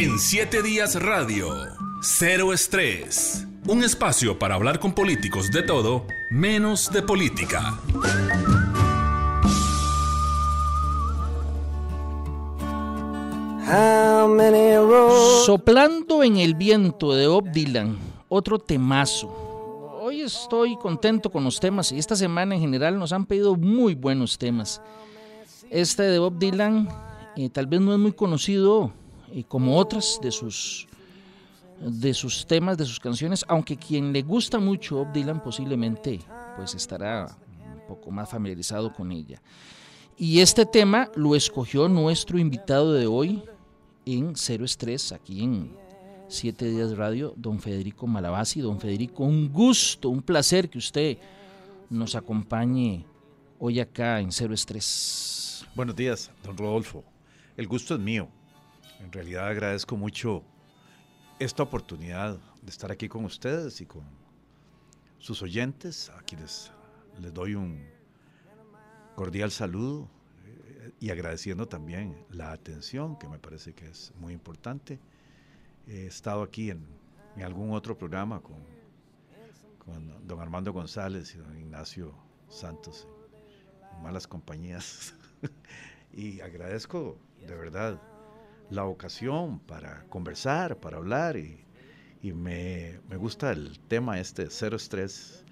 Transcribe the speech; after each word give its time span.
En 0.00 0.16
7 0.16 0.62
días 0.62 0.94
radio, 1.02 1.48
Cero 2.00 2.52
Estrés. 2.52 3.44
Un 3.66 3.82
espacio 3.82 4.38
para 4.38 4.54
hablar 4.54 4.78
con 4.78 4.92
políticos 4.92 5.50
de 5.50 5.64
todo, 5.64 6.06
menos 6.30 6.88
de 6.92 7.02
política. 7.02 7.76
Soplando 15.44 16.22
en 16.22 16.36
el 16.36 16.54
viento 16.54 17.12
de 17.14 17.26
Bob 17.26 17.50
Dylan, 17.50 17.98
otro 18.28 18.60
temazo. 18.60 19.26
Hoy 20.00 20.20
estoy 20.20 20.76
contento 20.76 21.28
con 21.28 21.42
los 21.42 21.58
temas 21.58 21.90
y 21.90 21.98
esta 21.98 22.14
semana 22.14 22.54
en 22.54 22.60
general 22.60 23.00
nos 23.00 23.12
han 23.12 23.26
pedido 23.26 23.56
muy 23.56 23.96
buenos 23.96 24.38
temas. 24.38 24.80
Este 25.70 26.04
de 26.04 26.20
Bob 26.20 26.38
Dylan 26.38 26.88
eh, 27.34 27.50
tal 27.50 27.66
vez 27.66 27.80
no 27.80 27.92
es 27.92 27.98
muy 27.98 28.12
conocido 28.12 28.92
eh, 29.32 29.44
como 29.46 29.76
otras 29.76 30.18
de 30.22 30.30
sus, 30.30 30.86
de 31.80 32.14
sus 32.14 32.46
temas, 32.46 32.76
de 32.76 32.84
sus 32.84 33.00
canciones, 33.00 33.44
aunque 33.48 33.76
quien 33.76 34.12
le 34.12 34.22
gusta 34.22 34.58
mucho 34.58 34.96
Bob 34.96 35.12
Dylan 35.12 35.42
posiblemente 35.42 36.20
pues 36.56 36.74
estará 36.74 37.36
un 37.74 37.86
poco 37.86 38.10
más 38.10 38.28
familiarizado 38.28 38.92
con 38.92 39.12
ella. 39.12 39.40
Y 40.16 40.40
este 40.40 40.66
tema 40.66 41.10
lo 41.14 41.36
escogió 41.36 41.88
nuestro 41.88 42.38
invitado 42.38 42.92
de 42.92 43.06
hoy 43.06 43.44
en 44.04 44.34
Cero 44.34 44.64
Estrés, 44.64 45.12
aquí 45.12 45.44
en 45.44 45.76
Siete 46.26 46.68
Días 46.70 46.96
Radio, 46.96 47.32
don 47.36 47.60
Federico 47.60 48.06
Malabasi. 48.06 48.60
Don 48.60 48.80
Federico, 48.80 49.24
un 49.24 49.52
gusto, 49.52 50.08
un 50.08 50.20
placer 50.20 50.68
que 50.68 50.78
usted 50.78 51.18
nos 51.88 52.14
acompañe 52.14 53.04
hoy 53.58 53.80
acá 53.80 54.20
en 54.20 54.32
Cero 54.32 54.52
Estrés. 54.52 55.64
Buenos 55.74 55.94
días, 55.94 56.30
don 56.42 56.56
Rodolfo. 56.56 57.04
El 57.56 57.66
gusto 57.66 57.94
es 57.94 58.00
mío. 58.00 58.28
En 59.00 59.12
realidad 59.12 59.46
agradezco 59.46 59.96
mucho 59.96 60.42
esta 61.38 61.62
oportunidad 61.62 62.38
de 62.62 62.70
estar 62.70 62.90
aquí 62.90 63.08
con 63.08 63.24
ustedes 63.24 63.80
y 63.80 63.86
con 63.86 64.02
sus 65.18 65.40
oyentes, 65.42 66.10
a 66.10 66.20
quienes 66.22 66.72
les 67.20 67.32
doy 67.32 67.54
un 67.54 67.86
cordial 69.14 69.52
saludo 69.52 70.08
eh, 70.44 70.92
y 70.98 71.10
agradeciendo 71.10 71.68
también 71.68 72.24
la 72.30 72.50
atención, 72.50 73.16
que 73.18 73.28
me 73.28 73.38
parece 73.38 73.72
que 73.72 73.86
es 73.86 74.12
muy 74.16 74.32
importante. 74.32 74.98
He 75.86 76.06
estado 76.06 76.42
aquí 76.42 76.70
en, 76.70 76.84
algún 77.42 77.70
otro 77.70 77.96
programa 77.96 78.40
con, 78.40 78.56
con, 79.78 80.26
don 80.26 80.40
Armando 80.40 80.72
González 80.72 81.36
y 81.36 81.38
don 81.38 81.56
Ignacio 81.56 82.12
Santos, 82.48 83.06
en 83.94 84.02
malas 84.02 84.26
compañías. 84.26 85.14
y 86.12 86.40
agradezco 86.40 87.16
de 87.46 87.54
verdad 87.54 88.00
la 88.70 88.84
ocasión 88.84 89.60
para 89.60 90.04
conversar, 90.08 90.76
para 90.76 90.98
hablar 90.98 91.36
y, 91.36 91.64
me, 92.22 92.98
gusta 93.16 93.52
el 93.52 93.78
tema 93.88 94.20
este, 94.20 94.48
cero 94.50 94.76
estrés 94.76 95.44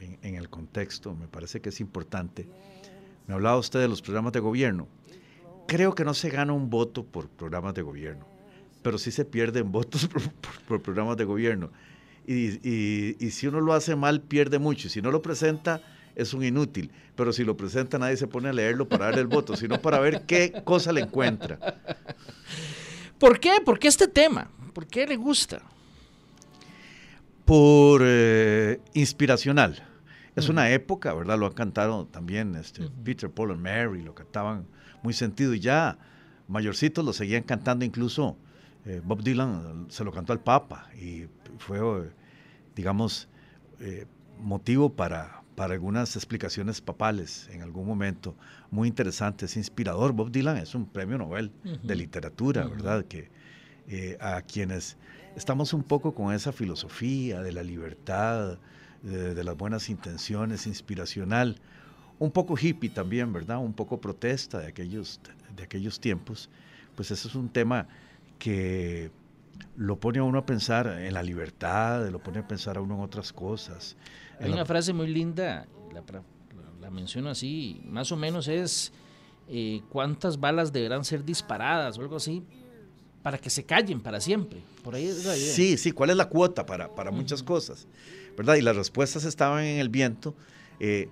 en, 0.00 0.34
el 0.36 0.48
contexto, 0.48 1.14
me 1.14 1.28
parece 1.28 1.60
que 1.60 1.68
es 1.68 1.80
importante. 1.80 2.48
Me 3.26 3.34
hablaba 3.34 3.58
usted 3.58 3.80
de 3.80 3.88
los 3.88 4.00
programas 4.00 4.32
de 4.32 4.40
gobierno. 4.40 4.88
Creo 5.66 5.94
que 5.94 6.04
no 6.04 6.14
se 6.14 6.30
gana 6.30 6.52
un 6.52 6.70
voto 6.70 7.04
por 7.04 7.28
programas 7.28 7.74
de 7.74 7.82
gobierno, 7.82 8.26
pero 8.82 8.98
sí 8.98 9.10
se 9.10 9.24
pierden 9.24 9.72
votos 9.72 10.08
por, 10.66 10.82
programas 10.82 11.16
de 11.16 11.24
gobierno. 11.24 11.70
Y, 12.26 12.66
y, 12.66 13.30
si 13.30 13.46
uno 13.46 13.60
lo 13.60 13.74
hace 13.74 13.96
mal, 13.96 14.22
pierde 14.22 14.58
mucho. 14.58 14.86
Y 14.86 14.90
si 14.90 15.02
no 15.02 15.10
lo 15.10 15.20
presenta, 15.20 15.82
es 16.14 16.32
un 16.32 16.42
inútil. 16.42 16.90
Pero 17.16 17.34
si 17.34 17.44
lo 17.44 17.54
presenta, 17.54 17.98
nadie 17.98 18.16
se 18.16 18.26
pone 18.26 18.48
a 18.48 18.52
leerlo 18.52 18.88
para 18.88 19.06
darle 19.06 19.20
el 19.20 19.26
voto, 19.26 19.56
sino 19.56 19.80
para 19.80 19.98
ver 20.00 20.22
qué 20.22 20.62
cosa 20.64 20.92
le 20.92 21.02
encuentra. 21.02 21.58
¿Por 23.24 23.40
qué? 23.40 23.52
¿Por 23.64 23.78
qué 23.78 23.88
este 23.88 24.06
tema? 24.06 24.50
¿Por 24.74 24.86
qué 24.86 25.06
le 25.06 25.16
gusta? 25.16 25.62
Por 27.46 28.02
eh, 28.04 28.82
inspiracional. 28.92 29.82
Es 30.36 30.50
una 30.50 30.70
época, 30.70 31.14
¿verdad? 31.14 31.38
Lo 31.38 31.46
han 31.46 31.54
cantado 31.54 32.04
también 32.04 32.54
este, 32.54 32.86
Peter, 33.02 33.30
Paul 33.30 33.52
y 33.52 33.56
Mary, 33.56 34.02
lo 34.02 34.14
cantaban 34.14 34.66
muy 35.02 35.14
sentido 35.14 35.54
y 35.54 35.60
ya 35.60 35.96
mayorcitos 36.48 37.02
lo 37.02 37.14
seguían 37.14 37.44
cantando, 37.44 37.86
incluso 37.86 38.36
eh, 38.84 39.00
Bob 39.02 39.22
Dylan 39.22 39.86
se 39.88 40.04
lo 40.04 40.12
cantó 40.12 40.34
al 40.34 40.40
Papa 40.40 40.90
y 40.94 41.24
fue, 41.56 41.80
digamos, 42.76 43.28
eh, 43.80 44.04
motivo 44.38 44.92
para, 44.92 45.43
para 45.54 45.74
algunas 45.74 46.16
explicaciones 46.16 46.80
papales 46.80 47.48
en 47.52 47.62
algún 47.62 47.86
momento 47.86 48.34
muy 48.70 48.88
interesantes, 48.88 49.56
inspirador. 49.56 50.12
Bob 50.12 50.30
Dylan 50.30 50.56
es 50.56 50.74
un 50.74 50.86
premio 50.86 51.18
Nobel 51.18 51.52
de 51.82 51.94
literatura, 51.94 52.66
¿verdad? 52.66 53.04
Que 53.04 53.30
eh, 53.88 54.16
a 54.20 54.42
quienes 54.42 54.96
estamos 55.36 55.72
un 55.72 55.82
poco 55.82 56.14
con 56.14 56.34
esa 56.34 56.52
filosofía 56.52 57.42
de 57.42 57.52
la 57.52 57.62
libertad, 57.62 58.58
de, 59.02 59.44
las 59.44 59.56
buenas 59.56 59.90
intenciones, 59.90 60.66
inspiracional, 60.66 61.60
un 62.18 62.30
poco 62.30 62.56
hippie 62.58 62.90
también, 62.90 63.32
¿verdad? 63.32 63.58
Un 63.58 63.74
poco 63.74 64.00
protesta 64.00 64.60
de 64.60 64.68
aquellos, 64.68 65.20
de 65.54 65.62
aquellos 65.62 66.00
tiempos, 66.00 66.48
pues 66.96 67.10
ese 67.10 67.28
es 67.28 67.34
un 67.34 67.48
tema 67.48 67.86
que 68.38 69.10
lo 69.76 69.98
pone 69.98 70.18
a 70.20 70.22
uno 70.22 70.38
a 70.38 70.46
pensar 70.46 70.86
en 70.86 71.14
la 71.14 71.22
libertad, 71.22 72.08
lo 72.10 72.22
pone 72.22 72.40
a 72.40 72.46
pensar 72.46 72.76
a 72.76 72.80
uno 72.80 72.94
en 72.96 73.00
otras 73.00 73.32
cosas, 73.32 73.96
hay 74.40 74.52
una 74.52 74.64
frase 74.64 74.92
muy 74.92 75.08
linda, 75.08 75.66
la, 76.80 76.90
menciono 76.90 77.30
así, 77.30 77.80
más 77.84 78.12
o 78.12 78.16
menos 78.16 78.46
es 78.46 78.92
eh, 79.48 79.82
cuántas 79.88 80.38
balas 80.38 80.72
deberán 80.72 81.04
ser 81.04 81.24
disparadas 81.24 81.98
o 81.98 82.02
algo 82.02 82.16
así 82.16 82.42
para 83.22 83.38
que 83.38 83.48
se 83.48 83.64
callen 83.64 84.00
para 84.00 84.20
siempre. 84.20 84.62
Por 84.82 84.94
ahí 84.94 85.06
es 85.06 85.24
la 85.24 85.36
idea. 85.36 85.54
Sí, 85.54 85.78
sí, 85.78 85.92
¿cuál 85.92 86.10
es 86.10 86.16
la 86.16 86.28
cuota 86.28 86.66
para, 86.66 86.94
para 86.94 87.10
muchas 87.10 87.42
cosas? 87.42 87.88
¿Verdad? 88.36 88.56
Y 88.56 88.60
las 88.60 88.76
respuestas 88.76 89.24
estaban 89.24 89.64
en 89.64 89.80
el 89.80 89.88
viento. 89.88 90.34
Eh, 90.78 91.08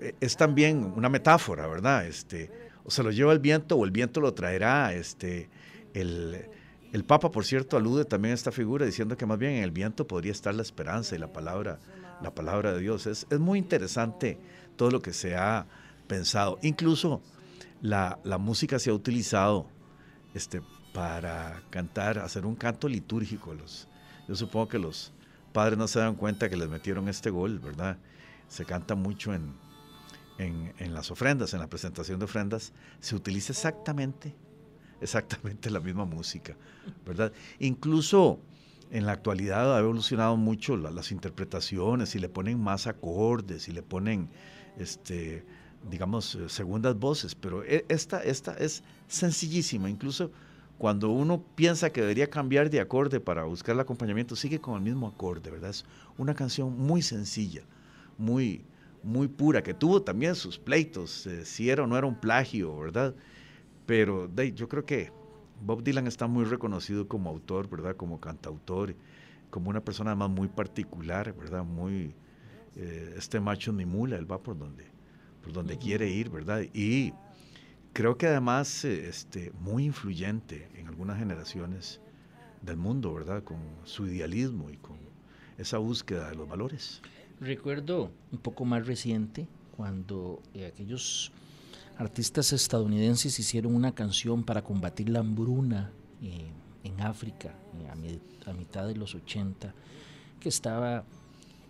eh, 0.00 0.14
es 0.20 0.36
también 0.36 0.92
una 0.96 1.08
metáfora, 1.08 1.66
¿verdad? 1.66 2.06
Este, 2.06 2.50
o 2.84 2.90
se 2.90 3.02
lo 3.02 3.10
lleva 3.10 3.32
el 3.32 3.40
viento 3.40 3.76
o 3.76 3.84
el 3.84 3.90
viento 3.90 4.20
lo 4.20 4.34
traerá. 4.34 4.94
Este, 4.94 5.50
el, 5.94 6.46
el 6.92 7.04
Papa, 7.04 7.30
por 7.30 7.44
cierto, 7.44 7.76
alude 7.76 8.04
también 8.04 8.32
a 8.32 8.34
esta 8.34 8.52
figura 8.52 8.86
diciendo 8.86 9.16
que 9.16 9.26
más 9.26 9.38
bien 9.38 9.52
en 9.52 9.64
el 9.64 9.70
viento 9.70 10.06
podría 10.06 10.32
estar 10.32 10.54
la 10.54 10.62
esperanza 10.62 11.14
y 11.14 11.18
la 11.18 11.32
palabra 11.32 11.78
la 12.20 12.34
palabra 12.34 12.72
de 12.72 12.80
Dios. 12.80 13.06
Es, 13.06 13.26
muy 13.38 13.58
interesante 13.58 14.38
todo 14.76 14.90
lo 14.90 15.02
que 15.02 15.12
se 15.12 15.36
ha 15.36 15.66
pensado. 16.06 16.58
Incluso 16.62 17.22
la, 17.80 18.18
música 18.38 18.78
se 18.78 18.90
ha 18.90 18.94
utilizado 18.94 19.68
este, 20.34 20.62
para 20.92 21.62
cantar, 21.70 22.18
hacer 22.18 22.46
un 22.46 22.56
canto 22.56 22.88
litúrgico. 22.88 23.54
Los, 23.54 23.88
yo 24.28 24.34
supongo 24.34 24.68
que 24.68 24.78
los 24.78 25.12
padres 25.52 25.78
no 25.78 25.88
se 25.88 26.00
dan 26.00 26.14
cuenta 26.14 26.48
que 26.48 26.56
les 26.56 26.68
metieron 26.68 27.08
este 27.08 27.30
gol, 27.30 27.58
¿verdad? 27.58 27.98
Se 28.48 28.64
canta 28.64 28.94
mucho 28.94 29.34
en, 29.34 29.54
en, 30.38 30.74
en 30.78 30.94
las 30.94 31.10
ofrendas, 31.10 31.54
en 31.54 31.60
la 31.60 31.68
presentación 31.68 32.18
de 32.18 32.26
ofrendas. 32.26 32.72
Se 33.00 33.16
utiliza 33.16 33.52
exactamente, 33.52 34.34
exactamente 35.00 35.70
la 35.70 35.80
misma 35.80 36.04
música, 36.04 36.56
¿verdad? 37.04 37.32
Incluso 37.58 38.40
en 38.90 39.06
la 39.06 39.12
actualidad 39.12 39.76
ha 39.76 39.80
evolucionado 39.80 40.36
mucho 40.36 40.76
las 40.76 41.10
interpretaciones 41.10 42.14
y 42.14 42.18
le 42.18 42.28
ponen 42.28 42.60
más 42.60 42.86
acordes 42.86 43.68
y 43.68 43.72
le 43.72 43.82
ponen, 43.82 44.28
este, 44.78 45.44
digamos, 45.90 46.34
eh, 46.36 46.48
segundas 46.48 46.98
voces, 46.98 47.34
pero 47.34 47.64
e, 47.64 47.84
esta, 47.88 48.22
esta 48.22 48.54
es 48.54 48.82
sencillísima, 49.08 49.90
incluso 49.90 50.30
cuando 50.78 51.10
uno 51.10 51.42
piensa 51.54 51.90
que 51.90 52.02
debería 52.02 52.28
cambiar 52.28 52.68
de 52.70 52.80
acorde 52.80 53.18
para 53.18 53.44
buscar 53.44 53.74
el 53.74 53.80
acompañamiento, 53.80 54.36
sigue 54.36 54.60
con 54.60 54.76
el 54.76 54.82
mismo 54.82 55.08
acorde, 55.08 55.50
¿verdad? 55.50 55.70
Es 55.70 55.84
una 56.18 56.34
canción 56.34 56.78
muy 56.78 57.02
sencilla, 57.02 57.62
muy, 58.18 58.62
muy 59.02 59.26
pura, 59.26 59.62
que 59.62 59.74
tuvo 59.74 60.02
también 60.02 60.34
sus 60.34 60.58
pleitos, 60.58 61.26
eh, 61.26 61.44
si 61.44 61.70
era 61.70 61.84
o 61.84 61.86
no 61.86 61.96
era 61.96 62.06
un 62.06 62.20
plagio, 62.20 62.78
¿verdad? 62.78 63.14
Pero 63.86 64.28
yo 64.34 64.68
creo 64.68 64.84
que 64.84 65.12
Bob 65.62 65.82
Dylan 65.82 66.06
está 66.06 66.26
muy 66.26 66.44
reconocido 66.44 67.08
como 67.08 67.30
autor, 67.30 67.68
¿verdad? 67.68 67.96
Como 67.96 68.20
cantautor, 68.20 68.94
como 69.50 69.70
una 69.70 69.84
persona 69.84 70.10
además 70.10 70.30
muy 70.30 70.48
particular, 70.48 71.34
¿verdad? 71.34 71.64
Muy, 71.64 72.14
eh, 72.74 73.14
este 73.16 73.40
macho 73.40 73.72
ni 73.72 73.86
mula, 73.86 74.16
él 74.16 74.30
va 74.30 74.42
por 74.42 74.58
donde, 74.58 74.86
por 75.42 75.52
donde 75.52 75.78
quiere 75.78 76.08
ir, 76.10 76.28
¿verdad? 76.28 76.62
Y 76.74 77.12
creo 77.92 78.18
que 78.18 78.26
además, 78.26 78.84
eh, 78.84 79.08
este, 79.08 79.52
muy 79.60 79.84
influyente 79.84 80.68
en 80.74 80.88
algunas 80.88 81.18
generaciones 81.18 82.00
del 82.62 82.76
mundo, 82.76 83.14
¿verdad? 83.14 83.44
Con 83.44 83.58
su 83.84 84.06
idealismo 84.06 84.68
y 84.70 84.76
con 84.76 84.98
esa 85.58 85.78
búsqueda 85.78 86.28
de 86.30 86.36
los 86.36 86.48
valores. 86.48 87.00
Recuerdo 87.40 88.10
un 88.32 88.38
poco 88.38 88.64
más 88.64 88.86
reciente, 88.86 89.46
cuando 89.76 90.42
eh, 90.54 90.66
aquellos 90.66 91.32
artistas 91.98 92.52
estadounidenses 92.52 93.38
hicieron 93.38 93.74
una 93.74 93.94
canción 93.94 94.44
para 94.44 94.62
combatir 94.62 95.08
la 95.08 95.20
hambruna 95.20 95.90
eh, 96.22 96.50
en 96.84 97.00
África 97.00 97.54
eh, 97.80 98.20
a, 98.46 98.52
mitad 98.52 98.86
de 98.86 98.94
los 98.94 99.14
80, 99.14 99.74
que 100.38 100.48
estaba 100.48 101.04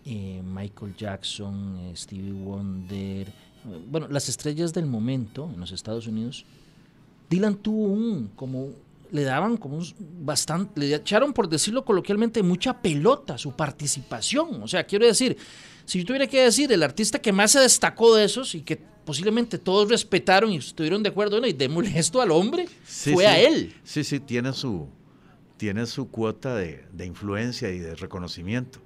eh, 0.05 0.41
Michael 0.43 0.95
Jackson, 0.95 1.91
Stevie 1.95 2.33
Wonder, 2.33 3.33
bueno, 3.89 4.07
las 4.07 4.29
estrellas 4.29 4.73
del 4.73 4.85
momento 4.85 5.49
en 5.53 5.59
los 5.59 5.71
Estados 5.71 6.07
Unidos. 6.07 6.45
Dylan 7.29 7.55
tuvo 7.55 7.87
un, 7.87 8.31
como 8.35 8.69
le 9.11 9.23
daban 9.23 9.57
como 9.57 9.79
bastante, 10.21 10.79
le 10.79 10.95
echaron, 10.95 11.33
por 11.33 11.49
decirlo 11.49 11.83
coloquialmente, 11.83 12.43
mucha 12.43 12.81
pelota 12.81 13.37
su 13.37 13.51
participación. 13.53 14.61
O 14.61 14.67
sea, 14.67 14.85
quiero 14.85 15.05
decir, 15.05 15.37
si 15.87 15.99
yo 15.99 16.05
tuviera 16.05 16.27
que 16.27 16.43
decir 16.43 16.69
el 16.73 16.83
artista 16.83 17.17
que 17.17 17.31
más 17.31 17.53
se 17.53 17.61
destacó 17.61 18.13
de 18.13 18.25
esos 18.25 18.53
y 18.55 18.61
que 18.61 18.75
posiblemente 18.75 19.57
todos 19.57 19.89
respetaron 19.89 20.51
y 20.51 20.57
estuvieron 20.57 21.01
de 21.01 21.07
acuerdo, 21.07 21.37
bueno, 21.37 21.47
y 21.47 21.53
démosle 21.53 21.91
esto 21.97 22.21
al 22.21 22.31
hombre, 22.31 22.67
fue 22.83 23.25
a 23.25 23.39
él. 23.39 23.73
Sí, 23.85 24.03
sí, 24.03 24.19
tiene 24.19 24.51
su, 24.51 24.89
tiene 25.55 25.85
su 25.85 26.11
cuota 26.11 26.55
de, 26.55 26.85
influencia 27.05 27.71
y 27.71 27.79
de 27.79 27.95
reconocimiento, 27.95 28.79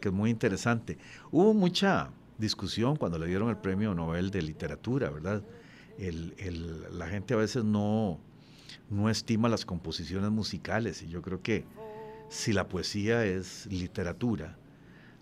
que 0.00 0.08
es 0.08 0.14
muy 0.14 0.30
interesante. 0.30 0.98
Hubo 1.32 1.52
mucha 1.52 2.10
discusión 2.38 2.94
cuando 2.94 3.18
le 3.18 3.26
dieron 3.26 3.48
el 3.48 3.56
premio 3.56 3.92
Nobel 3.92 4.30
de 4.30 4.42
Literatura, 4.42 5.10
¿verdad? 5.10 5.42
la 5.98 7.08
gente 7.08 7.34
a 7.34 7.38
veces 7.38 7.64
no, 7.64 8.20
no 8.88 9.10
estima 9.10 9.48
las 9.48 9.64
composiciones 9.64 10.30
musicales 10.30 11.02
y 11.02 11.08
yo 11.08 11.22
creo 11.22 11.42
que 11.42 11.64
si 12.28 12.52
la 12.52 12.68
poesía 12.68 13.24
es 13.24 13.66
literatura, 13.66 14.56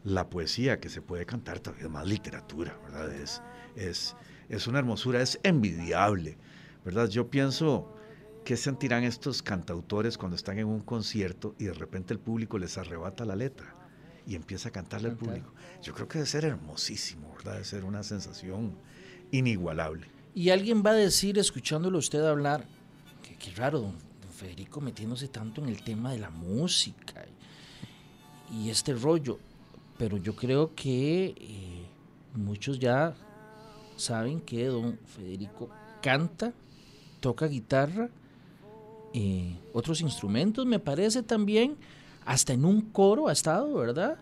la 0.05 0.29
poesía 0.29 0.81
que 0.81 0.89
se 0.89 1.03
puede 1.03 1.27
cantar 1.27 1.61
todavía 1.61 1.89
más 1.89 2.07
literatura, 2.07 2.79
¿verdad? 2.85 3.13
Es, 3.13 3.43
es, 3.75 4.17
es 4.49 4.67
una 4.67 4.79
hermosura, 4.79 5.23
es 5.23 5.41
envidiable, 5.43 6.37
¿verdad? 6.85 7.09
Yo 7.09 7.31
pienso 7.31 7.91
qué 8.45 8.57
sentirán 8.57 9.05
estos 9.05 9.43
cantautores 9.43 10.19
cuando 10.19 10.37
están 10.37 10.59
en 10.59 10.67
un 10.67 10.81
concierto 10.81 11.55
y 11.59 11.65
de 11.65 11.73
repente 11.73 12.13
el 12.13 12.21
público 12.21 12.59
les 12.59 12.77
arrebata 12.77 13.25
la 13.25 13.35
letra 13.35 13.75
y 14.27 14.35
empieza 14.35 14.69
a 14.69 14.73
cantarle 14.73 15.09
al 15.09 15.17
público. 15.17 15.53
Yo 15.83 15.95
creo 15.95 16.07
que 16.07 16.19
debe 16.19 16.29
ser 16.29 16.45
hermosísimo, 16.45 17.35
¿verdad? 17.37 17.55
Debe 17.55 17.65
ser 17.65 17.85
una 17.85 18.03
sensación 18.03 18.77
inigualable. 19.31 20.07
Y 20.35 20.51
alguien 20.51 20.83
va 20.85 20.91
a 20.91 20.95
decir, 20.95 21.39
escuchándolo 21.39 21.99
usted 21.99 22.25
hablar, 22.25 22.67
que 23.23 23.37
qué 23.37 23.53
raro, 23.53 23.81
don, 23.81 24.15
Federico 24.35 24.81
metiéndose 24.81 25.29
tanto 25.29 25.63
en 25.63 25.69
el 25.69 25.83
tema 25.85 26.11
de 26.11 26.19
la 26.19 26.29
música 26.29 27.25
y, 28.53 28.69
este 28.69 28.93
rollo. 28.93 29.39
Pero 29.99 30.17
yo 30.17 30.35
creo 30.35 30.75
que 30.75 31.35
eh, 31.37 31.87
muchos 32.35 32.79
ya 32.79 33.15
saben 33.97 34.41
que 34.41 34.67
don 34.67 34.99
Federico 35.07 35.71
canta, 36.03 36.53
toca 37.21 37.47
guitarra, 37.47 38.09
eh, 39.13 39.57
otros 39.73 40.01
instrumentos, 40.01 40.67
me 40.67 40.81
parece 40.81 41.23
también, 41.23 41.77
hasta 42.27 42.53
en 42.53 42.65
un 42.65 42.81
coro 42.81 43.29
ha 43.29 43.33
estado, 43.33 43.73
¿verdad? 43.75 44.19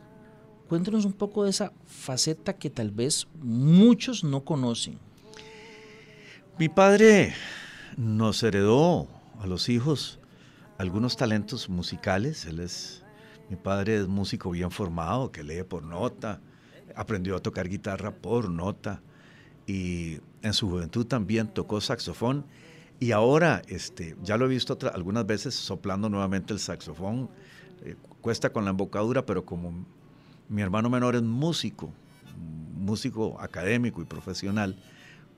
Cuéntanos 0.69 1.05
un 1.05 1.13
poco 1.13 1.45
de 1.45 1.51
esa 1.51 1.73
faceta 1.87 2.53
que 2.55 2.71
tal 2.71 2.91
vez 2.91 3.27
muchos 3.41 4.25
no 4.25 4.45
conocen. 4.45 4.99
Mi 6.59 6.69
padre 6.69 7.35
nos 7.97 8.43
heredó 8.43 9.09
a 9.41 9.47
los 9.47 9.69
hijos 9.69 10.19
algunos 10.79 11.17
talentos 11.17 11.69
musicales. 11.69 12.45
Él 12.47 12.61
es, 12.61 13.03
mi 13.53 13.57
padre 13.57 13.99
es 13.99 14.09
músico 14.09 14.51
bien 14.51 14.71
formado, 14.71 15.31
que 15.31 15.45
lee 15.45 15.63
por 15.63 15.83
nota, 15.83 16.41
aprendió 16.97 17.37
a 17.37 17.41
tocar 17.41 17.69
guitarra 17.69 18.11
por 18.11 18.49
nota 18.49 19.03
y 19.67 20.21
en 20.41 20.55
su 20.55 20.71
juventud 20.71 21.05
también 21.05 21.49
tocó 21.49 21.79
saxofón 21.83 22.47
y 22.99 23.13
ahora 23.13 23.61
este, 23.69 24.17
ya 24.23 24.39
lo 24.39 24.47
he 24.47 24.49
visto 24.49 24.79
algunas 24.95 25.27
veces 25.27 25.55
soplando 25.55 26.09
nuevamente 26.09 26.55
el 26.55 26.61
saxofón. 26.61 27.29
Eh, 27.85 27.95
cuesta 28.23 28.55
con 28.55 28.65
la 28.65 28.71
embocadura, 28.71 29.27
pero 29.27 29.45
como 29.45 29.85
mi 30.49 30.63
hermano 30.63 30.89
menor 30.89 31.15
es 31.15 31.23
músico, 31.23 31.93
músico 32.75 33.39
académico 33.39 34.01
y 34.01 34.07
profesional, 34.07 34.79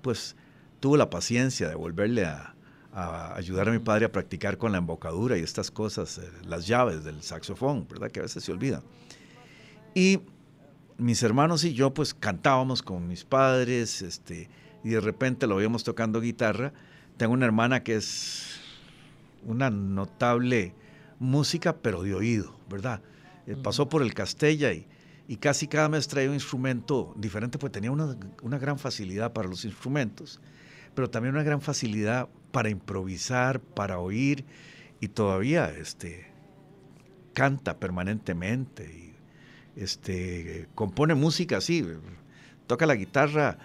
pues 0.02 0.37
tuvo 0.78 0.96
la 0.96 1.10
paciencia 1.10 1.69
de 1.69 1.75
volverle 1.75 2.26
a, 2.26 2.54
ayudar 2.94 3.69
a 3.69 3.73
mi 3.73 3.81
padre 3.81 4.05
a 4.05 4.12
practicar 4.12 4.56
con 4.56 4.70
la 4.73 4.79
embocadura 4.79 5.37
y 5.37 5.43
estas 5.43 5.70
cosas, 5.70 6.19
eh, 6.19 6.31
las 6.44 6.67
llaves 6.67 7.02
del 7.02 7.23
saxofón, 7.23 7.87
¿verdad? 7.88 8.11
Que 8.11 8.20
a 8.20 8.23
veces 8.23 8.44
se 8.44 8.52
olvida. 8.52 8.82
Y 9.94 10.20
mis 10.96 11.23
hermanos 11.25 11.64
y 11.64 11.75
yo 11.75 11.93
pues 11.93 12.14
cantábamos 12.14 12.82
con 12.82 13.08
mis 13.08 13.25
padres, 13.25 14.00
este, 14.00 14.49
y 14.85 14.91
de 14.91 15.00
repente 15.00 15.46
lo 15.49 15.56
veíamos 15.56 15.82
tocando 15.82 16.20
guitarra. 16.20 16.73
Tengo 17.17 17.32
una 17.32 17.46
hermana 17.46 17.82
que 17.82 17.96
es 17.96 18.61
una 19.44 19.70
notable 19.70 20.73
música, 21.19 21.76
pero 21.76 22.02
de 22.02 22.14
oído, 22.14 22.56
¿verdad? 22.70 23.00
Eh, 23.46 23.56
pasó 23.61 23.88
por 23.88 24.02
el 24.02 24.14
Castella 24.14 24.73
y, 24.73 24.87
y, 25.26 25.37
casi 25.37 25.67
cada 25.67 25.88
mes 25.88 26.06
traía 26.06 26.29
un 26.29 26.35
instrumento 26.35 27.12
diferente, 27.17 27.58
pues 27.58 27.73
tenía 27.73 27.91
una, 27.91 28.17
una 28.43 28.58
gran 28.58 28.79
facilidad 28.79 29.32
para 29.32 29.49
los 29.49 29.64
instrumentos 29.64 30.41
pero 30.94 31.11
también 31.11 31.35
una 31.35 31.44
gran 31.44 31.61
facilidad 31.61 32.29
para 32.52 32.70
improvisar, 32.70 33.61
para 33.61 33.99
oír 33.99 34.44
y 35.00 35.08
todavía 35.08 35.70
este, 35.70 36.26
canta 37.32 37.79
permanentemente 37.79 38.85
y 38.85 39.81
este, 39.81 40.69
compone 40.75 41.14
música 41.14 41.58
así, 41.58 41.85
toca 42.67 42.87
la 42.87 42.94
guitarra, 42.94 43.58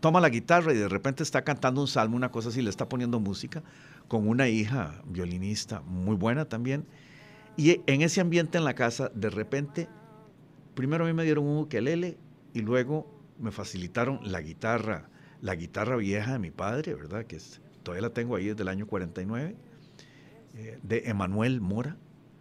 toma 0.00 0.20
la 0.20 0.28
guitarra 0.28 0.72
y 0.72 0.76
de 0.76 0.88
repente 0.88 1.22
está 1.22 1.42
cantando 1.42 1.80
un 1.80 1.88
salmo, 1.88 2.16
una 2.16 2.30
cosa 2.30 2.50
así, 2.50 2.62
le 2.62 2.70
está 2.70 2.88
poniendo 2.88 3.18
música 3.18 3.62
con 4.08 4.28
una 4.28 4.48
hija 4.48 5.02
violinista 5.06 5.80
muy 5.80 6.16
buena 6.16 6.44
también. 6.44 6.84
Y 7.56 7.80
en 7.86 8.02
ese 8.02 8.20
ambiente 8.20 8.58
en 8.58 8.64
la 8.64 8.74
casa, 8.74 9.10
de 9.14 9.30
repente, 9.30 9.88
primero 10.74 11.04
a 11.04 11.06
mí 11.06 11.14
me 11.14 11.24
dieron 11.24 11.46
un 11.46 11.58
ukelele 11.58 12.18
y 12.52 12.60
luego 12.60 13.10
me 13.38 13.52
facilitaron 13.52 14.20
la 14.22 14.40
guitarra 14.40 15.08
la 15.44 15.54
guitarra 15.56 15.96
vieja 15.96 16.32
de 16.32 16.38
mi 16.38 16.50
padre, 16.50 16.94
¿verdad? 16.94 17.26
Que 17.26 17.38
todavía 17.82 18.08
la 18.08 18.14
tengo 18.14 18.34
ahí 18.34 18.46
desde 18.46 18.62
el 18.62 18.68
año 18.68 18.86
49, 18.86 19.54
eh, 20.54 20.78
de 20.82 21.02
Emanuel 21.04 21.60
Mora, 21.60 21.98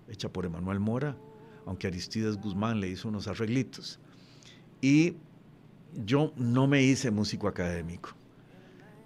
hecha 0.08 0.30
por 0.30 0.46
Emanuel 0.46 0.80
Mora, 0.80 1.18
aunque 1.66 1.88
Aristides 1.88 2.38
Guzmán 2.38 2.80
le 2.80 2.88
hizo 2.88 3.10
unos 3.10 3.28
arreglitos. 3.28 4.00
Y 4.80 5.18
yo 6.06 6.32
no 6.38 6.66
me 6.66 6.82
hice 6.82 7.12
músico 7.12 7.50
académico. 7.50 8.12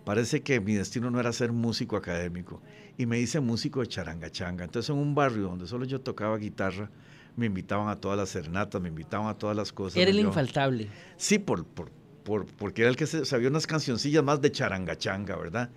Parece 0.06 0.44
que 0.44 0.60
mi 0.60 0.76
destino 0.76 1.10
no 1.10 1.20
era 1.20 1.34
ser 1.34 1.52
músico 1.52 1.98
académico. 1.98 2.62
Y 3.00 3.08
me 3.08 3.20
hice 3.20 3.40
músico 3.40 3.80
de 3.80 3.88
charanga 3.88 4.30
changa. 4.30 4.64
Entonces 4.64 4.92
en 4.92 4.98
un 4.98 5.16
barrio 5.16 5.48
donde 5.48 5.66
solo 5.66 5.86
yo 5.86 6.02
tocaba 6.02 6.38
guitarra, 6.38 6.92
me 7.36 7.48
invitaban 7.48 7.90
a 7.90 7.96
todas 7.96 8.18
las 8.18 8.30
serenatas, 8.30 8.80
me 8.80 8.90
invitaban 8.90 9.28
a 9.28 9.34
todas 9.34 9.58
las 9.58 9.74
cosas. 9.74 9.98
Era 9.98 10.12
el 10.12 10.20
infaltable. 10.20 10.88
Sí, 11.18 11.40
por, 11.40 11.66
por, 11.66 11.90
porque 12.28 12.82
era 12.82 12.90
el 12.90 12.96
que 12.96 13.08
sabía 13.08 13.50
unas 13.50 13.68
cancioncillas 13.68 14.24
más 14.24 14.42
de 14.42 14.52
charangachanga, 14.52 15.36
¿verdad? 15.36 15.70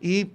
Y 0.00 0.30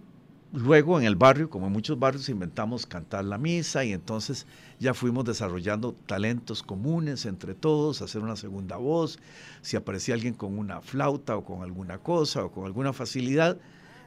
luego 0.52 1.00
en 1.00 1.06
el 1.06 1.16
barrio, 1.16 1.50
como 1.50 1.68
en 1.68 1.74
muchos 1.74 1.98
barrios, 1.98 2.30
inventamos 2.30 2.86
cantar 2.86 3.26
la 3.26 3.38
misa 3.38 3.84
y 3.84 3.94
entonces 3.94 4.46
ya 4.80 4.94
fuimos 4.94 5.26
desarrollando 5.26 5.94
talentos 6.06 6.62
comunes 6.62 7.26
entre 7.26 7.54
todos, 7.54 8.02
hacer 8.02 8.22
una 8.22 8.36
segunda 8.36 8.78
voz, 8.78 9.20
si 9.62 9.78
aparecía 9.78 10.16
alguien 10.16 10.34
con 10.34 10.58
una 10.58 10.82
flauta 10.82 11.38
o 11.38 11.46
con 11.46 11.64
alguna 11.64 11.98
cosa 12.00 12.44
o 12.44 12.52
con 12.52 12.66
alguna 12.66 12.94
facilidad, 12.94 13.58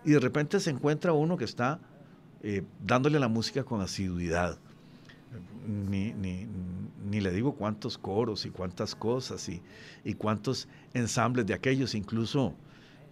y 0.04 0.12
de 0.12 0.20
repente 0.20 0.60
se 0.60 0.70
encuentra 0.70 1.12
uno 1.12 1.36
que 1.36 1.44
está 1.44 1.80
eh, 2.42 2.62
dándole 2.84 3.18
la 3.18 3.28
música 3.28 3.64
con 3.64 3.80
asiduidad 3.80 4.58
ni, 5.68 6.12
ni, 6.14 6.46
ni, 7.04 7.20
le 7.20 7.30
digo 7.30 7.52
cuántos 7.52 7.98
coros 7.98 8.46
y 8.46 8.50
cuántas 8.50 8.94
cosas 8.94 9.48
y, 9.48 9.62
y 10.04 10.14
cuántos 10.14 10.66
ensambles 10.94 11.46
de 11.46 11.54
aquellos, 11.54 11.94
incluso 11.94 12.54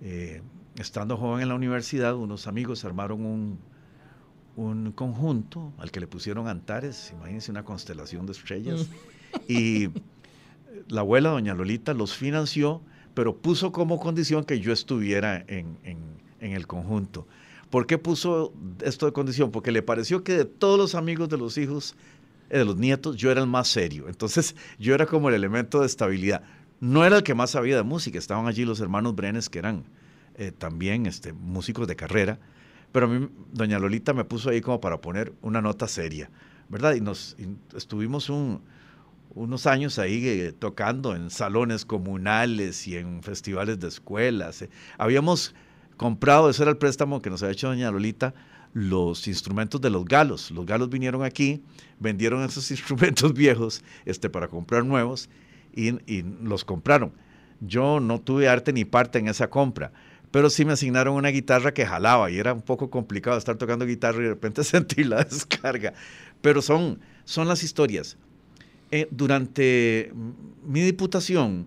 eh, 0.01 0.41
estando 0.77 1.17
joven 1.17 1.43
en 1.43 1.49
la 1.49 1.55
universidad, 1.55 2.17
unos 2.17 2.47
amigos 2.47 2.85
armaron 2.85 3.25
un, 3.27 3.59
un 4.57 4.93
conjunto 4.93 5.73
al 5.79 5.91
que 5.91 6.01
le 6.01 6.07
pusieron 6.07 6.49
Antares, 6.49 7.13
imagínense 7.13 7.51
una 7.51 7.65
constelación 7.65 8.25
de 8.25 8.33
estrellas, 8.33 8.89
mm. 8.89 9.53
y 9.53 9.89
la 10.89 11.03
abuela, 11.03 11.31
doña 11.31 11.55
Lolita, 11.55 11.93
los 11.93 12.17
financió, 12.17 12.81
pero 13.15 13.37
puso 13.37 13.71
como 13.71 13.99
condición 13.99 14.45
que 14.45 14.61
yo 14.61 14.73
estuviera 14.73 15.45
en, 15.47 15.79
en, 15.85 15.99
en 16.41 16.53
el 16.53 16.67
conjunto. 16.67 17.27
¿Por 17.71 17.87
qué 17.87 17.99
puso 17.99 18.53
esto 18.83 19.07
de 19.07 19.13
condición? 19.13 19.51
Porque 19.51 19.73
le 19.73 19.83
pareció 19.83 20.23
que 20.23 20.33
de 20.33 20.45
todos 20.45 20.79
los 20.79 20.95
amigos 20.95 21.29
de 21.29 21.37
los 21.37 21.59
hijos 21.59 21.97
de 22.49 22.65
los 22.65 22.77
nietos, 22.77 23.17
yo 23.17 23.31
era 23.31 23.41
el 23.41 23.47
más 23.47 23.69
serio. 23.69 24.09
Entonces 24.09 24.55
yo 24.79 24.95
era 24.95 25.07
como 25.07 25.29
el 25.29 25.35
elemento 25.35 25.81
de 25.81 25.87
estabilidad. 25.87 26.43
No 26.81 27.05
era 27.05 27.17
el 27.17 27.23
que 27.23 27.35
más 27.35 27.51
sabía 27.51 27.77
de 27.77 27.83
música, 27.83 28.19
estaban 28.19 28.47
allí 28.47 28.65
los 28.65 28.81
hermanos 28.81 29.15
Brenes, 29.15 29.49
que 29.49 29.59
eran 29.59 29.85
eh, 30.37 30.53
también 30.53 31.07
este, 31.07 31.33
músicos 31.33 31.89
de 31.89 31.97
carrera, 31.97 32.39
pero 32.93 33.07
a 33.07 33.09
mí 33.09 33.29
doña 33.53 33.79
Lolita 33.79 34.13
me 34.13 34.25
puso 34.25 34.51
ahí 34.51 34.61
como 34.61 34.81
para 34.81 35.01
poner 35.01 35.33
una 35.41 35.63
nota 35.63 35.89
seria, 35.89 36.31
¿verdad? 36.69 36.95
Y 36.95 37.01
nos 37.01 37.37
estuvimos 37.75 38.31
unos 39.35 39.67
años 39.67 39.99
ahí 39.99 40.29
eh, 40.29 40.53
tocando 40.53 41.17
en 41.17 41.31
salones 41.31 41.87
comunales 41.87 42.87
y 42.87 42.97
en 42.97 43.23
festivales 43.23 43.81
de 43.81 43.89
escuelas. 43.89 44.61
Eh. 44.61 44.71
Habíamos 44.99 45.55
comprado, 45.97 46.51
ese 46.51 46.63
era 46.63 46.71
el 46.71 46.77
préstamo 46.77 47.23
que 47.23 47.31
nos 47.31 47.43
había 47.43 47.53
hecho 47.53 47.69
doña 47.69 47.91
Lolita, 47.91 48.35
los 48.77 49.27
instrumentos 49.27 49.81
de 49.81 49.89
los 49.89 50.05
galos. 50.05 50.51
Los 50.51 50.67
galos 50.67 50.91
vinieron 50.91 51.25
aquí, 51.25 51.63
vendieron 51.99 52.45
esos 52.45 52.71
instrumentos 52.71 53.33
viejos 53.33 53.83
este, 54.05 54.29
para 54.29 54.49
comprar 54.49 54.85
nuevos 54.85 55.31
y, 55.75 55.93
los 56.43 56.63
compraron. 56.63 57.15
Yo 57.61 58.01
no 58.01 58.21
tuve 58.21 58.51
arte 58.51 58.75
ni 58.75 58.85
parte 58.85 59.19
en 59.19 59.29
esa 59.29 59.49
compra, 59.49 59.93
pero 60.31 60.51
sí 60.51 60.67
me 60.67 60.75
asignaron 60.75 61.15
una 61.15 61.31
guitarra 61.31 61.73
que 61.73 61.87
jalaba 61.87 62.31
y 62.31 62.37
era 62.37 62.53
un 62.53 62.61
poco 62.61 62.91
complicado 62.91 63.39
estar 63.39 63.57
tocando 63.57 63.87
guitarra 63.87 64.19
y 64.19 64.25
de 64.25 64.29
repente 64.29 64.63
sentir 64.65 65.07
la 65.07 65.25
descarga. 65.25 65.95
Pero 66.43 66.61
son, 66.61 67.01
son 67.25 67.49
las 67.49 67.65
historias. 67.65 68.19
Eh, 68.91 69.09
durante 69.11 70.13
mi 70.67 70.83
diputación 70.83 71.67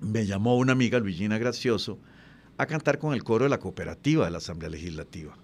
me 0.00 0.26
llamó 0.26 0.58
una 0.58 0.72
amiga, 0.72 0.98
Luigina 0.98 1.38
Gracioso, 1.38 2.00
a 2.58 2.66
cantar 2.66 2.98
con 2.98 3.14
el 3.14 3.22
coro 3.22 3.44
de 3.44 3.50
la 3.50 3.60
cooperativa 3.60 4.24
de 4.24 4.32
la 4.32 4.38
Asamblea 4.38 4.70
Legislativa. 4.70 5.36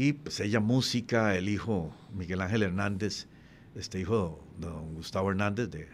Y 0.00 0.12
pues 0.12 0.38
ella 0.38 0.60
música, 0.60 1.34
el 1.34 1.48
hijo 1.48 1.92
Miguel 2.14 2.40
Ángel 2.40 2.62
Hernández, 2.62 3.26
este 3.74 3.98
hijo 3.98 4.38
de 4.56 4.68
don 4.68 4.94
Gustavo 4.94 5.28
Hernández 5.28 5.70
de, 5.70 5.88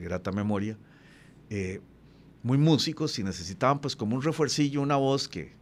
grata 0.00 0.30
memoria, 0.30 0.78
eh, 1.50 1.80
muy 2.44 2.58
músicos 2.58 3.18
y 3.18 3.24
necesitaban 3.24 3.80
pues 3.80 3.96
como 3.96 4.14
un 4.14 4.22
refuercillo, 4.22 4.80
una 4.80 4.94
voz 4.94 5.26
que, 5.26 5.52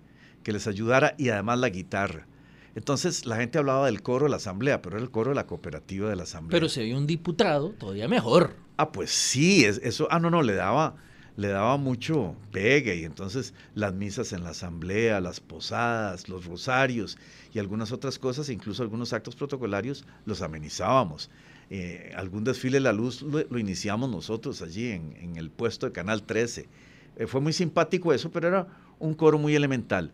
que 0.43 0.53
les 0.53 0.67
ayudara 0.67 1.15
y 1.17 1.31
además 1.31 1.61
la 1.61 1.71
guitarra. 1.71 2.27
Entonces 2.75 3.25
la 3.25 3.37
gente 3.37 3.57
hablaba 3.57 3.87
del 3.87 4.03
coro 4.03 4.25
de 4.25 4.33
la 4.33 4.37
asamblea, 4.37 4.83
pero 4.83 4.97
era 4.97 5.03
el 5.03 5.11
coro 5.11 5.31
de 5.31 5.37
la 5.37 5.47
cooperativa 5.47 6.11
de 6.11 6.17
la 6.17 6.25
asamblea. 6.25 6.61
Pero 6.61 6.69
se 6.69 6.83
vio 6.83 6.99
un 6.99 7.07
diputado 7.07 7.71
todavía 7.71 8.07
mejor. 8.07 8.55
Ah, 8.77 8.93
pues 8.93 9.11
sí, 9.13 9.65
eso, 9.65 10.09
ah, 10.11 10.21
no, 10.21 10.29
no, 10.29 10.43
le 10.43 10.55
daba, 10.57 10.97
le 11.39 11.47
daba 11.47 11.77
mucho 11.77 12.35
pegue 12.51 12.97
y 12.97 13.05
entonces 13.05 13.55
las 13.77 13.95
misas 13.95 14.33
en 14.33 14.43
la 14.43 14.51
asamblea, 14.51 15.21
las 15.21 15.39
posadas, 15.39 16.29
los 16.29 16.47
rosarios 16.47 17.17
y 17.55 17.61
algunas 17.61 17.93
otras 17.93 18.19
cosas, 18.19 18.49
incluso 18.49 18.83
algunos 18.83 19.13
actos 19.13 19.37
protocolarios, 19.37 20.05
los 20.27 20.43
amenizábamos. 20.43 21.31
Eh, 21.71 22.13
algún 22.17 22.43
desfile 22.43 22.79
de 22.79 22.81
la 22.81 22.93
luz 22.93 23.23
lo, 23.23 23.57
iniciamos 23.57 24.11
nosotros 24.11 24.63
allí 24.63 24.91
en, 24.91 25.37
el 25.37 25.49
puesto 25.49 25.87
de 25.87 25.93
Canal 25.93 26.25
13. 26.25 26.69
Eh, 27.15 27.27
fue 27.29 27.41
muy 27.41 27.53
simpático 27.53 28.13
eso, 28.13 28.33
pero 28.33 28.49
era 28.49 28.67
un 28.99 29.15
coro 29.15 29.39
muy 29.39 29.55
elemental. 29.55 30.11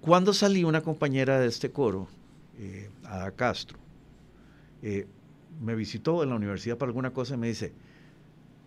Cuando 0.00 0.34
salí 0.34 0.64
una 0.64 0.80
compañera 0.80 1.38
de 1.38 1.46
este 1.46 1.70
coro, 1.70 2.08
eh, 2.58 2.90
Ada 3.04 3.30
Castro, 3.30 3.78
eh, 4.82 5.06
me 5.62 5.76
visitó 5.76 6.24
en 6.24 6.30
la 6.30 6.34
universidad 6.34 6.76
para 6.76 6.90
alguna 6.90 7.12
cosa 7.12 7.34
y 7.34 7.36
me 7.36 7.46
dice, 7.46 7.72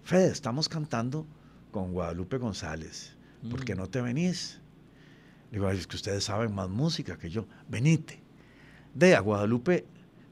Fede, 0.06 0.32
estamos 0.32 0.70
cantando 0.70 1.26
con 1.72 1.94
Guadalupe 1.94 2.38
González, 2.38 3.16
¿por 3.50 3.64
qué 3.64 3.76
mm. 3.76 3.78
no 3.78 3.88
te 3.88 4.02
venís? 4.02 4.60
Le 5.52 5.60
digo, 5.60 5.70
es 5.70 5.88
que 5.88 5.96
ustedes 5.96 6.24
saben 6.24 6.54
más 6.54 6.70
música 6.70 7.18
que 7.18 7.30
yo, 7.30 7.46
venite. 7.70 8.22
De 8.94 9.16
a 9.16 9.20
Guadalupe 9.20 9.86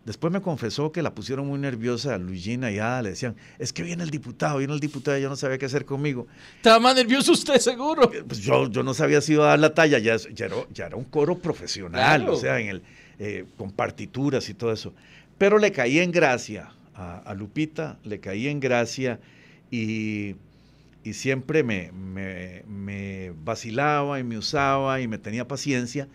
Después 0.06 0.32
me 0.32 0.40
confesó 0.40 0.92
que 0.92 1.02
la 1.02 1.16
pusieron 1.16 1.48
muy 1.48 1.58
nerviosa 1.58 2.14
a 2.14 2.20
Luigina 2.20 2.70
y 2.70 2.78
a 2.78 3.02
le 3.02 3.10
decían, 3.10 3.36
es 3.58 3.74
que 3.74 3.82
viene 3.82 4.04
el 4.04 4.12
diputado, 4.12 4.60
viene 4.60 4.72
el 4.72 4.80
diputado, 4.80 5.18
y 5.18 5.24
yo 5.24 5.30
no 5.30 5.36
sabía 5.36 5.58
qué 5.58 5.66
hacer 5.66 5.84
conmigo. 5.84 6.28
Estaba 6.58 6.80
más 6.80 6.96
nervioso 6.96 7.32
usted, 7.32 7.58
seguro. 7.58 8.14
Eh, 8.14 8.24
pues 8.26 8.40
yo, 8.40 8.70
yo 8.70 8.84
no 8.84 8.94
sabía 8.94 9.20
si 9.20 9.34
iba 9.34 9.46
a 9.46 9.50
dar 9.50 9.60
la 9.60 9.74
talla, 9.74 9.98
ya, 9.98 10.16
ya, 10.16 10.46
era, 10.46 10.96
un 10.96 11.06
coro 11.06 11.40
profesional, 11.40 12.30
o 12.30 12.36
sea, 12.36 12.60
en 12.60 12.68
el, 12.68 12.84
eh, 13.18 13.46
con 13.58 13.72
partituras 13.72 14.48
y 14.48 14.54
todo 14.54 14.72
eso. 14.72 14.94
Pero 15.40 15.58
le 15.58 15.72
caí 15.72 15.98
en 15.98 16.12
gracia 16.12 16.70
a, 16.94 17.34
Lupita, 17.34 17.98
le 18.04 18.20
caí 18.20 18.48
en 18.48 18.60
gracia 18.60 19.20
y, 19.72 20.36
y 21.06 21.14
siempre 21.14 21.64
me, 21.64 21.92
me, 21.92 23.32
vacilaba 23.44 24.20
y 24.20 24.24
me 24.24 24.40
usaba 24.40 25.00
y 25.02 25.08
me 25.08 25.20
tenía 25.20 25.48
paciencia 25.48 26.10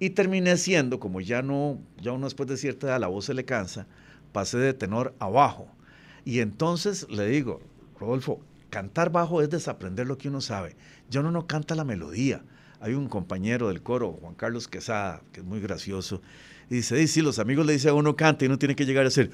y 0.00 0.10
terminé 0.10 0.56
siendo, 0.56 0.98
como 0.98 1.20
ya 1.20 1.42
no, 1.42 1.78
ya 2.00 2.12
uno 2.12 2.24
después 2.26 2.48
de 2.48 2.56
cierta 2.56 2.86
edad 2.86 2.98
la 3.00 3.08
voz 3.08 3.26
se 3.26 3.34
le 3.34 3.44
cansa, 3.44 3.86
pasé 4.32 4.56
de 4.56 4.72
tenor 4.72 5.14
a 5.18 5.28
bajo. 5.28 5.68
Y 6.24 6.40
entonces 6.40 7.06
le 7.10 7.26
digo, 7.26 7.60
Rodolfo, 8.00 8.40
cantar 8.70 9.12
bajo 9.12 9.42
es 9.42 9.50
desaprender 9.50 10.06
lo 10.06 10.16
que 10.16 10.28
uno 10.28 10.40
sabe. 10.40 10.76
Ya 11.10 11.20
uno 11.20 11.30
no 11.30 11.46
canta 11.46 11.74
la 11.74 11.84
melodía. 11.84 12.42
Hay 12.80 12.94
un 12.94 13.08
compañero 13.08 13.68
del 13.68 13.82
coro, 13.82 14.12
Juan 14.12 14.34
Carlos 14.34 14.66
Quesada, 14.66 15.22
que 15.32 15.40
es 15.40 15.46
muy 15.46 15.60
gracioso, 15.60 16.22
y 16.70 16.76
dice, 16.76 16.96
sí, 16.98 17.08
sí, 17.08 17.22
los 17.22 17.38
amigos 17.38 17.66
le 17.66 17.74
dicen 17.74 17.90
a 17.90 17.94
uno 17.94 18.16
canta 18.16 18.44
y 18.44 18.48
uno 18.48 18.58
tiene 18.58 18.74
que 18.74 18.86
llegar 18.86 19.04
a 19.04 19.08
hacer 19.08 19.30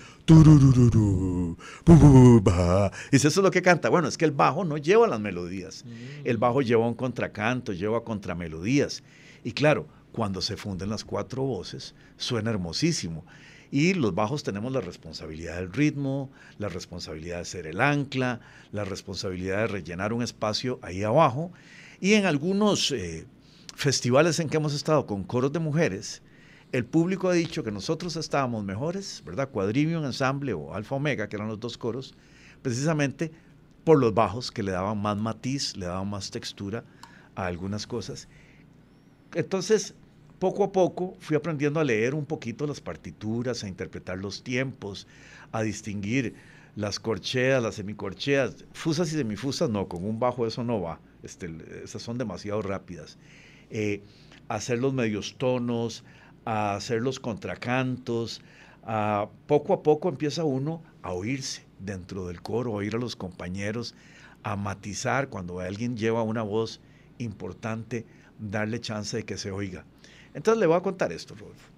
y 3.10 3.16
dice, 3.16 3.28
eso 3.28 3.40
es 3.40 3.44
lo 3.44 3.50
que 3.50 3.62
canta. 3.62 3.88
Bueno, 3.88 4.08
es 4.08 4.18
que 4.18 4.24
el 4.24 4.32
bajo 4.32 4.64
no 4.64 4.76
lleva 4.76 5.06
las 5.06 5.20
melodías. 5.20 5.84
El 6.24 6.38
bajo 6.38 6.62
lleva 6.62 6.86
un 6.86 6.94
contracanto, 6.94 7.72
lleva 7.72 8.04
contramelodías. 8.04 9.02
Y 9.44 9.52
claro, 9.52 9.86
cuando 10.12 10.40
se 10.40 10.56
funden 10.56 10.90
las 10.90 11.04
cuatro 11.04 11.42
voces, 11.42 11.94
suena 12.16 12.50
hermosísimo. 12.50 13.24
Y 13.70 13.94
los 13.94 14.14
bajos 14.14 14.42
tenemos 14.42 14.72
la 14.72 14.80
responsabilidad 14.80 15.56
del 15.56 15.72
ritmo, 15.72 16.30
la 16.58 16.68
responsabilidad 16.68 17.38
de 17.38 17.44
ser 17.44 17.66
el 17.66 17.80
ancla, 17.80 18.40
la 18.72 18.84
responsabilidad 18.84 19.58
de 19.58 19.66
rellenar 19.66 20.12
un 20.12 20.22
espacio 20.22 20.78
ahí 20.82 21.02
abajo. 21.02 21.52
Y 22.00 22.14
en 22.14 22.24
algunos 22.24 22.90
eh, 22.92 23.26
festivales 23.74 24.40
en 24.40 24.48
que 24.48 24.56
hemos 24.56 24.74
estado 24.74 25.06
con 25.06 25.22
coros 25.22 25.52
de 25.52 25.58
mujeres, 25.58 26.22
el 26.72 26.84
público 26.84 27.28
ha 27.28 27.32
dicho 27.32 27.64
que 27.64 27.70
nosotros 27.70 28.16
estábamos 28.16 28.64
mejores, 28.64 29.22
¿verdad? 29.24 29.50
Quadrivium 29.50 30.04
Ensamble 30.04 30.52
o 30.52 30.74
Alfa 30.74 30.96
Omega, 30.96 31.28
que 31.28 31.36
eran 31.36 31.48
los 31.48 31.60
dos 31.60 31.78
coros, 31.78 32.14
precisamente 32.62 33.30
por 33.84 33.98
los 33.98 34.12
bajos 34.12 34.50
que 34.50 34.62
le 34.62 34.72
daban 34.72 35.00
más 35.00 35.16
matiz, 35.16 35.76
le 35.76 35.86
daban 35.86 36.10
más 36.10 36.30
textura 36.30 36.84
a 37.34 37.46
algunas 37.46 37.86
cosas 37.86 38.28
entonces, 39.34 39.94
poco 40.38 40.64
a 40.64 40.72
poco 40.72 41.16
fui 41.20 41.36
aprendiendo 41.36 41.80
a 41.80 41.84
leer 41.84 42.14
un 42.14 42.24
poquito 42.24 42.66
las 42.66 42.80
partituras, 42.80 43.64
a 43.64 43.68
interpretar 43.68 44.18
los 44.18 44.42
tiempos, 44.42 45.06
a 45.52 45.62
distinguir 45.62 46.34
las 46.76 47.00
corcheas, 47.00 47.62
las 47.62 47.74
semicorcheas, 47.74 48.64
fusas 48.72 49.12
y 49.12 49.16
semifusas, 49.16 49.68
no, 49.68 49.88
con 49.88 50.04
un 50.04 50.20
bajo 50.20 50.46
eso 50.46 50.62
no 50.62 50.80
va, 50.80 51.00
este, 51.22 51.50
esas 51.84 52.02
son 52.02 52.18
demasiado 52.18 52.62
rápidas. 52.62 53.18
Eh, 53.70 54.02
hacer 54.48 54.78
los 54.78 54.94
medios 54.94 55.34
tonos, 55.36 56.04
a 56.48 56.76
hacer 56.76 57.02
los 57.02 57.20
contracantos, 57.20 58.40
poco 59.46 59.74
a 59.74 59.82
poco 59.82 60.08
empieza 60.08 60.44
uno 60.44 60.82
a 61.02 61.12
oírse 61.12 61.66
dentro 61.78 62.26
del 62.26 62.40
coro, 62.40 62.72
a 62.72 62.76
oír 62.76 62.94
a 62.94 62.98
los 62.98 63.16
compañeros, 63.16 63.94
a 64.44 64.56
matizar 64.56 65.28
cuando 65.28 65.60
alguien 65.60 65.98
lleva 65.98 66.22
una 66.22 66.42
voz 66.42 66.80
importante, 67.18 68.06
darle 68.38 68.80
chance 68.80 69.14
de 69.14 69.24
que 69.24 69.36
se 69.36 69.50
oiga. 69.50 69.84
Entonces 70.32 70.58
le 70.58 70.66
voy 70.66 70.78
a 70.78 70.80
contar 70.80 71.12
esto, 71.12 71.34
Rodolfo. 71.34 71.68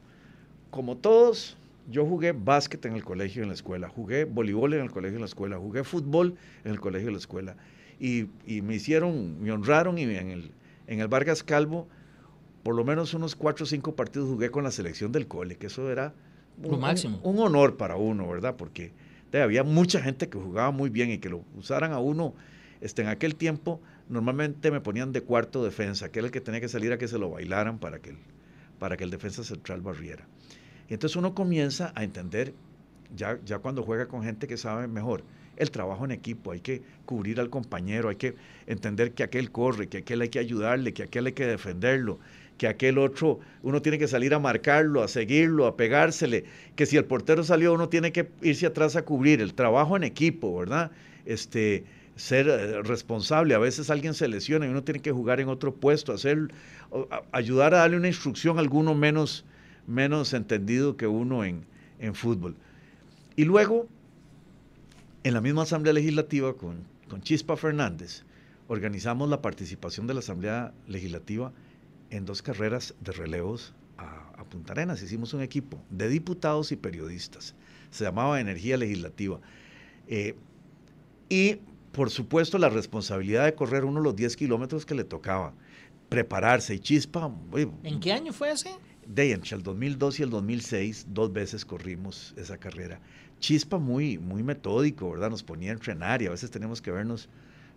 Como 0.70 0.98
todos, 0.98 1.56
yo 1.90 2.06
jugué 2.06 2.30
básquet 2.30 2.84
en 2.86 2.94
el 2.94 3.02
colegio 3.02 3.40
y 3.40 3.42
en 3.42 3.48
la 3.48 3.54
escuela, 3.54 3.88
jugué 3.88 4.24
voleibol 4.24 4.74
en 4.74 4.82
el 4.82 4.92
colegio 4.92 5.14
y 5.14 5.16
en 5.16 5.22
la 5.22 5.26
escuela, 5.26 5.58
jugué 5.58 5.82
fútbol 5.82 6.36
en 6.64 6.70
el 6.70 6.78
colegio 6.78 7.06
y 7.06 7.08
en 7.08 7.14
la 7.14 7.18
escuela. 7.18 7.56
Y, 7.98 8.28
me 8.62 8.76
hicieron, 8.76 9.42
me 9.42 9.50
honraron 9.50 9.98
y 9.98 10.04
en 10.04 10.30
el, 10.30 10.52
en 10.86 11.00
el 11.00 11.08
Vargas 11.08 11.42
Calvo, 11.42 11.88
por 12.62 12.75
lo 12.75 12.85
menos 12.85 13.14
unos 13.14 13.37
cuatro 13.37 13.64
o 13.64 13.67
cinco 13.67 13.95
partidos 13.95 14.29
jugué 14.29 14.50
con 14.50 14.64
la 14.64 14.71
selección 14.71 15.12
del 15.12 15.26
cole, 15.26 15.57
que 15.57 15.67
eso 15.67 15.90
era 15.90 16.14
un, 16.62 16.81
máximo. 16.81 17.21
un, 17.23 17.38
honor 17.38 17.76
para 17.76 17.97
uno, 17.97 18.29
¿verdad? 18.29 18.57
Porque 18.57 18.93
había 19.33 19.64
mucha 19.64 20.00
gente 20.00 20.29
que 20.29 20.38
jugaba 20.38 20.71
muy 20.71 20.90
bien 20.90 21.11
y 21.11 21.19
que 21.19 21.29
lo 21.29 21.45
usaran 21.57 21.93
a 21.93 21.99
uno 21.99 22.35
este, 22.81 23.02
en 23.02 23.09
aquel 23.09 23.35
tiempo 23.35 23.81
normalmente 24.09 24.71
me 24.71 24.81
ponían 24.81 25.12
de 25.12 25.23
cuarto 25.23 25.64
defensa, 25.64 26.11
que 26.11 26.19
era 26.19 26.26
el 26.26 26.33
que 26.33 26.40
tenía 26.40 26.61
que 26.61 26.69
salir 26.69 26.93
a 26.93 26.99
que 26.99 27.09
se 27.09 27.19
lo 27.19 27.31
bailaran 27.31 27.79
para 27.79 28.00
que 28.00 28.11
el, 28.11 28.19
para 28.79 28.97
que 28.97 29.05
el 29.05 29.11
defensa 29.11 29.45
central 29.45 29.81
barriera. 29.83 30.26
Y 30.88 30.95
entonces 30.95 31.17
uno 31.17 31.35
comienza 31.35 31.93
a 31.95 32.02
entender, 32.02 32.52
ya, 33.14 33.38
ya 33.45 33.61
cuando 33.61 33.85
juega 33.85 34.09
con 34.09 34.25
gente 34.25 34.49
que 34.49 34.57
sabe 34.57 34.88
mejor, 34.88 35.23
el 35.57 35.71
trabajo 35.71 36.05
en 36.07 36.11
equipo, 36.11 36.52
hay 36.52 36.61
que 36.61 36.83
cubrir 37.05 37.38
al 37.38 37.50
compañero, 37.50 38.09
hay 38.09 38.17
que 38.17 38.35
entender 38.67 39.12
que 39.12 39.23
aquel 39.23 39.52
corre, 39.52 39.88
que 39.88 39.99
aquel 39.99 40.23
hay 40.23 40.31
que 40.31 40.38
ayudarle, 40.38 40.95
que 40.95 41.02
aquel 41.02 41.26
hay 41.26 41.33
que 41.33 41.47
defenderlo, 41.47 42.19
que 42.61 42.69
aquel 42.69 42.99
otro 42.99 43.40
uno 43.62 43.81
tiene 43.81 43.97
que 43.97 44.07
salir 44.07 44.35
a 44.35 44.38
marcarlo, 44.38 45.02
a 45.02 45.09
seguirlo, 45.09 45.67
a 45.67 45.79
pegársele, 45.79 46.45
que 46.76 46.85
si 46.85 46.99
el 46.99 47.07
portero 47.07 47.43
salió 47.43 47.73
uno 47.73 47.88
tiene 47.88 48.12
que 48.12 48.29
irse 48.43 48.67
atrás 48.67 48.97
a 48.97 49.02
cubrir, 49.02 49.40
el 49.40 49.55
trabajo 49.55 49.97
en 49.97 50.05
equipo, 50.05 50.59
¿verdad? 50.59 50.90
Este, 51.25 51.85
ser 52.17 52.49
eh, 52.49 52.83
responsable. 52.83 53.55
A 53.55 53.59
veces 53.59 53.88
alguien 53.88 54.12
se 54.12 54.29
lesiona 54.29 54.67
y 54.67 54.69
uno 54.69 54.85
tiene 54.85 55.00
que 55.00 55.11
jugar 55.11 55.40
en 55.40 55.49
otro 55.49 55.75
puesto, 55.75 56.12
hacer, 56.12 56.52
ayudar 57.33 57.73
a 57.73 57.79
darle 57.79 57.97
una 57.97 58.09
instrucción 58.09 58.59
a 58.59 58.61
alguno 58.61 58.95
menos, 58.95 59.47
menos 59.87 60.35
entendido 60.35 60.99
que 60.99 61.07
uno 61.07 61.47
en, 61.47 61.64
en 61.99 62.14
fútbol. 62.14 62.57
Y 63.37 63.47
luego, 63.47 63.88
en 65.25 65.33
la 65.33 65.40
misma 65.40 65.62
Asamblea 65.62 65.95
Legislativa 65.95 66.52
con, 66.52 66.85
con 67.09 67.23
Chispa 67.23 67.57
Fernández, 67.57 68.23
organizamos 68.69 69.31
la 69.31 69.40
participación 69.40 70.07
de 70.07 70.12
la 70.12 70.21
Asamblea 70.21 70.75
Legislativa 70.88 71.55
en 72.11 72.25
dos 72.25 72.43
carreras 72.43 72.95
de 73.00 73.12
relevos 73.12 73.75
a, 73.99 74.45
Punta 74.50 74.73
Arenas. 74.73 75.00
Hicimos 75.00 75.33
un 75.33 75.43
equipo 75.43 75.81
de 75.90 76.09
diputados 76.09 76.73
y 76.73 76.76
periodistas. 76.76 77.55
Se 77.90 78.02
llamaba 78.02 78.40
Energía 78.40 78.76
Legislativa. 78.76 79.38
Eh, 80.09 80.35
y 81.29 81.61
por 81.93 82.11
supuesto, 82.11 82.59
la 82.59 82.69
responsabilidad 82.69 83.45
de 83.45 83.55
correr 83.55 83.85
uno 83.85 84.00
los 84.00 84.14
10 84.14 84.37
kilómetros 84.37 84.87
que 84.87 84.95
le 84.95 85.05
tocaba, 85.05 85.52
prepararse 86.09 86.75
y 86.75 86.79
chispa. 86.79 87.33
¿En 87.83 88.00
qué 88.00 88.12
año 88.12 88.33
fue 88.33 88.52
ese? 88.52 88.71
De 89.07 89.33
entre 89.33 89.57
el 89.57 89.62
2002 89.62 90.21
y 90.21 90.23
el 90.23 90.31
2006, 90.31 91.07
dos 91.09 91.33
veces 91.33 91.64
corrimos 91.64 92.33
esa 92.37 92.59
carrera. 92.59 93.00
Chispa 93.40 93.79
muy, 93.79 94.19
muy 94.19 94.43
metódico, 94.43 95.11
¿verdad? 95.11 95.31
Nos 95.31 95.43
ponía 95.43 95.71
a 95.71 95.75
entrenar 95.75 96.23
y 96.23 96.26
a 96.26 96.31
veces 96.31 96.50
teníamos 96.50 96.81
que 96.81 96.93
vernos 96.93 97.29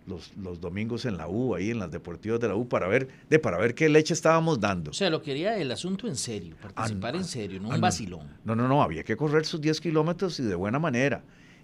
los, 0.06 0.32
los, 0.36 0.60
domingos 0.60 1.04
en 1.06 1.16
la 1.16 1.28
U, 1.28 1.54
ahí 1.54 1.70
en 1.70 1.78
las 1.78 1.90
deportivas 1.90 2.40
de 2.40 2.48
la 2.48 2.54
U, 2.54 2.68
para 2.68 2.86
ver, 2.88 3.08
de, 3.28 3.38
para 3.38 3.58
ver 3.58 3.74
qué 3.74 3.88
leche 3.88 4.12
estábamos 4.14 4.60
dando. 4.60 4.90
O 4.90 4.94
sea, 4.94 5.10
lo 5.10 5.22
quería 5.22 5.56
el 5.56 5.70
asunto 5.72 6.06
en 6.06 6.16
serio, 6.16 6.56
participar 6.60 7.14
ah, 7.14 7.18
en 7.18 7.24
serio, 7.24 7.60
no 7.60 7.70
un 7.70 7.80
vacilón. 7.80 8.28
No, 8.44 8.54
no, 8.54 8.68
no, 8.68 8.82
había 8.82 9.02
que 9.02 9.16
correr 9.16 9.46
sus 9.46 9.60
10 9.60 9.80
kilómetros 9.80 10.38
y 10.40 10.42
de 10.42 10.54
buena 10.54 10.78
manera. 10.78 11.22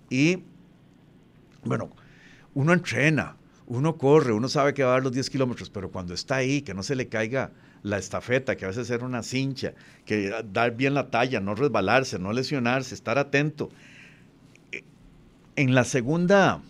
Y, 0.08 0.38
bueno, 1.64 1.90
uno 2.54 2.72
entrena, 2.72 3.36
uno 3.66 3.96
corre, 3.96 4.32
uno 4.32 4.48
sabe 4.48 4.74
que 4.74 4.82
va 4.82 4.90
a 4.90 4.92
dar 4.94 5.02
los 5.02 5.12
10 5.12 5.30
kilómetros, 5.30 5.70
pero 5.70 5.90
cuando 5.90 6.14
está 6.14 6.36
ahí, 6.36 6.62
que 6.62 6.74
no 6.74 6.82
se 6.82 6.96
le 6.96 7.08
caiga 7.08 7.52
la 7.82 7.98
estafeta, 7.98 8.56
que 8.56 8.64
a 8.64 8.68
veces 8.68 8.90
era 8.90 9.04
una 9.04 9.22
cincha, 9.22 9.74
que 10.04 10.32
dar 10.52 10.76
bien 10.76 10.94
la 10.94 11.10
talla, 11.10 11.40
no 11.40 11.54
resbalarse, 11.54 12.18
no 12.18 12.32
lesionarse, 12.32 12.94
estar 12.94 13.18
atento. 13.18 13.70
En 15.56 15.74
la 15.74 15.84
segunda, 15.84 16.62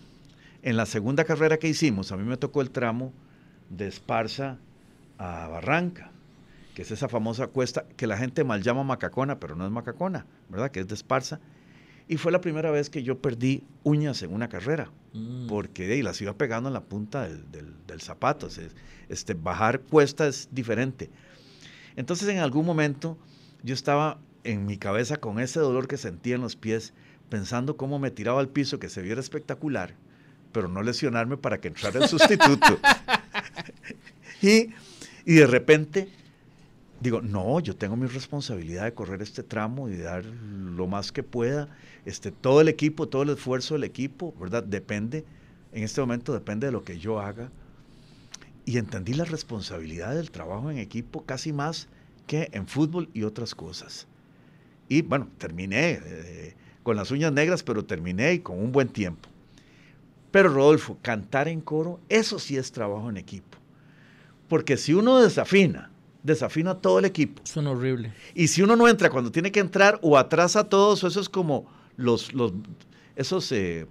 en 0.63 0.77
la 0.77 0.87
segunda 0.87 1.25
carrera 1.25 1.59
que 1.59 1.69
hicimos, 1.69 2.13
a 2.13 2.17
mí 2.17 2.25
me 2.25 2.37
tocó 2.37 2.61
el 2.61 2.71
tramo 2.71 3.13
de 3.69 3.87
Esparza 3.87 4.59
a 5.19 5.49
Barranca, 5.49 6.11
que 6.75 6.83
es 6.83 6.91
esa 6.91 7.09
famosa 7.09 7.47
cuesta 7.47 7.85
que 7.97 8.07
la 8.07 8.17
gente 8.17 8.45
mal 8.45 8.63
llama 8.63 8.85
Macacona, 8.85 9.39
pero 9.41 9.57
no 9.57 9.65
es 9.65 9.71
Macacona, 9.71 10.27
¿verdad? 10.49 10.71
Que 10.71 10.81
es 10.81 10.89
de 10.89 10.95
Esparza. 10.95 11.41
Y 12.09 12.17
fue 12.17 12.33
la 12.33 12.41
primera 12.41 12.71
vez 12.71 12.91
que 12.91 13.03
yo 13.03 13.21
perdí 13.21 13.63
uñas 13.85 14.23
en 14.23 14.35
una 14.35 14.49
carrera, 14.49 14.91
mm. 15.13 15.47
porque 15.47 15.97
y 15.97 16.03
las 16.03 16.21
iba 16.21 16.35
pegando 16.35 16.69
en 16.69 16.75
la 16.75 16.83
punta 16.83 17.29
del, 17.29 18.01
zapato. 18.01 18.49
este, 19.09 19.35
bajar 19.35 19.81
cuesta 19.83 20.27
es 20.27 20.49
diferente. 20.51 21.11
Entonces 21.97 22.29
en 22.29 22.39
algún 22.39 22.67
momento 22.67 23.17
yo 23.63 23.75
estaba 23.75 24.19
en 24.45 24.67
mi 24.67 24.77
cabeza 24.79 25.19
con 25.19 25.39
ese 25.39 25.61
dolor 25.61 25.87
que 25.87 25.97
sentía 25.97 26.35
en 26.35 26.41
los 26.41 26.57
pies, 26.57 26.95
pensando 27.29 27.77
cómo 27.77 27.99
me 27.99 28.11
tiraba 28.11 28.41
al 28.41 28.49
piso, 28.49 28.79
que 28.79 28.89
se 28.89 29.03
viera 29.03 29.21
espectacular, 29.21 29.95
pero 30.53 30.69
no 30.69 30.83
lesionarme 30.83 31.37
para 31.37 31.61
que 31.61 31.69
entrara 31.69 32.01
el 32.03 32.09
sustituto. 32.09 32.81
y, 34.43 34.71
y 35.25 35.35
de 35.35 35.47
repente 35.47 36.09
digo, 37.01 37.23
no, 37.23 37.61
yo 37.61 37.75
tengo 37.75 37.97
mi 37.97 38.07
responsabilidad 38.07 38.85
de 38.85 38.95
correr 38.95 39.23
este 39.23 39.43
tramo 39.43 39.89
y 39.89 39.97
dar 39.97 40.25
lo 40.25 40.87
más 40.87 41.13
que 41.13 41.23
pueda. 41.23 41.69
Este, 42.05 42.31
todo 42.31 42.61
el 42.61 42.69
equipo, 42.69 43.09
todo 43.09 43.23
el 43.23 43.31
esfuerzo 43.31 43.75
del 43.75 43.85
equipo, 43.85 44.35
¿verdad? 44.39 44.63
Depende, 44.63 45.25
en 45.73 45.83
este 45.83 46.01
momento 46.01 46.33
depende 46.33 46.67
de 46.67 46.73
lo 46.73 46.85
que 46.85 46.99
yo 46.99 47.21
haga. 47.21 47.51
Y 48.67 48.77
entendí 48.77 49.15
la 49.15 49.25
responsabilidad 49.25 50.15
del 50.15 50.31
trabajo 50.31 50.71
en 50.71 50.79
equipo 50.79 51.25
casi 51.25 51.53
más 51.53 51.89
que 52.27 52.51
en 52.53 52.67
fútbol 52.69 53.09
y 53.15 53.23
otras 53.23 53.55
cosas. 53.55 54.07
Y 54.89 55.03
bueno, 55.03 55.29
terminé 55.39 56.01
eh, 56.05 56.55
con 56.83 56.97
las 56.97 57.11
uñas 57.11 57.33
negras, 57.33 57.63
pero 57.63 57.85
terminé 57.85 58.35
y 58.35 58.39
con 58.41 58.59
un 58.59 58.71
buen 58.71 58.89
tiempo. 58.89 59.29
Pero 60.31 60.49
Rodolfo, 60.49 60.99
cantar 61.03 61.49
en 61.49 61.61
coro, 61.61 62.01
eso 62.09 62.39
sí 62.39 62.57
es 62.57 62.73
trabajo 62.73 63.11
en 63.11 63.17
equipo. 63.17 63.59
Porque 64.49 64.77
si 64.77 64.95
uno 64.95 65.21
desafina, 65.21 65.91
desafina 66.23 66.73
a 66.73 66.79
todo 66.79 66.99
el 66.99 67.05
equipo. 67.05 67.43
Suena 67.45 67.71
horrible. 67.71 68.13
Y 68.35 68.49
si 68.49 68.63
uno 68.63 68.77
no 68.77 68.89
entra 68.89 69.11
cuando 69.11 69.33
tiene 69.33 69.53
que 69.53 69.61
entrar 69.61 69.99
o 70.03 70.19
atrasa 70.19 70.61
a 70.61 70.69
todos, 70.69 71.03
eso 71.05 71.21
es 71.21 71.29
como 71.29 71.67
los, 71.97 72.33
los 72.33 72.53
esos 73.17 73.51
eh, 73.53 73.87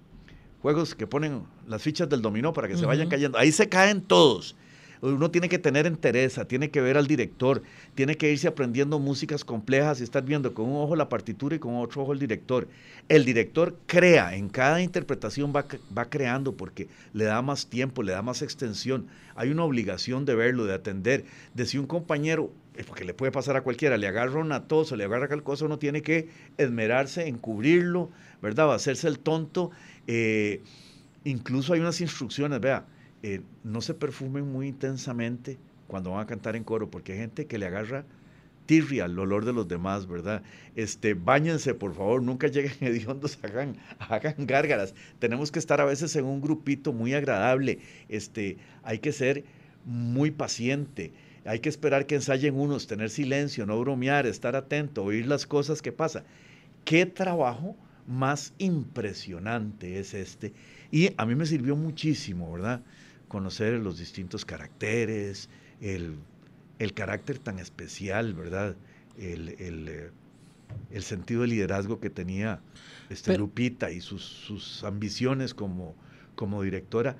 juegos 0.62 0.96
que 0.96 1.08
ponen 1.08 1.44
las 1.68 1.82
fichas 1.82 2.10
del 2.10 2.22
dominó 2.22 2.54
para 2.54 2.68
que 2.68 2.78
se 2.78 2.86
vayan 2.86 3.10
cayendo. 3.10 3.38
Ahí 3.38 3.52
se 3.52 3.70
caen 3.70 4.02
todos. 4.02 4.56
Uno 5.02 5.32
tiene 5.32 5.48
que 5.48 5.60
tener 5.60 5.88
entereza, 5.88 6.46
tiene 6.46 6.70
que 6.72 6.82
ver 6.82 6.98
al 6.98 7.08
director, 7.08 7.64
tiene 7.96 8.16
que 8.16 8.32
irse 8.32 8.48
aprendiendo 8.48 9.00
músicas 9.00 9.46
complejas 9.46 10.02
y 10.02 10.04
estar 10.04 10.24
viendo 10.24 10.54
con 10.54 10.66
un 10.66 10.76
ojo 10.76 10.96
la 10.96 11.08
partitura 11.08 11.56
y 11.56 11.60
con 11.60 11.76
otro 11.78 12.04
ojo 12.04 12.14
el 12.14 12.20
director. 12.20 12.68
El 13.08 13.24
director 13.24 13.78
crea, 13.86 14.36
en 14.36 14.50
cada 14.50 14.82
interpretación 14.82 15.54
va, 15.56 15.66
va 15.98 16.06
creando 16.06 16.54
porque 16.54 16.88
le 17.14 17.26
da 17.26 17.42
más 17.42 17.68
tiempo, 17.68 18.04
le 18.04 18.12
da 18.12 18.22
más 18.22 18.42
extensión. 18.42 19.08
Hay 19.36 19.50
una 19.50 19.64
obligación 19.64 20.26
de 20.26 20.36
verlo, 20.36 20.66
de 20.66 20.74
atender. 20.74 21.24
De 21.54 21.66
si 21.66 21.78
un 21.78 21.88
compañero 21.88 22.52
porque 22.86 23.04
le 23.04 23.14
puede 23.14 23.32
pasar 23.32 23.56
a 23.58 23.62
cualquiera, 23.62 23.98
le 23.98 24.08
agarra 24.08 24.40
una 24.40 24.68
tos 24.68 24.92
o 24.92 24.96
le 24.96 25.04
agarra 25.04 25.28
cualquier 25.28 25.44
cosa, 25.44 25.66
uno 25.66 25.80
tiene 25.80 26.02
que 26.02 26.30
esmerarse 26.58 27.28
en 27.28 27.38
cubrirlo, 27.38 28.10
¿verdad? 28.42 28.68
Va 28.68 28.74
a 28.74 28.76
hacerse 28.78 29.08
el 29.08 29.20
tonto. 29.20 29.72
Eh, 30.08 30.62
incluso 31.24 31.74
hay 31.74 31.80
unas 31.80 32.00
instrucciones, 32.02 32.60
vea, 32.60 32.86
eh, 33.24 33.42
no 33.64 33.82
se 33.82 33.94
perfumen 33.94 34.52
muy 34.52 34.68
intensamente 34.68 35.58
cuando 35.88 36.12
van 36.12 36.22
a 36.22 36.28
cantar 36.28 36.56
en 36.56 36.64
coro, 36.64 36.90
porque 36.90 37.14
hay 37.14 37.20
gente 37.20 37.48
que 37.48 37.58
le 37.58 37.66
agarra 37.66 38.06
tirria 38.70 39.06
al 39.06 39.18
olor 39.18 39.46
de 39.46 39.52
los 39.52 39.68
demás, 39.68 40.06
¿verdad? 40.08 40.44
Este, 40.76 41.16
báñense, 41.16 41.74
por 41.74 41.96
favor, 41.96 42.22
nunca 42.22 42.48
lleguen 42.48 42.74
hediondos, 42.82 43.40
hagan, 43.42 43.76
hagan 43.98 44.36
gárgaras. 44.46 44.94
Tenemos 45.18 45.52
que 45.52 45.58
estar 45.58 45.82
a 45.82 45.86
veces 45.86 46.16
en 46.16 46.26
un 46.26 46.40
grupito 46.40 46.94
muy 46.94 47.16
agradable, 47.16 47.80
este, 48.10 48.58
hay 48.84 49.00
que 49.00 49.12
ser 49.12 49.44
muy 49.86 50.30
paciente, 50.30 51.12
hay 51.46 51.62
que 51.62 51.70
esperar 51.70 52.06
que 52.06 52.14
ensayen 52.14 52.56
unos, 52.56 52.86
tener 52.86 53.10
silencio, 53.10 53.66
no 53.66 53.80
bromear, 53.80 54.28
estar 54.28 54.56
atento, 54.56 55.04
oír 55.04 55.26
las 55.26 55.48
cosas 55.48 55.82
que 55.82 55.92
pasan. 55.92 56.24
¿Qué 56.86 57.08
trabajo 57.08 57.76
más 58.06 58.54
impresionante 58.60 60.00
es 60.00 60.14
este? 60.14 60.54
Y 60.92 61.12
a 61.18 61.26
mí 61.26 61.34
me 61.34 61.48
sirvió 61.48 61.76
muchísimo, 61.76 62.52
¿verdad? 62.54 62.84
Conocer 63.30 63.76
los 63.76 63.98
distintos 63.98 64.44
caracteres, 64.44 65.48
el, 65.80 66.18
carácter 66.94 67.40
tan 67.40 67.60
especial, 67.60 68.34
¿verdad? 68.34 68.76
El, 69.18 69.56
eh, 69.88 70.12
sentido 71.00 71.44
de 71.44 71.48
liderazgo 71.48 72.02
que 72.02 72.10
tenía 72.10 72.60
este 73.10 73.38
Lupita 73.38 73.92
y 73.92 74.02
sus, 74.02 74.84
ambiciones 74.84 75.54
como, 75.54 75.96
como 76.36 76.62
directora. 76.64 77.16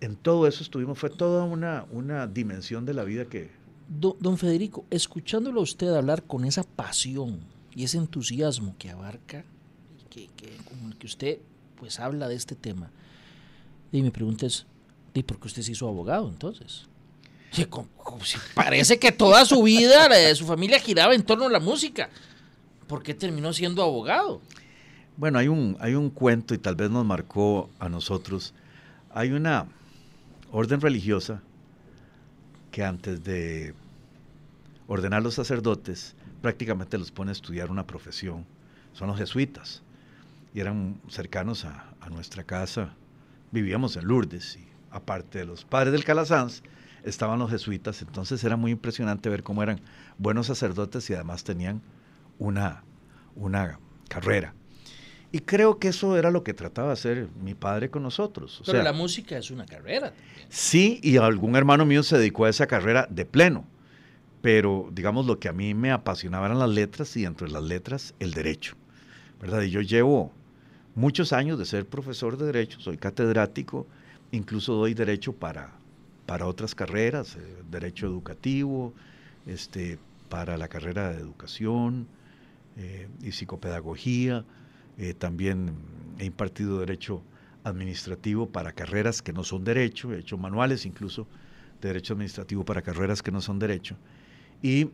En 0.00 0.16
todo 0.16 0.46
eso 0.46 0.62
estuvimos, 0.62 0.98
fue 0.98 1.10
toda 1.10 1.44
una, 1.44 1.86
una 1.90 2.26
dimensión 2.28 2.84
de 2.84 2.94
la 2.94 3.02
vida 3.02 3.24
que... 3.24 3.50
Don, 3.88 4.38
Federico, 4.38 4.86
escuchándolo 4.90 5.60
a 5.60 5.62
usted 5.62 5.88
hablar 5.88 6.22
con 6.22 6.44
esa 6.44 6.62
pasión 6.62 7.40
y 7.74 7.84
ese 7.84 7.98
entusiasmo 7.98 8.76
que 8.78 8.90
abarca, 8.90 9.44
que, 10.08 10.28
que, 10.36 10.56
con 10.64 10.90
el 10.90 10.96
que 10.96 11.06
usted 11.06 11.38
pues 11.76 12.00
habla 12.00 12.28
de 12.28 12.34
este 12.34 12.54
tema, 12.54 12.90
y 13.92 14.02
mi 14.02 14.10
pregunta 14.10 14.46
es, 14.46 14.66
¿Y 15.14 15.22
por 15.22 15.38
qué 15.38 15.46
usted 15.46 15.62
se 15.62 15.72
hizo 15.72 15.88
abogado 15.88 16.28
entonces? 16.28 16.86
parece 18.54 18.98
que 18.98 19.12
toda 19.12 19.44
su 19.44 19.62
vida, 19.62 20.34
su 20.34 20.44
familia 20.44 20.80
giraba 20.80 21.14
en 21.14 21.22
torno 21.22 21.46
a 21.46 21.50
la 21.50 21.60
música. 21.60 22.10
¿Por 22.88 23.02
qué 23.02 23.14
terminó 23.14 23.52
siendo 23.52 23.82
abogado? 23.82 24.40
Bueno, 25.16 25.38
hay 25.38 25.46
un, 25.46 25.76
hay 25.78 25.94
un 25.94 26.10
cuento 26.10 26.54
y 26.54 26.58
tal 26.58 26.74
vez 26.74 26.90
nos 26.90 27.04
marcó 27.04 27.70
a 27.78 27.88
nosotros. 27.88 28.52
Hay 29.10 29.30
una 29.30 29.68
orden 30.50 30.80
religiosa 30.80 31.40
que 32.72 32.82
antes 32.82 33.22
de 33.22 33.72
ordenar 34.88 35.22
los 35.22 35.34
sacerdotes 35.34 36.16
prácticamente 36.42 36.98
los 36.98 37.12
pone 37.12 37.30
a 37.30 37.32
estudiar 37.32 37.70
una 37.70 37.86
profesión. 37.86 38.44
Son 38.92 39.06
los 39.06 39.16
jesuitas. 39.16 39.82
Y 40.52 40.60
eran 40.60 41.00
cercanos 41.08 41.64
a, 41.64 41.94
a 42.00 42.10
nuestra 42.10 42.42
casa. 42.42 42.94
Vivíamos 43.52 43.96
en 43.96 44.06
Lourdes 44.06 44.56
y 44.56 44.73
aparte 44.94 45.40
de 45.40 45.44
los 45.44 45.64
padres 45.64 45.92
del 45.92 46.04
Calasanz, 46.04 46.62
estaban 47.02 47.38
los 47.38 47.50
jesuitas, 47.50 48.00
entonces 48.00 48.42
era 48.44 48.56
muy 48.56 48.70
impresionante 48.70 49.28
ver 49.28 49.42
cómo 49.42 49.62
eran 49.62 49.80
buenos 50.16 50.46
sacerdotes 50.46 51.10
y 51.10 51.14
además 51.14 51.44
tenían 51.44 51.82
una, 52.38 52.84
una 53.34 53.78
carrera. 54.08 54.54
Y 55.32 55.40
creo 55.40 55.80
que 55.80 55.88
eso 55.88 56.16
era 56.16 56.30
lo 56.30 56.44
que 56.44 56.54
trataba 56.54 56.88
de 56.88 56.92
hacer 56.92 57.28
mi 57.42 57.54
padre 57.54 57.90
con 57.90 58.04
nosotros. 58.04 58.62
Pero 58.64 58.84
la 58.84 58.92
música 58.92 59.36
es 59.36 59.50
una 59.50 59.66
carrera. 59.66 60.12
Sí, 60.48 61.00
y 61.02 61.16
algún 61.16 61.56
hermano 61.56 61.84
mío 61.84 62.04
se 62.04 62.16
dedicó 62.16 62.44
a 62.44 62.50
esa 62.50 62.68
carrera 62.68 63.08
de 63.10 63.26
pleno. 63.26 63.64
Pero, 64.42 64.90
digamos, 64.92 65.26
lo 65.26 65.40
que 65.40 65.48
a 65.48 65.52
mí 65.52 65.74
me 65.74 65.90
apasionaba 65.90 66.46
eran 66.46 66.60
las 66.60 66.70
letras 66.70 67.16
y 67.16 67.24
entre 67.24 67.50
las 67.50 67.64
letras 67.64 68.14
el 68.20 68.30
derecho. 68.30 68.76
¿Verdad? 69.40 69.62
Y 69.62 69.70
yo 69.70 69.80
llevo 69.80 70.30
muchos 70.94 71.32
años 71.32 71.58
de 71.58 71.64
ser 71.64 71.84
profesor 71.84 72.38
de 72.38 72.46
derecho, 72.46 72.78
soy 72.78 72.96
catedrático, 72.96 73.88
Incluso 74.34 74.74
doy 74.74 74.94
derecho 74.94 75.32
para, 75.32 75.70
para 76.26 76.46
otras 76.46 76.74
carreras, 76.74 77.36
eh, 77.36 77.62
derecho 77.70 78.06
educativo, 78.06 78.92
este, 79.46 79.96
para 80.28 80.56
la 80.56 80.66
carrera 80.66 81.12
de 81.12 81.20
educación 81.20 82.08
eh, 82.76 83.06
y 83.22 83.30
psicopedagogía. 83.30 84.44
Eh, 84.98 85.14
también 85.14 85.76
he 86.18 86.24
impartido 86.24 86.80
derecho 86.80 87.22
administrativo 87.62 88.48
para 88.48 88.72
carreras 88.72 89.22
que 89.22 89.32
no 89.32 89.44
son 89.44 89.62
derecho, 89.62 90.12
he 90.12 90.18
hecho 90.18 90.36
manuales 90.36 90.84
incluso 90.84 91.28
de 91.80 91.88
derecho 91.90 92.14
administrativo 92.14 92.64
para 92.64 92.82
carreras 92.82 93.22
que 93.22 93.30
no 93.30 93.40
son 93.40 93.60
derecho. 93.60 93.96
Y, 94.62 94.90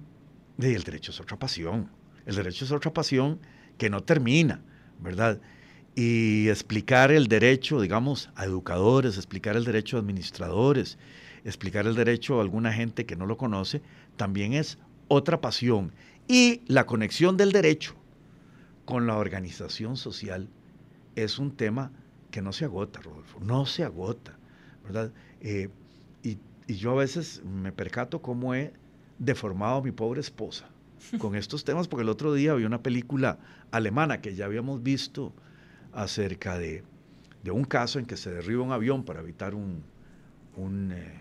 y 0.58 0.66
el 0.66 0.82
derecho 0.82 1.12
es 1.12 1.20
otra 1.20 1.38
pasión. 1.38 1.88
El 2.26 2.36
derecho 2.36 2.66
es 2.66 2.72
otra 2.72 2.92
pasión 2.92 3.40
que 3.78 3.88
no 3.88 4.02
termina, 4.02 4.60
¿verdad? 5.00 5.40
Y 5.94 6.48
explicar 6.48 7.10
el 7.10 7.26
derecho, 7.26 7.80
digamos, 7.80 8.30
a 8.36 8.44
educadores, 8.44 9.16
explicar 9.16 9.56
el 9.56 9.64
derecho 9.64 9.96
a 9.96 10.00
administradores, 10.00 10.98
explicar 11.44 11.86
el 11.86 11.94
derecho 11.94 12.38
a 12.38 12.42
alguna 12.42 12.72
gente 12.72 13.06
que 13.06 13.16
no 13.16 13.26
lo 13.26 13.36
conoce, 13.36 13.82
también 14.16 14.52
es 14.52 14.78
otra 15.08 15.40
pasión. 15.40 15.92
Y 16.28 16.62
la 16.66 16.86
conexión 16.86 17.36
del 17.36 17.52
derecho 17.52 17.94
con 18.84 19.06
la 19.06 19.16
organización 19.16 19.96
social 19.96 20.48
es 21.16 21.38
un 21.38 21.56
tema 21.56 21.92
que 22.30 22.42
no 22.42 22.52
se 22.52 22.64
agota, 22.64 23.00
Rodolfo, 23.00 23.40
no 23.40 23.66
se 23.66 23.82
agota. 23.82 24.38
¿verdad? 24.84 25.12
Eh, 25.40 25.68
y, 26.22 26.38
y, 26.66 26.74
yo 26.74 26.92
a 26.92 26.96
veces 26.96 27.42
me 27.44 27.72
percato 27.72 28.22
cómo 28.22 28.54
he 28.54 28.72
deformado 29.18 29.76
a 29.78 29.82
mi 29.82 29.92
pobre 29.92 30.20
esposa 30.20 30.68
con 31.18 31.34
estos 31.36 31.64
temas, 31.64 31.88
porque 31.88 32.02
el 32.02 32.08
otro 32.08 32.32
día 32.32 32.52
había 32.52 32.66
una 32.66 32.82
película 32.82 33.38
alemana 33.70 34.20
que 34.20 34.34
ya 34.34 34.46
habíamos 34.46 34.82
visto 34.82 35.32
acerca 35.92 36.58
de, 36.58 36.82
de 37.42 37.50
un 37.50 37.64
caso 37.64 37.98
en 37.98 38.06
que 38.06 38.16
se 38.16 38.30
derriba 38.30 38.62
un 38.62 38.72
avión 38.72 39.04
para 39.04 39.20
evitar 39.20 39.54
un, 39.54 39.82
un, 40.56 40.92
eh, 40.92 41.20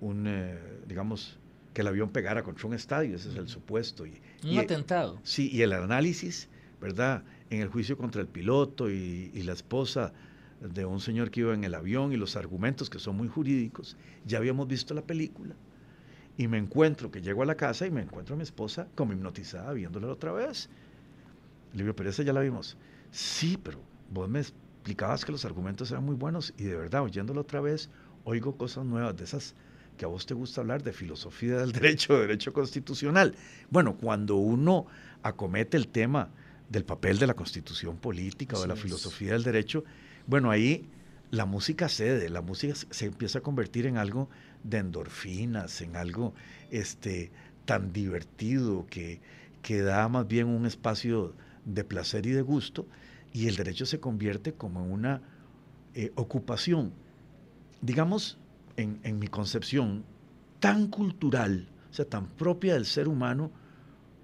un 0.00 0.26
eh, 0.26 0.58
digamos, 0.86 1.38
que 1.72 1.80
el 1.80 1.88
avión 1.88 2.10
pegara 2.10 2.42
contra 2.42 2.68
un 2.68 2.74
estadio, 2.74 3.16
ese 3.16 3.30
es 3.30 3.36
el 3.36 3.48
supuesto. 3.48 4.06
Y, 4.06 4.20
un 4.44 4.58
atentado. 4.58 5.18
Sí, 5.24 5.50
y 5.52 5.62
el 5.62 5.72
análisis, 5.72 6.48
¿verdad? 6.80 7.24
En 7.50 7.60
el 7.60 7.68
juicio 7.68 7.96
contra 7.96 8.20
el 8.20 8.28
piloto 8.28 8.90
y, 8.90 9.30
y, 9.34 9.42
la 9.42 9.52
esposa 9.52 10.12
de 10.60 10.84
un 10.84 11.00
señor 11.00 11.30
que 11.30 11.40
iba 11.40 11.52
en 11.52 11.64
el 11.64 11.74
avión 11.74 12.12
y 12.12 12.16
los 12.16 12.36
argumentos 12.36 12.88
que 12.88 12.98
son 12.98 13.16
muy 13.16 13.28
jurídicos, 13.28 13.96
ya 14.24 14.38
habíamos 14.38 14.68
visto 14.68 14.94
la 14.94 15.02
película. 15.02 15.54
Y 16.36 16.48
me 16.48 16.58
encuentro, 16.58 17.10
que 17.10 17.22
llego 17.22 17.42
a 17.42 17.46
la 17.46 17.54
casa 17.54 17.86
y 17.86 17.90
me 17.90 18.02
encuentro 18.02 18.34
a 18.34 18.36
mi 18.36 18.42
esposa 18.42 18.88
como 18.94 19.12
hipnotizada 19.12 19.72
viéndola 19.72 20.08
otra 20.08 20.32
vez. 20.32 20.68
Le 21.72 21.82
digo, 21.82 21.94
pero 21.94 22.10
esa 22.10 22.22
ya 22.22 22.32
la 22.32 22.40
vimos. 22.40 22.76
Sí, 23.14 23.56
pero 23.62 23.78
vos 24.10 24.28
me 24.28 24.40
explicabas 24.40 25.24
que 25.24 25.30
los 25.30 25.44
argumentos 25.44 25.88
eran 25.92 26.04
muy 26.04 26.16
buenos 26.16 26.52
y 26.58 26.64
de 26.64 26.74
verdad, 26.74 27.04
oyéndolo 27.04 27.42
otra 27.42 27.60
vez, 27.60 27.88
oigo 28.24 28.56
cosas 28.56 28.84
nuevas 28.84 29.16
de 29.16 29.22
esas 29.22 29.54
que 29.96 30.04
a 30.04 30.08
vos 30.08 30.26
te 30.26 30.34
gusta 30.34 30.62
hablar 30.62 30.82
de 30.82 30.92
filosofía 30.92 31.58
del 31.58 31.70
derecho, 31.80 32.14
de 32.14 32.22
derecho 32.22 32.52
constitucional. 32.52 33.36
Bueno, 33.70 33.96
cuando 33.98 34.34
uno 34.34 34.86
acomete 35.22 35.76
el 35.76 35.86
tema 35.86 36.30
del 36.68 36.84
papel 36.84 37.20
de 37.20 37.28
la 37.28 37.34
constitución 37.34 37.98
política 37.98 38.56
o 38.56 38.62
de 38.62 38.66
la 38.66 38.74
filosofía 38.74 39.34
del 39.34 39.44
derecho, 39.44 39.84
bueno, 40.26 40.50
ahí 40.50 40.84
la 41.30 41.46
música 41.46 41.88
cede, 41.88 42.28
la 42.30 42.42
música 42.42 42.74
se 42.74 43.06
empieza 43.06 43.38
a 43.38 43.42
convertir 43.42 43.86
en 43.86 43.96
algo 43.96 44.28
de 44.64 44.78
endorfinas, 44.78 45.82
en 45.82 45.94
algo 45.94 46.34
este, 46.72 47.30
tan 47.64 47.92
divertido 47.92 48.86
que, 48.90 49.20
que 49.62 49.82
da 49.82 50.08
más 50.08 50.26
bien 50.26 50.48
un 50.48 50.66
espacio 50.66 51.32
de 51.64 51.84
placer 51.84 52.26
y 52.26 52.30
de 52.30 52.42
gusto, 52.42 52.86
y 53.32 53.48
el 53.48 53.56
derecho 53.56 53.86
se 53.86 54.00
convierte 54.00 54.52
como 54.54 54.84
una 54.84 55.22
eh, 55.94 56.12
ocupación, 56.14 56.92
digamos, 57.80 58.38
en, 58.76 59.00
en, 59.02 59.18
mi 59.18 59.28
concepción, 59.28 60.04
tan 60.60 60.88
cultural, 60.88 61.68
o 61.90 61.94
sea, 61.94 62.04
tan 62.04 62.26
propia 62.26 62.74
del 62.74 62.86
ser 62.86 63.08
humano 63.08 63.50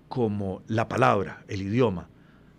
como 0.08 0.62
la 0.66 0.88
palabra, 0.88 1.44
el 1.48 1.62
idioma. 1.62 2.08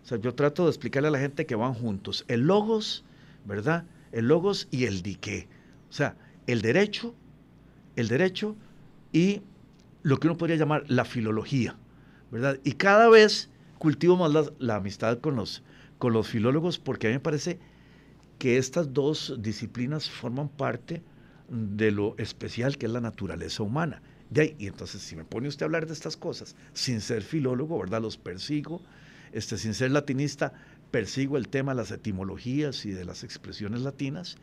O 0.03 0.05
sea, 0.05 0.17
yo 0.17 0.33
trato 0.33 0.63
de 0.63 0.69
explicarle 0.69 1.09
a 1.09 1.11
la 1.11 1.19
gente 1.19 1.45
que 1.45 1.55
van 1.55 1.73
juntos. 1.73 2.25
El 2.27 2.41
logos, 2.41 3.03
¿verdad? 3.45 3.85
El 4.11 4.27
logos 4.27 4.67
y 4.71 4.85
el 4.85 5.01
dique. 5.01 5.47
O 5.89 5.93
sea, 5.93 6.15
el 6.47 6.61
derecho, 6.61 7.13
el 7.95 8.07
derecho 8.07 8.55
y 9.11 9.41
lo 10.03 10.17
que 10.17 10.27
uno 10.27 10.37
podría 10.37 10.55
llamar 10.55 10.85
la 10.87 11.05
filología, 11.05 11.75
¿verdad? 12.31 12.59
Y 12.63 12.73
cada 12.73 13.09
vez 13.09 13.49
cultivo 13.81 14.15
más 14.15 14.51
la, 14.59 14.75
amistad 14.75 15.17
con 15.21 15.35
los, 15.35 15.63
con 15.97 16.13
los 16.13 16.27
filólogos 16.27 16.77
porque 16.77 17.07
a 17.07 17.09
mí 17.09 17.15
me 17.15 17.19
parece 17.19 17.57
que 18.37 18.59
estas 18.59 18.93
dos 18.93 19.37
disciplinas 19.39 20.07
forman 20.07 20.49
parte 20.49 21.01
de 21.49 21.89
lo 21.89 22.13
especial 22.19 22.77
que 22.77 22.85
es 22.85 22.91
la 22.91 23.01
naturaleza 23.01 23.63
humana. 23.63 24.03
De 24.29 24.41
ahí, 24.41 24.55
y 24.59 24.67
entonces, 24.67 25.01
si 25.01 25.15
me 25.15 25.25
pone 25.25 25.47
usted 25.47 25.63
a 25.63 25.65
hablar 25.65 25.87
de 25.87 25.93
estas 25.93 26.15
cosas, 26.15 26.55
sin 26.73 27.01
ser 27.01 27.23
filólogo, 27.23 27.79
¿verdad? 27.79 28.03
Los 28.03 28.17
persigo, 28.17 28.83
este, 29.31 29.57
sin 29.57 29.73
ser 29.73 29.89
latinista, 29.89 30.53
persigo 30.91 31.35
el 31.35 31.47
tema 31.47 31.71
de 31.71 31.77
las 31.77 31.89
etimologías 31.89 32.85
y 32.85 32.91
de 32.91 33.03
las 33.03 33.23
expresiones 33.23 33.81
latinas, 33.81 34.37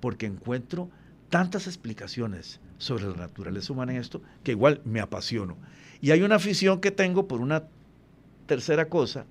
porque 0.00 0.26
encuentro 0.26 0.90
tantas 1.28 1.68
explicaciones 1.68 2.58
sobre 2.78 3.04
la 3.04 3.14
naturaleza 3.14 3.72
humana 3.72 3.92
en 3.92 4.00
esto, 4.00 4.20
que 4.42 4.50
igual 4.50 4.80
me 4.84 4.98
apasiono. 4.98 5.58
Y 6.00 6.10
hay 6.10 6.22
una 6.22 6.34
afición 6.34 6.80
que 6.80 6.90
tengo 6.90 7.28
por 7.28 7.40
una 7.40 7.68
tercera 8.50 8.88
cosa, 8.88 9.26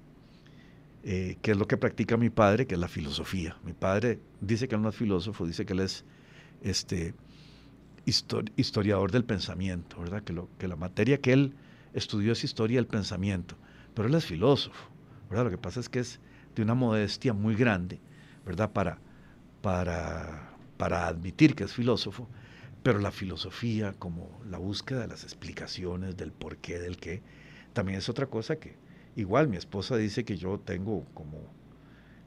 eh, 1.04 1.36
que 1.42 1.52
es 1.52 1.58
lo 1.58 1.68
que 1.68 1.76
practica 1.76 2.16
mi 2.16 2.30
padre, 2.30 2.66
que 2.66 2.76
es 2.76 2.80
la 2.80 2.88
filosofía. 2.88 3.58
Mi 3.66 3.74
padre 3.74 4.22
dice 4.40 4.70
que 4.70 4.76
él 4.76 4.82
no 4.82 4.88
es 4.88 4.96
filósofo, 4.96 5.46
dice 5.46 5.66
que 5.66 5.74
él 5.74 5.82
es 5.82 6.06
este, 6.62 7.14
historiador 8.06 9.12
del 9.12 9.26
pensamiento, 9.26 10.00
¿verdad? 10.00 10.24
Que, 10.24 10.32
lo, 10.32 10.48
que 10.58 10.70
la 10.70 10.78
materia 10.78 11.20
que 11.20 11.34
él 11.34 11.54
estudió 11.94 12.32
es 12.32 12.46
historia 12.46 12.78
del 12.78 12.88
pensamiento, 12.88 13.58
pero 13.94 14.08
él 14.08 14.16
es 14.16 14.26
filósofo, 14.26 14.90
¿verdad? 15.30 15.44
Lo 15.44 15.52
que 15.52 15.58
pasa 15.58 15.82
es 15.82 15.90
que 15.90 16.00
es 16.00 16.22
de 16.56 16.62
una 16.62 16.74
modestia 16.74 17.34
muy 17.34 17.56
grande, 17.56 18.00
¿verdad? 18.46 18.72
Para, 18.72 19.00
para, 19.62 20.54
para 20.78 21.08
admitir 21.10 21.56
que 21.56 21.66
es 21.66 21.74
filósofo, 21.74 22.30
pero 22.84 23.00
la 23.00 23.12
filosofía 23.12 23.92
como 24.00 24.40
la 24.50 24.60
búsqueda 24.60 25.02
de 25.02 25.08
las 25.08 25.26
explicaciones, 25.26 26.16
del 26.16 26.32
por 26.32 26.56
qué, 26.56 26.80
del 26.80 26.96
qué, 26.96 27.22
también 27.74 28.00
es 28.00 28.08
otra 28.08 28.28
cosa 28.28 28.56
que 28.56 28.88
igual 29.20 29.48
mi 29.50 29.58
esposa 29.58 29.98
dice 29.98 30.24
que 30.24 30.38
yo 30.38 30.60
tengo 30.60 31.06
como 31.14 31.40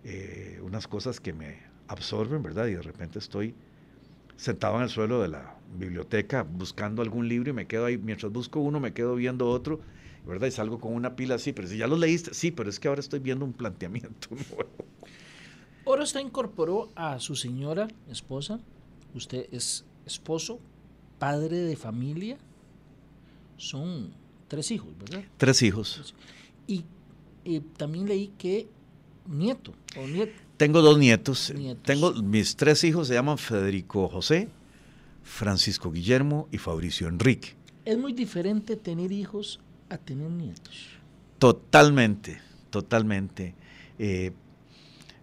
eh, 0.05 0.61
unas 0.63 0.87
cosas 0.87 1.21
que 1.21 1.33
me 1.33 1.59
absorben, 1.89 2.43
¿verdad? 2.43 2.67
Y 2.67 2.75
de 2.75 2.83
repente 2.83 3.19
estoy 3.19 3.55
sentado 4.37 4.77
en 4.77 4.83
el 4.83 4.89
suelo 4.91 5.23
de 5.23 5.29
la 5.29 5.57
biblioteca 5.79 6.43
buscando 6.43 7.01
algún 7.01 7.29
libro 7.29 7.51
y 7.51 7.53
me 7.53 7.67
quedo 7.67 7.87
ahí, 7.87 7.97
mientras 7.97 8.31
busco 8.31 8.61
uno 8.61 8.79
me 8.79 8.93
quedo 8.93 9.15
viendo 9.15 9.49
otro, 9.49 9.81
¿verdad? 10.27 10.49
Y 10.49 10.51
salgo 10.51 10.81
con 10.81 10.93
una 10.93 11.17
pila 11.17 11.37
así, 11.37 11.53
pero 11.53 11.67
si 11.67 11.79
ya 11.79 11.87
lo 11.87 11.97
leíste, 11.97 12.35
sí, 12.35 12.51
pero 12.51 12.69
es 12.69 12.79
que 12.79 12.89
ahora 12.89 13.01
estoy 13.01 13.21
viendo 13.21 13.45
un 13.45 13.53
planteamiento 13.53 14.29
nuevo. 14.31 14.71
Ahora 15.87 16.03
usted 16.03 16.21
incorporó 16.21 16.91
a 16.95 17.19
su 17.21 17.37
señora 17.37 17.89
esposa, 18.09 18.61
usted 19.15 19.47
es 19.51 19.85
esposo, 20.05 20.61
padre 21.19 21.57
de 21.59 21.77
familia, 21.77 22.39
son 23.57 24.13
tres 24.49 24.71
hijos, 24.71 24.91
¿verdad? 24.99 25.23
Tres 25.39 25.63
hijos. 25.63 26.15
Y 26.67 26.85
eh, 27.45 27.61
también 27.77 28.07
leí 28.07 28.33
que 28.39 28.69
nieto 29.27 29.73
o 29.97 30.07
nieto. 30.07 30.33
Tengo 30.57 30.81
dos 30.83 30.99
nietos. 30.99 31.53
nietos. 31.55 31.83
Tengo 31.83 32.13
mis 32.23 32.57
tres 32.57 32.85
hijos 32.85 33.09
se 33.09 33.15
llaman 33.15 33.39
Federico 33.39 34.09
José, 34.09 34.49
Francisco 35.23 35.91
Guillermo 35.91 36.49
y 36.53 36.59
Fabricio 36.59 37.09
Enrique. 37.09 37.55
Es 37.85 37.99
muy 37.99 38.13
diferente 38.13 38.77
tener 38.77 39.11
hijos 39.11 39.61
a 39.89 39.99
tener 39.99 40.31
nietos. 40.31 40.89
Totalmente, 41.39 42.41
totalmente. 42.71 43.55
Eh, 43.99 44.33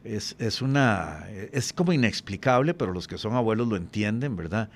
es, 0.04 0.36
es, 0.40 0.62
una, 0.62 1.28
es 1.30 1.72
como 1.74 1.94
inexplicable, 1.94 2.74
pero 2.74 2.92
los 2.94 3.08
que 3.08 3.18
son 3.18 3.34
abuelos 3.34 3.68
lo 3.68 3.76
entienden, 3.76 4.36
¿verdad? 4.36 4.70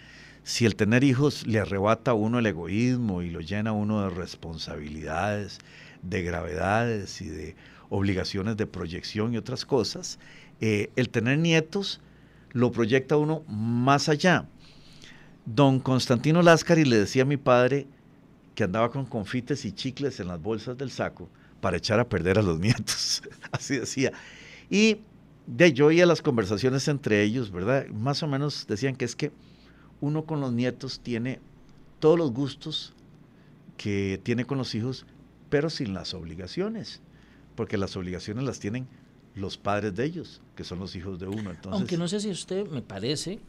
Si 0.43 0.65
el 0.65 0.75
tener 0.75 1.03
hijos 1.03 1.47
le 1.47 1.59
arrebata 1.59 2.11
a 2.11 2.13
uno 2.13 2.39
el 2.39 2.45
egoísmo 2.45 3.21
y 3.21 3.29
lo 3.29 3.39
llena 3.39 3.71
a 3.71 3.73
uno 3.73 4.03
de 4.03 4.09
responsabilidades, 4.09 5.59
de 6.03 6.21
gravedades 6.21 7.21
y 7.21 7.29
de 7.29 7.55
obligaciones 7.89 8.57
de 8.57 8.67
proyección 8.67 9.33
y 9.33 9.37
otras 9.37 9.65
cosas, 9.65 10.19
eh, 10.61 10.89
el 10.95 11.09
tener 11.09 11.39
nietos 11.39 12.01
lo 12.51 12.71
proyecta 12.71 13.17
uno 13.17 13.43
más 13.47 14.09
allá. 14.09 14.47
Don 15.45 15.79
Constantino 15.79 16.41
Láscari 16.41 16.85
le 16.85 16.97
decía 16.97 17.23
a 17.23 17.25
mi 17.25 17.37
padre 17.37 17.87
que 18.55 18.63
andaba 18.63 18.91
con 18.91 19.05
confites 19.05 19.65
y 19.65 19.71
chicles 19.71 20.19
en 20.19 20.27
las 20.27 20.41
bolsas 20.41 20.77
del 20.77 20.91
saco 20.91 21.29
para 21.59 21.77
echar 21.77 21.99
a 21.99 22.07
perder 22.07 22.39
a 22.39 22.41
los 22.41 22.59
nietos. 22.61 23.23
Así 23.51 23.77
decía. 23.77 24.11
Y 24.69 24.99
de 25.47 25.73
yo 25.73 25.87
oía 25.87 26.05
las 26.05 26.21
conversaciones 26.21 26.87
entre 26.87 27.23
ellos, 27.23 27.51
¿verdad? 27.51 27.87
Más 27.87 28.23
o 28.23 28.27
menos 28.27 28.65
decían 28.67 28.95
que 28.95 29.05
es 29.05 29.15
que 29.15 29.31
uno 29.99 30.25
con 30.25 30.39
los 30.39 30.53
nietos 30.53 30.99
tiene 31.01 31.39
todos 31.99 32.17
los 32.17 32.31
gustos 32.31 32.93
que 33.77 34.19
tiene 34.23 34.45
con 34.45 34.57
los 34.57 34.75
hijos, 34.75 35.05
pero 35.53 35.69
sin 35.69 35.93
las 35.93 36.15
obligaciones, 36.15 36.99
porque 37.55 37.77
las 37.77 37.95
obligaciones 37.95 38.43
las 38.43 38.59
tienen 38.59 38.87
los 39.35 39.55
padres 39.55 39.93
de 39.93 40.03
ellos, 40.03 40.41
que 40.55 40.63
son 40.63 40.79
los 40.79 40.95
hijos 40.95 41.19
de 41.19 41.27
uno. 41.27 41.51
Entonces, 41.51 41.73
Aunque 41.73 41.95
no 41.95 42.07
sé 42.07 42.19
si 42.21 42.31
usted 42.31 42.67
me 42.69 42.81
parece, 42.81 43.39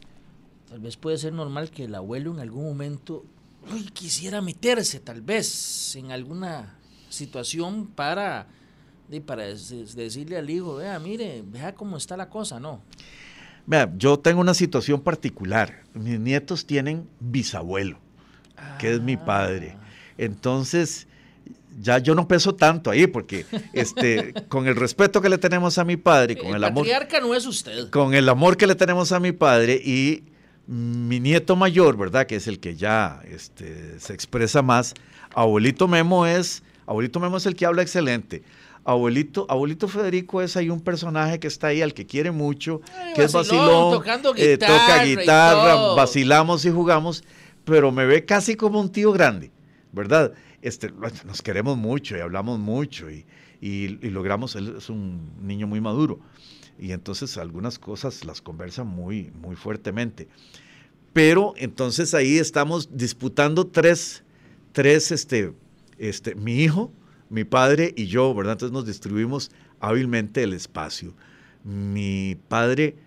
tal 0.69 0.81
vez 0.81 0.97
puede 0.97 1.17
ser 1.17 1.33
normal 1.33 1.71
que 1.71 1.85
el 1.85 1.95
abuelo 1.95 2.31
en 2.31 2.41
algún 2.41 2.63
momento 2.63 3.25
uy, 3.73 3.85
quisiera 3.85 4.39
meterse 4.39 4.99
tal 4.99 5.21
vez 5.21 5.95
en 5.95 6.11
alguna 6.11 6.77
situación 7.09 7.87
para, 7.87 8.49
para 9.25 9.45
decirle 9.45 10.37
al 10.37 10.47
hijo, 10.47 10.75
vea, 10.75 10.99
mire, 10.99 11.43
vea 11.43 11.73
cómo 11.73 11.97
está 11.97 12.15
la 12.15 12.29
cosa, 12.29 12.59
¿no? 12.59 12.83
Vea, 13.65 13.91
yo 13.97 14.19
tengo 14.19 14.41
una 14.41 14.53
situación 14.53 15.01
particular. 15.01 15.81
Mis 15.95 16.19
nietos 16.19 16.67
tienen 16.67 17.09
bisabuelo, 17.19 17.97
ah. 18.57 18.77
que 18.77 18.93
es 18.93 19.01
mi 19.01 19.17
padre. 19.17 19.75
Ah. 19.75 19.87
Entonces, 20.19 21.07
ya 21.79 21.99
yo 21.99 22.15
no 22.15 22.27
peso 22.27 22.55
tanto 22.55 22.89
ahí, 22.89 23.07
porque 23.07 23.45
este, 23.73 24.33
con 24.47 24.67
el 24.67 24.75
respeto 24.75 25.21
que 25.21 25.29
le 25.29 25.37
tenemos 25.37 25.77
a 25.77 25.83
mi 25.83 25.97
padre, 25.97 26.37
con 26.37 26.49
el, 26.49 26.55
el 26.55 26.63
amor. 26.63 26.87
no 27.21 27.35
es 27.35 27.45
usted. 27.45 27.89
Con 27.89 28.13
el 28.13 28.29
amor 28.29 28.57
que 28.57 28.67
le 28.67 28.75
tenemos 28.75 29.11
a 29.11 29.19
mi 29.19 29.31
padre 29.31 29.81
y 29.83 30.23
mi 30.67 31.19
nieto 31.19 31.55
mayor, 31.55 31.97
¿verdad? 31.97 32.25
Que 32.25 32.37
es 32.37 32.47
el 32.47 32.59
que 32.59 32.75
ya 32.75 33.21
este, 33.29 33.99
se 33.99 34.13
expresa 34.13 34.61
más. 34.61 34.93
Abuelito 35.33 35.87
Memo 35.87 36.25
es, 36.25 36.63
abuelito 36.85 37.19
Memo 37.19 37.37
es 37.37 37.45
el 37.45 37.55
que 37.55 37.65
habla 37.65 37.81
excelente. 37.81 38.43
Abuelito, 38.83 39.47
abuelito 39.49 39.87
Federico 39.87 40.43
es 40.43 40.55
ahí 40.55 40.69
un 40.69 40.79
personaje 40.79 41.39
que 41.39 41.47
está 41.47 41.67
ahí, 41.67 41.81
al 41.81 41.95
que 41.95 42.05
quiere 42.05 42.29
mucho, 42.29 42.81
que 43.15 43.23
es 43.23 43.33
vacilón, 43.33 43.93
tocando 43.93 44.35
eh, 44.37 44.59
toca 44.59 44.73
guitarra 44.75 45.05
y 45.05 45.15
guitarra, 45.15 45.75
vacilamos 45.95 46.65
y 46.65 46.69
jugamos, 46.69 47.23
pero 47.63 47.91
me 47.91 48.05
ve 48.05 48.25
casi 48.25 48.55
como 48.55 48.79
un 48.79 48.91
tío 48.91 49.11
grande, 49.11 49.49
¿verdad? 49.95 50.33
Este, 50.61 50.91
nos 51.25 51.41
queremos 51.41 51.77
mucho 51.77 52.15
y 52.17 52.19
hablamos 52.19 52.59
mucho 52.59 53.09
y, 53.09 53.25
y- 53.61 53.87
logramos, 54.09 54.55
él 54.55 54.75
es 54.77 54.89
un 54.89 55.31
niño 55.41 55.65
muy 55.67 55.81
maduro 55.81 56.19
y 56.77 56.91
entonces 56.91 57.37
algunas 57.37 57.79
cosas 57.79 58.25
las 58.25 58.41
conversa 58.41 58.83
muy, 58.83 59.31
muy 59.41 59.55
fuertemente. 59.55 60.27
Pero 61.13 61.53
entonces 61.57 62.13
ahí 62.13 62.37
estamos 62.37 62.89
disputando 62.95 63.67
tres, 63.67 64.23
tres, 64.73 65.11
este, 65.11 65.53
este, 65.97 66.35
mi 66.35 66.61
hijo, 66.61 66.91
mi 67.29 67.45
padre 67.45 67.93
y 67.95 68.07
yo, 68.07 68.33
¿verdad? 68.35 68.53
Entonces 68.53 68.73
nos 68.73 68.85
distribuimos 68.85 69.51
hábilmente 69.79 70.43
el 70.43 70.53
espacio. 70.53 71.15
Mi 71.63 72.37
padre 72.49 72.97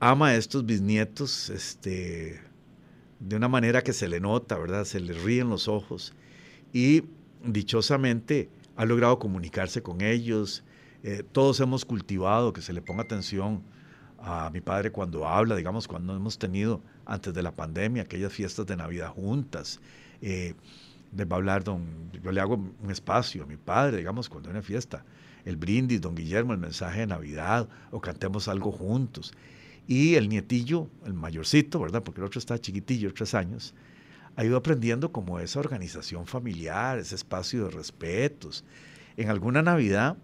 ama 0.00 0.28
a 0.28 0.36
estos 0.36 0.64
bisnietos, 0.64 1.50
este, 1.50 2.40
de 3.20 3.36
una 3.36 3.48
manera 3.48 3.82
que 3.82 3.92
se 3.92 4.08
le 4.08 4.18
nota, 4.18 4.58
¿verdad? 4.58 4.84
Se 4.84 4.98
le 5.00 5.12
ríen 5.12 5.50
los 5.50 5.68
ojos 5.68 6.14
y 6.72 7.04
dichosamente 7.44 8.48
ha 8.76 8.84
logrado 8.84 9.18
comunicarse 9.18 9.82
con 9.82 10.00
ellos. 10.00 10.64
Eh, 11.02 11.22
todos 11.32 11.60
hemos 11.60 11.84
cultivado 11.84 12.52
que 12.52 12.62
se 12.62 12.72
le 12.72 12.80
ponga 12.80 13.02
atención 13.02 13.62
a 14.18 14.50
mi 14.50 14.60
padre 14.60 14.92
cuando 14.92 15.26
habla, 15.26 15.56
digamos, 15.56 15.88
cuando 15.88 16.14
hemos 16.14 16.38
tenido 16.38 16.80
antes 17.04 17.34
de 17.34 17.42
la 17.42 17.50
pandemia 17.54 18.02
aquellas 18.02 18.32
fiestas 18.32 18.66
de 18.66 18.76
Navidad 18.76 19.08
juntas. 19.08 19.80
Eh, 20.20 20.54
les 21.14 21.26
va 21.26 21.34
a 21.34 21.36
hablar, 21.36 21.64
don, 21.64 22.10
yo 22.22 22.32
le 22.32 22.40
hago 22.40 22.54
un 22.54 22.90
espacio 22.90 23.42
a 23.42 23.46
mi 23.46 23.56
padre, 23.56 23.98
digamos, 23.98 24.28
cuando 24.28 24.48
hay 24.48 24.52
una 24.52 24.62
fiesta, 24.62 25.04
el 25.44 25.56
brindis, 25.56 26.00
don 26.00 26.14
Guillermo, 26.14 26.52
el 26.52 26.58
mensaje 26.58 27.00
de 27.00 27.06
Navidad, 27.08 27.68
o 27.90 28.00
cantemos 28.00 28.48
algo 28.48 28.72
juntos. 28.72 29.34
Y 29.86 30.14
el 30.14 30.28
nietillo, 30.28 30.88
el 31.04 31.12
mayorcito, 31.12 31.80
¿verdad? 31.80 32.02
Porque 32.02 32.20
el 32.20 32.26
otro 32.26 32.38
está 32.38 32.58
chiquitillo, 32.58 33.12
tres 33.12 33.34
años, 33.34 33.74
ha 34.36 34.44
ido 34.44 34.56
aprendiendo 34.56 35.12
como 35.12 35.38
esa 35.38 35.60
organización 35.60 36.26
familiar, 36.26 36.98
ese 36.98 37.14
espacio 37.14 37.64
de 37.64 37.70
respetos. 37.70 38.64
En 39.16 39.28
alguna 39.28 39.62
Navidad, 39.62 40.16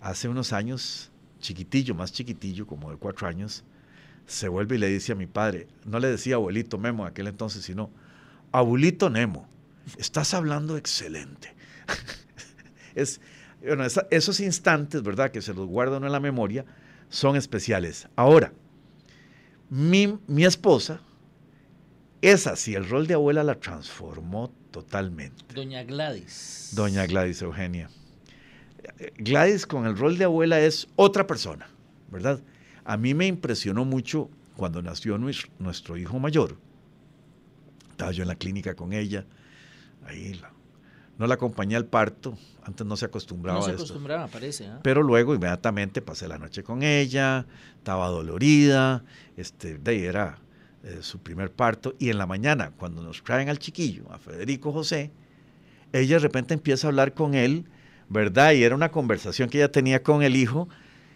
hace 0.00 0.28
unos 0.28 0.52
años, 0.52 1.10
chiquitillo, 1.40 1.94
más 1.94 2.12
chiquitillo, 2.12 2.66
como 2.66 2.90
de 2.90 2.96
cuatro 2.96 3.26
años, 3.26 3.64
se 4.26 4.48
vuelve 4.48 4.76
y 4.76 4.78
le 4.78 4.88
dice 4.88 5.12
a 5.12 5.14
mi 5.14 5.26
padre, 5.26 5.68
no 5.86 5.98
le 5.98 6.08
decía 6.08 6.34
abuelito 6.34 6.76
Memo 6.76 7.04
en 7.04 7.10
aquel 7.10 7.28
entonces, 7.28 7.64
sino 7.64 7.90
abuelito 8.52 9.08
Nemo, 9.08 9.48
estás 9.96 10.34
hablando 10.34 10.76
excelente. 10.76 11.54
es, 12.94 13.20
bueno, 13.64 13.84
esos 14.10 14.40
instantes, 14.40 15.02
¿verdad? 15.02 15.30
Que 15.30 15.40
se 15.40 15.54
los 15.54 15.66
guarda 15.66 15.96
uno 15.96 16.06
en 16.06 16.12
la 16.12 16.20
memoria, 16.20 16.66
son 17.08 17.36
especiales. 17.36 18.06
Ahora, 18.16 18.52
mi, 19.70 20.18
mi 20.26 20.44
esposa, 20.44 21.00
esa 22.22 22.56
sí, 22.56 22.74
el 22.74 22.88
rol 22.88 23.06
de 23.06 23.14
abuela 23.14 23.42
la 23.44 23.54
transformó 23.56 24.52
totalmente. 24.70 25.44
Doña 25.54 25.82
Gladys. 25.84 26.72
Doña 26.74 27.06
Gladys 27.06 27.42
Eugenia. 27.42 27.88
Gladys 29.18 29.66
con 29.66 29.86
el 29.86 29.96
rol 29.96 30.18
de 30.18 30.24
abuela 30.24 30.60
es 30.60 30.88
otra 30.96 31.26
persona, 31.26 31.68
¿verdad? 32.10 32.40
A 32.84 32.96
mí 32.96 33.14
me 33.14 33.26
impresionó 33.26 33.84
mucho 33.84 34.30
cuando 34.56 34.82
nació 34.82 35.18
nues- 35.18 35.48
nuestro 35.58 35.96
hijo 35.96 36.18
mayor. 36.18 36.56
Estaba 37.90 38.12
yo 38.12 38.22
en 38.22 38.28
la 38.28 38.36
clínica 38.36 38.74
con 38.74 38.92
ella, 38.92 39.26
ahí 40.06 40.34
la- 40.34 40.52
no 41.18 41.26
la 41.26 41.34
acompañé 41.34 41.76
al 41.76 41.86
parto, 41.86 42.38
antes 42.62 42.86
no 42.86 42.96
se 42.96 43.04
acostumbraba 43.06 43.58
No 43.58 43.64
se 43.64 43.70
a 43.70 43.74
esto. 43.74 43.82
acostumbraba, 43.84 44.26
parece. 44.28 44.66
¿ah? 44.68 44.80
Pero 44.82 45.02
luego 45.02 45.34
inmediatamente 45.34 46.00
pasé 46.00 46.28
la 46.28 46.38
noche 46.38 46.62
con 46.62 46.82
ella, 46.82 47.46
estaba 47.76 48.08
dolorida, 48.08 49.04
este, 49.36 49.78
de 49.78 49.90
ahí 49.90 50.04
era 50.04 50.38
eh, 50.88 50.98
su 51.02 51.18
primer 51.18 51.52
parto, 51.52 51.94
y 51.98 52.08
en 52.08 52.18
la 52.18 52.26
mañana, 52.26 52.72
cuando 52.76 53.02
nos 53.02 53.22
traen 53.22 53.48
al 53.48 53.58
chiquillo, 53.58 54.10
a 54.10 54.18
Federico 54.18 54.72
José, 54.72 55.10
ella 55.92 56.16
de 56.16 56.20
repente 56.20 56.54
empieza 56.54 56.86
a 56.86 56.90
hablar 56.90 57.12
con 57.12 57.34
él, 57.34 57.66
¿verdad? 58.08 58.52
Y 58.52 58.62
era 58.62 58.74
una 58.74 58.90
conversación 58.90 59.50
que 59.50 59.58
ella 59.58 59.70
tenía 59.70 60.02
con 60.02 60.22
el 60.22 60.34
hijo, 60.34 60.68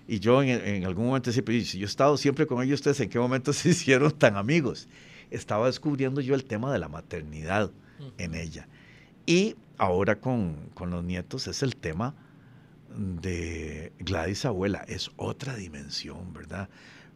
y 0.06 0.20
yo 0.20 0.42
en, 0.42 0.50
en 0.50 0.84
algún 0.84 1.06
momento 1.06 1.30
decía, 1.30 1.42
"Pero, 1.44 1.64
si 1.64 1.78
yo 1.78 1.86
he 1.86 1.88
estado 1.88 2.16
siempre 2.16 2.46
con 2.46 2.62
ellos, 2.62 2.80
¿ustedes 2.80 3.00
en 3.00 3.08
qué 3.08 3.18
momento 3.18 3.52
se 3.54 3.70
hicieron 3.70 4.12
tan 4.12 4.36
amigos? 4.36 4.88
Estaba 5.30 5.66
descubriendo 5.66 6.20
yo 6.20 6.34
el 6.34 6.44
tema 6.44 6.72
de 6.72 6.78
la 6.78 6.88
maternidad 6.88 7.70
en 8.18 8.34
ella. 8.34 8.68
Y 9.24 9.56
ahora 9.78 10.20
con, 10.20 10.70
con 10.74 10.90
los 10.90 11.02
nietos 11.04 11.46
es 11.46 11.62
el 11.62 11.76
tema 11.76 12.14
de 12.96 13.92
Gladys 14.00 14.44
Abuela, 14.44 14.84
es 14.88 15.10
otra 15.16 15.56
dimensión, 15.56 16.32
¿verdad? 16.34 16.68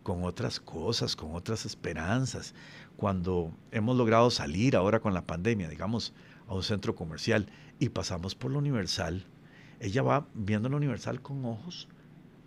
Con 0.07 0.23
otras 0.23 0.61
cosas, 0.61 1.17
con 1.17 1.35
otras 1.35 1.67
esperanzas. 1.67 2.55
Cuando 2.97 3.53
hemos 3.73 3.97
logrado 3.97 4.31
salir 4.31 4.77
ahora 4.77 5.01
con 5.01 5.15
la 5.15 5.27
pandemia, 5.27 5.69
digamos, 5.69 6.13
a 6.47 6.55
un 6.55 6.63
centro 6.63 6.95
comercial 6.95 7.49
y 7.81 7.89
pasamos 7.89 8.37
por 8.37 8.53
la 8.53 8.59
Universal, 8.59 9.25
ella 9.81 10.03
va 10.03 10.29
viendo 10.33 10.69
la 10.69 10.77
Universal 10.77 11.21
con 11.21 11.45
ojos, 11.45 11.89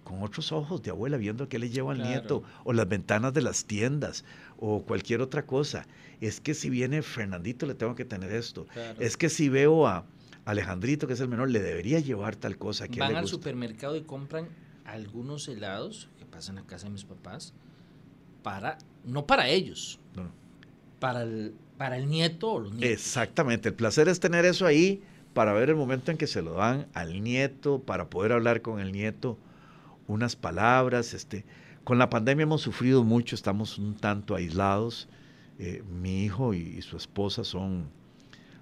con 0.06 0.24
otros 0.24 0.54
ojos 0.54 0.82
de 0.84 0.92
abuela, 0.92 1.18
viendo 1.18 1.50
qué 1.50 1.60
le 1.60 1.70
lleva 1.70 1.92
al 1.92 1.98
Claro. 1.98 2.12
nieto, 2.12 2.44
o 2.64 2.72
las 2.72 2.88
ventanas 2.88 3.34
de 3.34 3.42
las 3.42 3.66
tiendas, 3.66 4.24
o 4.58 4.84
cualquier 4.86 5.20
otra 5.20 5.46
cosa. 5.46 5.86
Es 6.22 6.40
que 6.40 6.54
si 6.54 6.70
viene 6.70 7.02
Fernandito, 7.02 7.66
le 7.66 7.76
tengo 7.76 7.94
que 7.94 8.06
tener 8.06 8.32
esto. 8.32 8.68
Claro. 8.72 9.02
Es 9.02 9.18
que 9.18 9.28
si 9.28 9.50
veo 9.50 9.86
a 9.86 10.06
Alejandrito, 10.46 11.08
que 11.08 11.14
es 11.14 11.20
el 11.20 11.28
menor, 11.28 11.50
le 11.50 11.60
debería 11.60 12.00
llevar 12.00 12.38
tal 12.38 12.58
cosa. 12.58 12.88
que 12.88 13.02
Van 13.02 13.16
al 13.18 13.24
gusta. 13.24 13.36
supermercado 13.36 13.98
y 13.98 14.04
compran 14.04 14.48
algunos 14.86 15.50
helados 15.50 16.08
que 16.30 16.36
pasan 16.36 16.58
a 16.58 16.64
casa 16.66 16.86
de 16.86 16.92
mis 16.92 17.04
papás 17.06 17.54
para, 18.44 18.78
no 19.04 19.26
para 19.26 19.48
ellos, 19.48 20.00
No. 20.16 20.32
para 21.00 21.24
el, 21.24 21.54
para 21.78 21.98
el 21.98 22.08
nieto 22.10 22.52
o 22.54 22.60
los 22.60 22.74
nietos. 22.74 22.90
Exactamente, 22.92 23.70
el 23.70 23.76
placer 23.76 24.08
es 24.08 24.20
tener 24.20 24.46
eso 24.46 24.66
ahí 24.66 25.02
para 25.34 25.54
ver 25.54 25.70
el 25.70 25.76
momento 25.76 26.12
en 26.12 26.18
que 26.18 26.28
se 26.28 26.42
lo 26.42 26.54
dan 26.54 26.88
al 26.94 27.24
nieto, 27.24 27.80
para 27.82 28.10
poder 28.10 28.32
hablar 28.34 28.62
con 28.62 28.80
el 28.80 28.92
nieto 28.92 29.38
unas 30.08 30.36
palabras. 30.36 31.14
Este, 31.14 31.46
con 31.84 31.98
la 32.00 32.10
pandemia 32.10 32.44
hemos 32.44 32.62
sufrido 32.62 33.04
mucho, 33.04 33.36
estamos 33.36 33.78
un 33.78 33.96
tanto 33.96 34.36
aislados. 34.36 35.08
Eh, 35.60 35.84
mi 36.02 36.24
hijo 36.24 36.54
y, 36.54 36.60
y 36.60 36.82
su 36.82 36.98
esposa 36.98 37.44
son, 37.44 37.90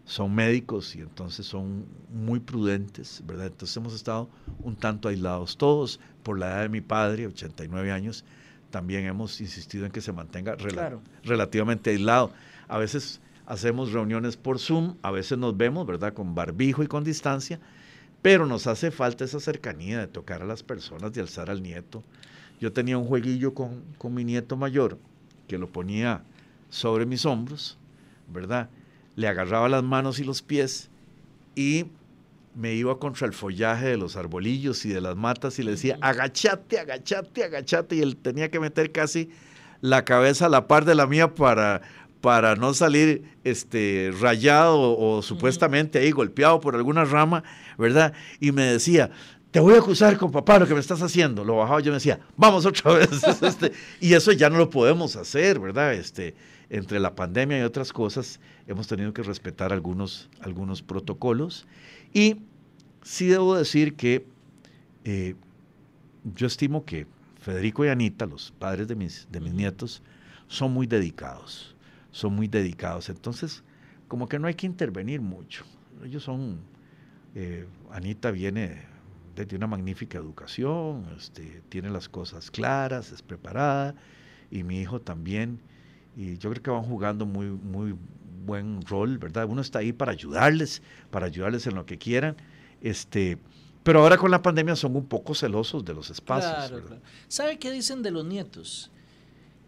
son 0.07 0.33
médicos 0.33 0.95
y 0.95 1.01
entonces 1.01 1.45
son 1.45 1.85
muy 2.13 2.39
prudentes, 2.39 3.21
¿verdad? 3.27 3.47
Entonces 3.47 3.75
hemos 3.75 3.93
estado 3.93 4.29
un 4.63 4.77
tanto 4.77 5.09
aislados. 5.09 5.57
Todos, 5.57 5.99
por 6.23 6.39
la 6.39 6.47
edad 6.47 6.61
de 6.61 6.69
mi 6.69 6.79
padre, 6.79 7.27
89 7.27 7.91
años, 7.91 8.23
también 8.71 9.05
hemos 9.05 9.39
insistido 9.41 9.85
en 9.85 9.91
que 9.91 9.99
se 9.99 10.13
mantenga 10.13 10.55
rela- 10.57 10.71
Claro. 10.71 11.01
relativamente 11.23 11.89
aislado. 11.89 12.31
A 12.69 12.77
veces 12.77 13.19
hacemos 13.45 13.91
reuniones 13.91 14.37
por 14.37 14.59
Zoom, 14.59 14.95
a 15.01 15.11
veces 15.11 15.37
nos 15.37 15.57
vemos, 15.57 15.85
¿verdad? 15.85 16.13
Con 16.13 16.33
barbijo 16.33 16.83
y 16.83 16.87
con 16.87 17.03
distancia, 17.03 17.59
pero 18.21 18.45
nos 18.45 18.65
hace 18.65 18.91
falta 18.91 19.25
esa 19.25 19.41
cercanía 19.41 19.99
de 19.99 20.07
tocar 20.07 20.41
a 20.41 20.45
las 20.45 20.63
personas, 20.63 21.11
de 21.11 21.19
alzar 21.19 21.49
al 21.49 21.61
nieto. 21.61 22.01
Yo 22.61 22.71
tenía 22.71 22.97
un 22.97 23.05
jueguillo 23.05 23.53
con, 23.53 23.83
con 23.97 24.13
mi 24.13 24.23
nieto 24.23 24.55
mayor, 24.55 24.97
que 25.49 25.57
lo 25.57 25.67
ponía 25.67 26.23
sobre 26.69 27.05
mis 27.05 27.25
hombros, 27.25 27.77
¿verdad? 28.33 28.69
Le 29.17 29.27
agarraba 29.27 29.67
las 29.67 29.83
manos 29.83 30.19
y 30.19 30.23
los 30.23 30.41
pies 30.41 30.89
y 31.53 31.87
me 32.55 32.73
iba 32.73 32.97
contra 32.97 33.27
el 33.27 33.33
follaje 33.33 33.87
de 33.87 33.97
los 33.97 34.15
arbolillos 34.15 34.85
y 34.85 34.89
de 34.89 35.01
las 35.01 35.17
matas 35.17 35.59
y 35.59 35.63
le 35.63 35.71
decía, 35.71 35.97
agachate, 36.01 36.79
agachate, 36.79 37.43
agachate, 37.43 37.95
y 37.97 38.01
él 38.01 38.15
tenía 38.15 38.49
que 38.49 38.59
meter 38.59 38.93
casi 38.93 39.29
la 39.81 40.05
cabeza 40.05 40.45
a 40.45 40.49
la 40.49 40.67
par 40.67 40.85
de 40.85 40.95
la 40.95 41.05
mía 41.05 41.35
para, 41.35 41.81
para 42.21 42.55
no 42.55 42.73
salir 42.73 43.23
este, 43.43 44.11
rayado 44.19 44.79
o, 44.79 45.17
o 45.17 45.21
supuestamente 45.21 45.99
ahí 45.99 46.11
golpeado 46.11 46.59
por 46.59 46.75
alguna 46.75 47.05
rama, 47.05 47.43
¿verdad? 47.77 48.13
Y 48.39 48.51
me 48.51 48.63
decía, 48.63 49.11
te 49.51 49.59
voy 49.59 49.75
a 49.75 49.77
acusar 49.77 50.17
con 50.17 50.31
papá 50.31 50.59
lo 50.59 50.67
que 50.67 50.73
me 50.73 50.79
estás 50.79 51.01
haciendo. 51.01 51.43
Lo 51.43 51.57
bajaba 51.57 51.79
yo 51.79 51.91
me 51.91 51.95
decía, 51.97 52.19
vamos 52.35 52.65
otra 52.65 52.93
vez. 52.93 53.09
Este, 53.41 53.71
y 53.99 54.13
eso 54.13 54.31
ya 54.31 54.49
no 54.49 54.57
lo 54.57 54.69
podemos 54.69 55.15
hacer, 55.15 55.59
¿verdad? 55.59 55.93
Este, 55.93 56.35
entre 56.69 56.99
la 56.99 57.15
pandemia 57.15 57.59
y 57.59 57.61
otras 57.61 57.93
cosas, 57.93 58.39
hemos 58.67 58.87
tenido 58.87 59.13
que 59.13 59.23
respetar 59.23 59.71
algunos, 59.71 60.29
algunos 60.41 60.81
protocolos. 60.81 61.65
Y 62.13 62.37
sí 63.03 63.27
debo 63.27 63.55
decir 63.55 63.95
que 63.95 64.25
eh, 65.05 65.35
yo 66.35 66.47
estimo 66.47 66.83
que 66.85 67.07
Federico 67.39 67.85
y 67.85 67.89
Anita, 67.89 68.25
los 68.25 68.51
padres 68.51 68.87
de 68.87 68.95
mis, 68.95 69.27
de 69.31 69.39
mis 69.39 69.53
nietos, 69.53 70.01
son 70.47 70.73
muy 70.73 70.87
dedicados, 70.87 71.75
son 72.11 72.35
muy 72.35 72.47
dedicados. 72.47 73.09
Entonces, 73.09 73.63
como 74.07 74.27
que 74.27 74.39
no 74.39 74.47
hay 74.47 74.53
que 74.53 74.65
intervenir 74.65 75.21
mucho. 75.21 75.63
Ellos 76.03 76.23
son, 76.23 76.59
eh, 77.35 77.65
Anita 77.91 78.31
viene 78.31 78.85
de 79.35 79.55
una 79.55 79.67
magnífica 79.67 80.17
educación, 80.17 81.05
este, 81.15 81.61
tiene 81.69 81.89
las 81.89 82.09
cosas 82.09 82.49
claras, 82.49 83.11
es 83.11 83.21
preparada, 83.21 83.93
y 84.49 84.63
mi 84.63 84.81
hijo 84.81 84.99
también. 84.99 85.59
Y 86.17 86.39
yo 86.39 86.49
creo 86.49 86.63
que 86.63 86.71
van 86.71 86.81
jugando 86.81 87.27
muy, 87.27 87.45
muy 87.45 87.95
buen 88.43 88.81
rol, 88.81 89.19
¿verdad? 89.19 89.45
Uno 89.47 89.61
está 89.61 89.79
ahí 89.79 89.93
para 89.93 90.13
ayudarles, 90.13 90.81
para 91.11 91.27
ayudarles 91.27 91.67
en 91.67 91.75
lo 91.75 91.85
que 91.85 91.99
quieran, 91.99 92.35
este, 92.81 93.37
Pero 93.83 94.01
ahora 94.01 94.17
con 94.17 94.31
la 94.31 94.41
pandemia 94.41 94.75
son 94.75 94.95
un 94.95 95.05
poco 95.05 95.35
celosos 95.35 95.85
de 95.85 95.93
los 95.93 96.09
espacios. 96.09 96.73
¿Sabe 97.27 97.59
qué 97.59 97.71
dicen 97.71 98.01
de 98.01 98.09
los 98.09 98.25
nietos? 98.25 98.89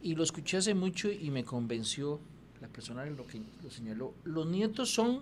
Y 0.02 0.16
lo 0.16 0.24
escuché 0.24 0.58
hace 0.58 0.74
mucho 0.74 1.12
y 1.12 1.30
me 1.30 1.44
convenció 1.44 2.20
la 2.62 2.68
persona 2.68 3.06
lo 3.06 3.28
que 3.28 3.42
lo 3.64 3.70
señaló. 3.70 4.16
Los 4.24 4.48
nietos 4.48 4.90
son 4.90 5.22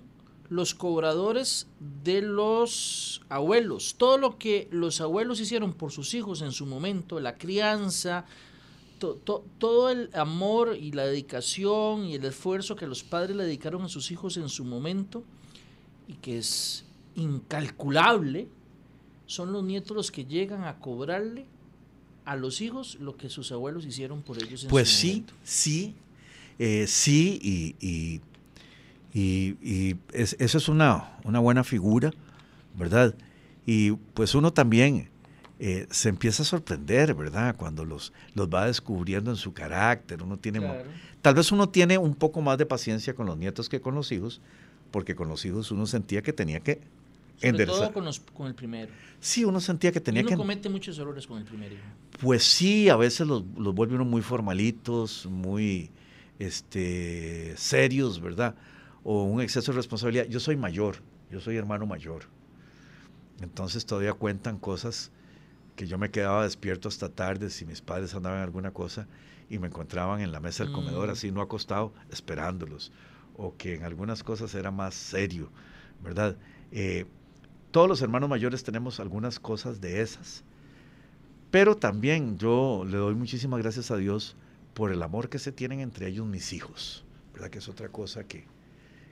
los 0.49 0.73
cobradores 0.73 1.67
de 2.03 2.21
los 2.21 3.21
abuelos. 3.27 3.95
Todo 3.97 4.17
lo 4.17 4.37
que 4.37 4.67
los 4.71 5.01
abuelos 5.01 5.41
hicieron 5.41 5.73
por 5.73 5.91
sus 5.91 6.13
hijos 6.13 6.41
en 6.41 6.53
su 6.53 6.65
momento, 6.65 7.19
la 7.19 7.35
crianza, 7.35 8.25
todo 8.97 9.89
el 9.89 10.10
amor 10.13 10.77
y 10.79 10.91
la 10.91 11.05
dedicación 11.05 12.05
y 12.05 12.15
el 12.15 12.25
esfuerzo 12.25 12.75
que 12.75 12.88
los 12.88 13.03
padres 13.03 13.36
le 13.36 13.43
dedicaron 13.43 13.83
a 13.83 13.89
sus 13.89 14.12
hijos 14.12 14.38
en 14.38 14.49
su 14.49 14.65
momento 14.65 15.23
y 16.07 16.13
que 16.13 16.38
es 16.38 16.86
incalculable, 17.15 18.47
son 19.25 19.51
los 19.51 19.63
nietos 19.63 19.95
los 19.95 20.12
que 20.12 20.25
llegan 20.25 20.63
a 20.63 20.79
cobrarle 20.79 21.45
a 22.25 22.36
los 22.36 22.62
hijos 22.62 22.97
lo 22.99 23.15
que 23.15 23.29
sus 23.29 23.51
abuelos 23.51 23.86
hicieron 23.86 24.21
por 24.21 24.41
ellos. 24.41 24.63
En 24.63 24.69
pues 24.69 24.89
sí, 24.89 25.25
sí, 25.43 25.95
eh, 26.60 26.86
sí, 26.88 27.39
y, 27.41 28.21
y, 29.13 29.95
eso 30.12 30.57
es 30.57 30.67
una, 30.67 31.17
una 31.23 31.39
buena 31.39 31.63
figura, 31.63 32.13
¿verdad? 32.77 33.15
Y 33.65 33.91
pues 33.91 34.36
uno 34.36 34.53
también 34.53 35.10
eh, 35.60 35.88
se 35.89 36.10
empieza 36.10 36.43
a 36.43 36.46
sorprender, 36.46 37.15
¿verdad? 37.15 37.56
Cuando 37.56 37.84
los, 37.84 38.13
los 38.36 38.48
va 38.48 38.67
descubriendo 38.67 39.32
en 39.32 39.38
su 39.38 39.54
carácter, 39.54 40.22
uno 40.22 40.38
tiene... 40.38 40.62
Tal 41.22 41.34
vez 41.34 41.52
uno 41.52 41.67
tiene 41.70 41.98
un 41.98 42.13
poco 42.13 42.41
más 42.41 42.58
de 42.58 42.65
paciencia 42.65 43.15
con 43.15 43.26
los 43.26 43.38
nietos 43.38 43.67
que 43.67 43.82
con 43.82 43.96
los 43.96 44.12
hijos, 44.12 44.39
porque 44.91 45.15
con 45.15 45.28
los 45.28 45.43
hijos 45.46 45.72
uno 45.72 45.88
sentía 45.88 46.22
que 46.22 46.32
tenía 46.32 46.60
que 46.60 46.82
Sobre 47.41 47.65
todo 47.65 47.91
con, 47.91 48.08
con, 48.36 48.48
el 48.48 48.54
primero. 48.54 48.91
Sí, 49.20 49.43
uno 49.46 49.60
sentía 49.60 49.91
que 49.91 50.00
tenía 50.00 50.22
uno 50.22 50.30
que... 50.30 50.38
comete 50.38 50.70
muchos 50.70 50.98
errores 51.00 51.26
con 51.26 51.39
el 51.39 51.43
primero. 51.43 51.76
Pues 52.22 52.43
sí, 52.43 52.88
a 52.89 52.96
veces 52.96 53.26
los, 53.26 53.43
los 53.58 53.74
vuelve 53.74 53.96
uno 53.96 54.06
muy 54.06 54.22
formalitos, 54.22 55.26
muy 55.26 55.89
este, 56.38 57.56
serios, 57.58 58.22
¿verdad? 58.22 58.54
O 59.04 59.24
un 59.24 59.41
exceso 59.41 59.72
de 59.72 59.78
responsabilidad. 59.78 60.28
Yo 60.28 60.39
soy 60.39 60.56
mayor, 60.56 60.98
yo 61.32 61.41
soy 61.41 61.58
hermano 61.58 61.88
mayor. 61.88 62.26
Entonces 63.41 63.86
todavía 63.88 64.13
cuentan 64.13 64.60
cosas 64.60 65.12
que 65.77 65.87
yo 65.87 65.97
me 65.99 66.09
quedaba 66.09 66.43
despierto 66.43 66.89
hasta 66.89 67.07
tarde 67.07 67.51
si 67.51 67.63
mis 67.63 67.81
padres 67.81 68.13
andaban 68.15 68.39
en 68.39 68.43
alguna 68.43 68.71
cosa 68.71 69.07
y 69.47 69.59
me 69.59 69.67
encontraban 69.67 70.19
en 70.21 70.31
la 70.31 70.39
mesa 70.39 70.63
del 70.63 70.73
comedor 70.73 71.07
mm. 71.07 71.11
así 71.11 71.31
no 71.31 71.39
acostado 71.39 71.93
esperándolos 72.09 72.91
o 73.37 73.55
que 73.55 73.75
en 73.75 73.83
algunas 73.83 74.23
cosas 74.23 74.55
era 74.55 74.71
más 74.71 74.95
serio, 74.95 75.51
¿verdad? 76.03 76.35
Eh, 76.71 77.05
todos 77.69 77.87
los 77.87 78.01
hermanos 78.01 78.27
mayores 78.27 78.63
tenemos 78.63 78.99
algunas 78.99 79.39
cosas 79.39 79.79
de 79.79 80.01
esas, 80.01 80.43
pero 81.51 81.77
también 81.77 82.39
yo 82.39 82.83
le 82.83 82.97
doy 82.97 83.13
muchísimas 83.13 83.61
gracias 83.61 83.91
a 83.91 83.97
Dios 83.97 84.35
por 84.73 84.91
el 84.91 85.03
amor 85.03 85.29
que 85.29 85.37
se 85.37 85.51
tienen 85.51 85.79
entre 85.79 86.07
ellos 86.07 86.25
mis 86.25 86.53
hijos, 86.53 87.05
¿verdad? 87.33 87.51
Que 87.51 87.59
es 87.59 87.69
otra 87.69 87.89
cosa 87.89 88.23
que, 88.23 88.45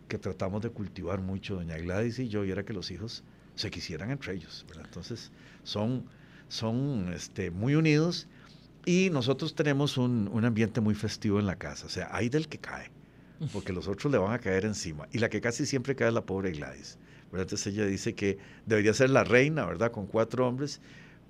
que 0.08 0.17
tratamos 0.17 0.63
de 0.63 0.71
cultivar 0.71 1.21
mucho, 1.21 1.56
doña 1.56 1.78
Gladys 1.78 2.17
y 2.17 2.28
yo, 2.28 2.43
y 2.43 2.49
era 2.49 2.65
que 2.65 2.73
los 2.73 2.89
hijos 2.89 3.23
se 3.54 3.69
quisieran 3.69 4.10
entre 4.10 4.34
ellos, 4.34 4.65
¿verdad? 4.67 4.86
Entonces 4.86 5.32
son 5.63 6.06
son 6.48 7.12
este, 7.14 7.52
muy 7.52 7.76
unidos 7.76 8.28
y 8.86 9.10
nosotros 9.10 9.56
tenemos 9.56 9.98
un, 9.98 10.30
ambiente 10.46 10.82
muy 10.82 10.96
festivo 10.96 11.40
en 11.40 11.46
la 11.46 11.56
casa. 11.56 11.88
O 11.88 11.90
sea, 11.90 12.10
hay 12.12 12.30
del 12.30 12.48
que 12.48 12.60
cae, 12.60 12.92
porque 13.52 13.74
los 13.74 13.88
otros 13.88 14.12
le 14.12 14.18
van 14.18 14.34
a 14.34 14.40
caer 14.40 14.66
encima. 14.66 15.08
Y 15.12 15.20
la 15.20 15.30
que 15.30 15.42
casi 15.42 15.66
siempre 15.66 15.96
cae 15.96 16.10
es 16.10 16.14
la 16.14 16.26
pobre 16.26 16.52
Gladys. 16.52 16.98
Entonces 17.32 17.68
ella 17.68 17.86
dice 17.86 18.14
que 18.14 18.38
debería 18.66 18.94
ser 18.94 19.10
la 19.10 19.24
reina, 19.24 19.66
¿verdad? 19.66 19.92
Con 19.92 20.08
cuatro 20.08 20.48
hombres, 20.48 20.80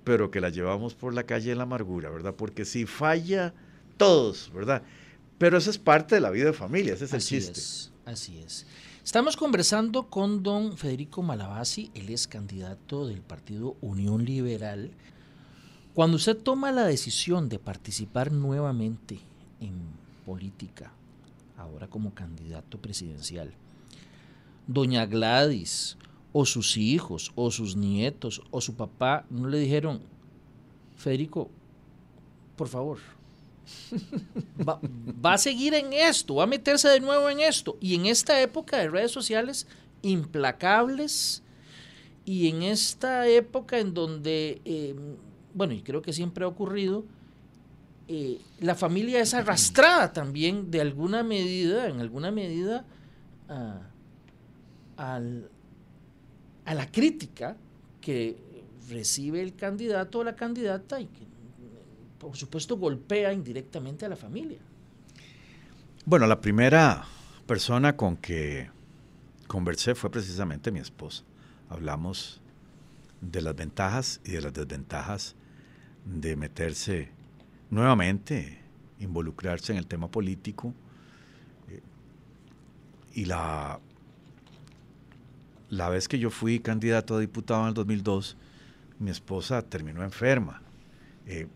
pero 0.04 0.30
que 0.30 0.40
la 0.40 0.50
llevamos 0.50 0.94
por 0.94 1.14
la 1.14 1.24
calle 1.24 1.50
de 1.50 1.56
la 1.56 1.64
amargura, 1.64 2.10
¿verdad? 2.10 2.34
Porque 2.34 2.64
si 2.64 2.86
falla, 2.86 3.54
todos, 3.96 4.52
¿verdad? 4.54 4.82
Pero 5.38 5.58
eso 5.58 5.70
es 5.70 5.78
parte 5.78 6.14
de 6.14 6.20
la 6.20 6.30
vida 6.30 6.46
de 6.46 6.52
familia, 6.52 6.94
ese 6.94 7.06
es 7.06 7.12
el 7.12 7.20
chiste. 7.20 7.60
así 8.04 8.38
es. 8.38 8.66
Estamos 9.06 9.36
conversando 9.36 10.08
con 10.10 10.42
don 10.42 10.76
Federico 10.76 11.22
Malabasi, 11.22 11.92
él 11.94 12.10
es 12.10 12.26
candidato 12.26 13.06
del 13.06 13.20
partido 13.22 13.76
Unión 13.80 14.24
Liberal. 14.24 14.90
Cuando 15.94 16.16
usted 16.16 16.36
toma 16.36 16.72
la 16.72 16.82
decisión 16.86 17.48
de 17.48 17.60
participar 17.60 18.32
nuevamente 18.32 19.20
en 19.60 19.74
política, 20.26 20.92
ahora 21.56 21.86
como 21.86 22.14
candidato 22.14 22.78
presidencial, 22.78 23.54
doña 24.66 25.06
Gladys 25.06 25.96
o 26.32 26.44
sus 26.44 26.76
hijos 26.76 27.30
o 27.36 27.52
sus 27.52 27.76
nietos 27.76 28.42
o 28.50 28.60
su 28.60 28.74
papá 28.74 29.24
no 29.30 29.46
le 29.46 29.60
dijeron, 29.60 30.00
Federico, 30.96 31.48
por 32.56 32.66
favor, 32.66 32.98
va, 34.68 35.32
a 35.32 35.38
seguir 35.38 35.74
en 35.74 35.92
esto, 35.92 36.36
va 36.36 36.44
a 36.44 36.46
meterse 36.46 36.88
de 36.88 37.00
nuevo 37.00 37.28
en 37.28 37.40
esto. 37.40 37.76
Y 37.80 37.94
en 37.94 38.06
esta 38.06 38.40
época 38.40 38.78
de 38.78 38.88
redes 38.88 39.10
sociales 39.10 39.66
implacables 40.02 41.42
y 42.24 42.48
en 42.48 42.62
esta 42.62 43.26
época 43.28 43.78
en 43.78 43.94
donde, 43.94 44.60
em, 44.64 45.16
bueno, 45.54 45.72
y 45.72 45.82
creo 45.82 46.02
que 46.02 46.12
siempre 46.12 46.44
ha 46.44 46.48
ocurrido, 46.48 47.04
eh, 48.08 48.40
la 48.60 48.74
familia 48.74 49.20
es 49.20 49.34
arrastrada 49.34 50.12
también 50.12 50.70
de 50.70 50.80
alguna 50.80 51.22
medida, 51.22 51.88
en 51.88 52.00
alguna 52.00 52.30
medida, 52.30 52.84
a, 53.48 53.80
a 54.96 56.74
la 56.74 56.90
crítica 56.90 57.56
que 58.00 58.36
recibe 58.88 59.42
el 59.42 59.54
candidato 59.54 60.20
o 60.20 60.24
la 60.24 60.36
candidata 60.36 61.00
y 61.00 61.06
que 61.06 61.35
por 62.26 62.36
supuesto, 62.36 62.76
golpea 62.76 63.32
indirectamente 63.32 64.04
a 64.04 64.08
la 64.08 64.16
familia. 64.16 64.58
Bueno, 66.04 66.26
la 66.26 66.40
primera 66.40 67.04
persona 67.46 67.96
con 67.96 68.16
que 68.16 68.68
conversé 69.46 69.94
fue 69.94 70.10
precisamente 70.10 70.72
mi 70.72 70.80
esposa. 70.80 71.22
Hablamos 71.68 72.40
de 73.20 73.42
las 73.42 73.54
ventajas 73.54 74.20
y 74.24 74.32
de 74.32 74.40
las 74.40 74.52
desventajas 74.52 75.36
de 76.04 76.34
meterse 76.36 77.10
nuevamente, 77.70 78.58
involucrarse 78.98 79.72
en 79.72 79.78
el 79.78 79.86
tema 79.86 80.08
político. 80.08 80.74
Eh, 81.68 81.80
y 83.14 83.24
la, 83.24 83.78
la 85.70 85.88
vez 85.90 86.08
que 86.08 86.18
yo 86.18 86.30
fui 86.30 86.58
candidato 86.58 87.14
a 87.14 87.20
diputado 87.20 87.62
en 87.62 87.68
el 87.68 87.74
2002, 87.74 88.36
mi 88.98 89.10
esposa 89.10 89.62
terminó 89.62 90.02
enferma. 90.02 90.60
Eh, 91.26 91.46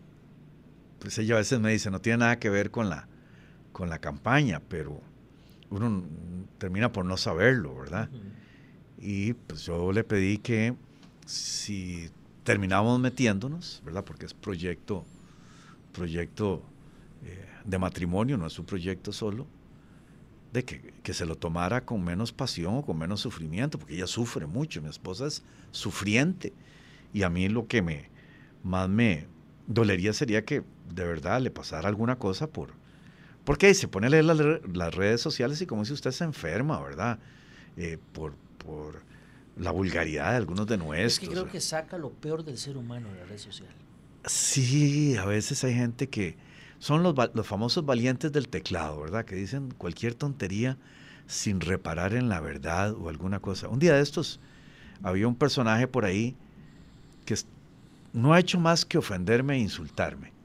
pues 1.00 1.18
ella 1.18 1.34
a 1.34 1.38
veces 1.38 1.58
me 1.58 1.72
dice, 1.72 1.90
no 1.90 2.00
tiene 2.00 2.18
nada 2.18 2.38
que 2.38 2.50
ver 2.50 2.70
con 2.70 2.88
la, 2.88 3.08
con 3.72 3.88
la 3.88 3.98
campaña, 3.98 4.60
pero 4.68 5.00
uno 5.70 6.04
termina 6.58 6.92
por 6.92 7.04
no 7.04 7.16
saberlo, 7.16 7.74
¿verdad? 7.74 8.08
Y 8.98 9.32
pues 9.32 9.64
yo 9.64 9.92
le 9.92 10.04
pedí 10.04 10.38
que 10.38 10.74
si 11.26 12.10
terminamos 12.44 13.00
metiéndonos, 13.00 13.82
¿verdad? 13.84 14.04
Porque 14.04 14.26
es 14.26 14.34
proyecto, 14.34 15.04
proyecto 15.92 16.62
eh, 17.24 17.46
de 17.64 17.78
matrimonio, 17.78 18.36
no 18.36 18.46
es 18.46 18.58
un 18.58 18.66
proyecto 18.66 19.12
solo, 19.12 19.46
de 20.52 20.64
que, 20.64 20.92
que, 21.02 21.14
se 21.14 21.24
lo 21.24 21.36
tomara 21.36 21.86
con 21.86 22.04
menos 22.04 22.32
pasión 22.32 22.74
o 22.74 22.82
con 22.82 22.98
menos 22.98 23.20
sufrimiento, 23.20 23.78
porque 23.78 23.94
ella 23.94 24.08
sufre 24.08 24.46
mucho, 24.46 24.82
mi 24.82 24.88
esposa 24.88 25.26
es 25.28 25.44
sufriente. 25.70 26.52
Y 27.14 27.22
a 27.22 27.30
mí 27.30 27.48
lo 27.48 27.68
que 27.68 27.82
me 27.82 28.10
más 28.62 28.88
me 28.88 29.26
dolería 29.66 30.12
sería 30.12 30.44
que 30.44 30.64
de 30.90 31.04
verdad 31.04 31.40
le 31.40 31.50
pasara 31.50 31.88
alguna 31.88 32.16
cosa 32.16 32.46
por... 32.46 32.70
Porque 33.44 33.72
se 33.74 33.88
pone 33.88 34.08
a 34.08 34.10
leer 34.10 34.24
las, 34.24 34.94
redes 34.94 35.20
sociales 35.20 35.60
y 35.62 35.66
como 35.66 35.84
si 35.84 35.92
usted 35.92 36.10
se 36.10 36.24
enferma, 36.24 36.80
¿verdad? 36.80 37.18
Eh, 37.76 37.98
por, 38.12 38.34
por 38.64 39.02
la 39.56 39.70
vulgaridad 39.70 40.30
de 40.32 40.36
algunos 40.36 40.66
de 40.66 40.76
nuestros. 40.76 41.14
Es 41.14 41.20
que 41.20 41.28
creo 41.28 41.48
que 41.48 41.60
saca 41.60 41.96
lo 41.96 42.10
peor 42.10 42.44
del 42.44 42.58
ser 42.58 42.76
humano 42.76 43.08
en 43.08 43.16
la 43.16 43.24
red 43.24 43.38
social. 43.38 43.70
Sí, 44.26 45.16
a 45.16 45.24
veces 45.24 45.64
hay 45.64 45.74
gente 45.74 46.08
que 46.08 46.36
son 46.78 47.02
los, 47.02 47.14
los 47.34 47.46
famosos 47.46 47.84
valientes 47.84 48.30
del 48.30 48.48
teclado, 48.48 49.00
¿verdad? 49.00 49.24
Que 49.24 49.36
dicen 49.36 49.72
cualquier 49.76 50.14
tontería 50.14 50.76
sin 51.26 51.60
reparar 51.60 52.14
en 52.14 52.28
la 52.28 52.40
verdad 52.40 52.92
o 52.92 53.08
alguna 53.08 53.40
cosa. 53.40 53.68
Un 53.68 53.78
día 53.78 53.94
de 53.94 54.02
estos 54.02 54.38
había 55.02 55.26
un 55.26 55.34
personaje 55.34 55.88
por 55.88 56.04
ahí 56.04 56.36
que 57.24 57.36
no 58.12 58.34
ha 58.34 58.40
hecho 58.40 58.60
más 58.60 58.84
que 58.84 58.98
ofenderme 58.98 59.56
e 59.56 59.60
insultarme 59.60 60.39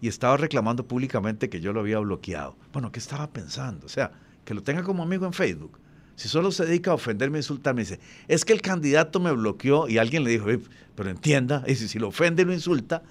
y 0.00 0.08
estaba 0.08 0.36
reclamando 0.36 0.86
públicamente 0.86 1.48
que 1.48 1.60
yo 1.60 1.72
lo 1.72 1.80
había 1.80 1.98
bloqueado. 1.98 2.56
Bueno, 2.72 2.90
¿qué 2.90 2.98
estaba 2.98 3.30
pensando? 3.30 3.86
O 3.86 3.88
sea, 3.88 4.12
que 4.44 4.54
lo 4.54 4.62
tenga 4.62 4.82
como 4.82 5.02
amigo 5.02 5.26
en 5.26 5.32
Facebook. 5.32 5.78
Si 6.16 6.28
solo 6.28 6.52
se 6.52 6.66
dedica 6.66 6.90
a 6.90 6.94
ofenderme, 6.94 7.38
insultarme, 7.38 7.82
dice, 7.82 8.00
es 8.28 8.44
que 8.44 8.52
el 8.52 8.60
candidato 8.60 9.20
me 9.20 9.32
bloqueó 9.32 9.88
y 9.88 9.98
alguien 9.98 10.24
le 10.24 10.30
dijo, 10.30 10.46
pero 10.94 11.10
entienda, 11.10 11.64
y 11.66 11.74
si 11.76 11.98
lo 11.98 12.08
ofende, 12.08 12.44
lo 12.44 12.52
insulta, 12.52 13.02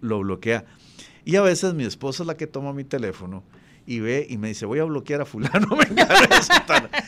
lo 0.00 0.20
bloquea. 0.20 0.64
Y 1.24 1.36
a 1.36 1.42
veces 1.42 1.74
mi 1.74 1.84
esposa 1.84 2.22
es 2.22 2.26
la 2.26 2.36
que 2.36 2.46
toma 2.46 2.72
mi 2.72 2.84
teléfono 2.84 3.42
y 3.86 4.00
ve 4.00 4.26
y 4.28 4.38
me 4.38 4.48
dice, 4.48 4.66
voy 4.66 4.78
a 4.78 4.84
bloquear 4.84 5.22
a 5.22 5.24
fulano, 5.24 5.68
me 5.76 5.86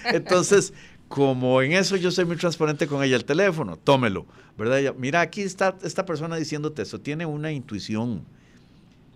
Entonces, 0.07 0.73
como 1.09 1.63
en 1.63 1.73
eso 1.73 1.97
yo 1.97 2.11
soy 2.11 2.25
muy 2.25 2.37
transparente 2.37 2.87
con 2.87 3.03
ella, 3.03 3.17
el 3.17 3.25
teléfono, 3.25 3.77
tómelo, 3.77 4.27
¿verdad? 4.59 4.95
mira, 4.99 5.21
aquí 5.21 5.43
está 5.43 5.77
esta 5.83 6.05
persona 6.05 6.37
diciéndote 6.37 6.83
eso, 6.83 7.01
tiene 7.01 7.27
una 7.27 7.53
intuición 7.53 8.25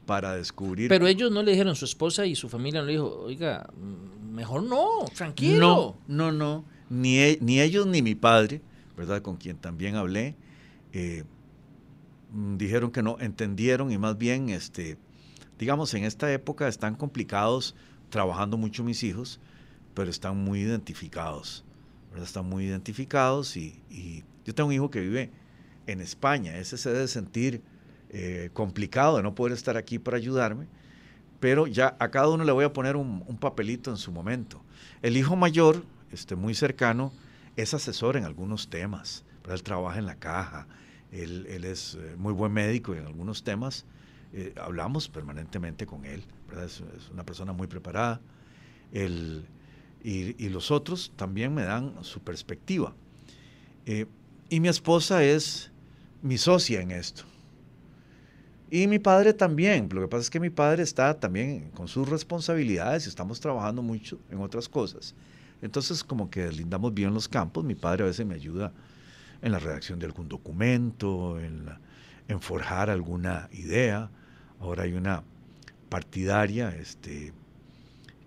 para 0.09 0.36
descubrir. 0.36 0.88
Pero 0.88 1.06
ellos 1.06 1.30
no 1.30 1.42
le 1.42 1.50
dijeron, 1.50 1.76
su 1.76 1.84
esposa 1.84 2.24
y 2.24 2.34
su 2.34 2.48
familia 2.48 2.80
no 2.80 2.86
le 2.86 2.92
dijo, 2.92 3.24
oiga, 3.24 3.68
mejor 4.32 4.62
no, 4.62 5.04
tranquilo. 5.14 5.98
No, 6.06 6.30
no, 6.30 6.32
no, 6.32 6.64
ni, 6.88 7.18
e, 7.18 7.38
ni 7.42 7.61
ellos 7.61 7.86
ni 7.86 8.00
mi 8.00 8.14
padre, 8.14 8.62
¿verdad? 8.96 9.20
Con 9.20 9.36
quien 9.36 9.59
también 9.59 9.96
hablé, 9.96 10.34
eh, 10.94 11.24
mm, 12.32 12.56
dijeron 12.56 12.90
que 12.90 13.02
no, 13.02 13.18
entendieron 13.20 13.92
y 13.92 13.98
más 13.98 14.16
bien, 14.16 14.48
este, 14.48 14.96
digamos, 15.59 15.92
en 15.92 16.04
esta 16.04 16.32
época 16.32 16.68
están 16.68 16.94
complicados 16.94 17.74
trabajando 18.09 18.56
mucho 18.56 18.82
mis 18.82 19.02
hijos, 19.02 19.40
pero 19.92 20.09
están 20.09 20.42
muy 20.42 20.61
identificados, 20.61 21.66
¿verdad? 22.09 22.24
Están 22.24 22.48
muy 22.48 22.64
identificados 22.64 23.59
y, 23.59 24.24
yo 24.46 24.54
tengo 24.54 24.68
un 24.68 24.74
hijo 24.74 24.90
que 24.90 25.02
vive 25.02 25.30
en 25.86 26.00
España, 26.00 26.56
ese 26.56 26.78
se 26.78 26.90
debe 26.90 27.09
sentir 27.09 27.61
eh, 28.11 28.50
complicado 28.52 29.16
de 29.16 29.22
no 29.22 29.34
poder 29.34 29.52
estar 29.52 29.76
aquí 29.76 29.98
para 29.98 30.16
ayudarme, 30.16 30.66
pero 31.40 31.66
ya 31.66 31.96
a 31.98 32.11
cada 32.11 32.28
uno 32.28 32.44
le 32.44 32.52
voy 32.52 32.64
a 32.64 32.72
poner 32.72 32.96
un, 32.96 33.22
papelito 33.38 33.90
en 33.90 33.96
su 33.96 34.12
momento. 34.12 34.62
El 35.02 35.16
hijo 35.16 35.36
mayor, 35.36 35.84
este, 36.12 36.36
muy 36.36 36.54
cercano, 36.54 37.12
es 37.56 37.74
asesor 37.74 38.16
en 38.16 38.24
algunos 38.24 38.68
temas, 38.68 39.24
pero 39.42 39.54
él 39.54 39.62
trabaja 39.62 39.98
en 39.98 40.06
la 40.06 40.16
caja, 40.16 40.66
él, 41.12 41.46
es 41.64 41.94
eh, 41.94 42.14
muy 42.16 42.32
buen 42.32 42.52
médico 42.52 42.94
en 42.94 43.06
algunos 43.06 43.42
temas, 43.44 43.84
eh, 44.32 44.52
hablamos 44.61 45.09
permanentemente 45.09 45.86
con 45.86 46.04
él, 46.04 46.22
Es, 46.64 46.82
una 47.12 47.24
persona 47.24 47.52
muy 47.52 47.66
preparada. 47.66 48.20
y, 48.92 50.48
los 50.48 50.70
otros 50.70 51.12
también 51.16 51.54
me 51.54 51.62
dan 51.62 52.02
su 52.02 52.20
perspectiva. 52.20 52.94
Eh, 53.86 54.06
y 54.50 54.61
mi 54.61 54.68
esposa 54.68 55.22
es 55.24 55.70
mi 56.22 56.38
socia 56.38 56.80
en 56.80 56.90
esto. 56.90 57.24
Y 58.71 58.87
mi 58.87 58.99
padre 58.99 59.33
también. 59.33 59.89
Lo 59.93 60.03
que 60.03 60.09
pasa 60.09 60.23
es 60.23 60.31
que 60.31 60.41
mi 60.41 60.51
padre 60.51 60.83
está 60.83 61.19
también 61.19 61.71
con 61.75 61.89
sus 61.89 62.09
responsabilidades 62.09 63.07
y 63.07 63.09
estamos 63.09 63.41
trabajando 63.41 63.83
mucho 63.83 64.19
en 64.31 64.41
otras 64.41 64.69
cosas. 64.69 65.14
Entonces, 65.62 66.05
como 66.05 66.31
que 66.31 66.51
lindamos 66.53 66.93
bien 66.95 67.14
los 67.14 67.29
campos. 67.29 67.64
Mi 67.64 67.75
padre 67.75 68.05
a 68.05 68.07
veces 68.07 68.27
me 68.27 68.35
ayuda 68.35 68.73
en 69.41 69.53
la 69.53 69.59
redacción 69.59 69.99
de 69.99 70.07
algún 70.07 70.29
documento, 70.29 71.41
en, 71.41 71.66
en 72.29 72.41
forjar 72.41 72.91
alguna 72.91 73.49
idea. 73.53 74.11
Ahora 74.61 74.83
hay 74.83 74.93
una 74.93 75.23
partidaria 75.89 76.69
este, 76.77 77.33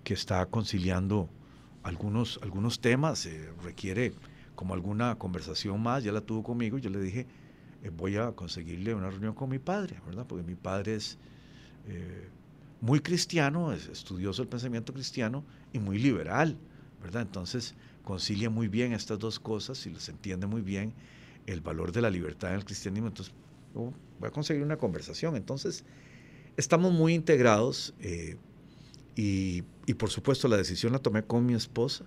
que 0.04 0.14
está 0.14 0.46
conciliando 0.48 1.30
algunos, 1.84 2.40
algunos 2.44 2.80
temas, 2.80 3.26
eh, 3.26 3.50
requiere 3.64 4.14
como 4.56 4.74
alguna 4.74 5.16
conversación 5.16 5.82
más, 5.82 6.04
ya 6.04 6.12
la 6.12 6.22
tuvo 6.22 6.44
conmigo, 6.44 6.78
yo 6.78 6.90
le 6.90 7.00
dije, 7.00 7.26
voy 7.90 8.18
a 8.18 8.32
conseguirle 8.34 8.94
una 8.94 9.10
reunión 9.10 9.34
con 9.34 9.50
mi 9.50 9.60
padre, 9.60 10.00
¿verdad? 10.06 10.26
Porque 10.28 10.44
mi 10.44 10.56
padre 10.56 10.96
es 10.96 11.18
eh, 11.88 12.30
muy 12.80 13.00
cristiano, 13.00 13.72
es 13.74 13.88
estudioso 13.88 14.42
del 14.42 14.50
pensamiento 14.50 14.94
cristiano 14.94 15.44
y 15.74 15.80
muy 15.80 15.98
liberal, 15.98 16.58
¿verdad? 17.02 17.24
Entonces 17.24 17.76
concilia 18.04 18.50
muy 18.50 18.68
bien 18.68 18.94
estas 18.94 19.20
dos 19.20 19.40
cosas 19.40 19.86
y 19.86 19.92
les 19.92 20.10
entiende 20.10 20.48
muy 20.48 20.62
bien 20.62 20.94
el 21.48 21.62
valor 21.62 21.92
de 21.92 22.02
la 22.02 22.10
libertad 22.10 22.52
en 22.52 22.58
el 22.58 22.66
cristianismo. 22.66 23.08
Entonces, 23.08 23.34
voy 23.74 23.94
a 24.28 24.32
conseguir 24.32 24.64
una 24.64 24.78
conversación. 24.78 25.36
Entonces, 25.36 25.84
estamos 26.58 26.94
muy 26.94 27.14
integrados 27.14 27.94
eh, 28.00 28.38
y, 29.16 29.64
y, 29.86 29.94
por 29.96 30.10
supuesto 30.10 30.48
la 30.48 30.58
decisión 30.58 30.94
la 30.94 31.00
tomé 31.00 31.24
con 31.24 31.46
mi 31.46 31.54
esposa, 31.54 32.06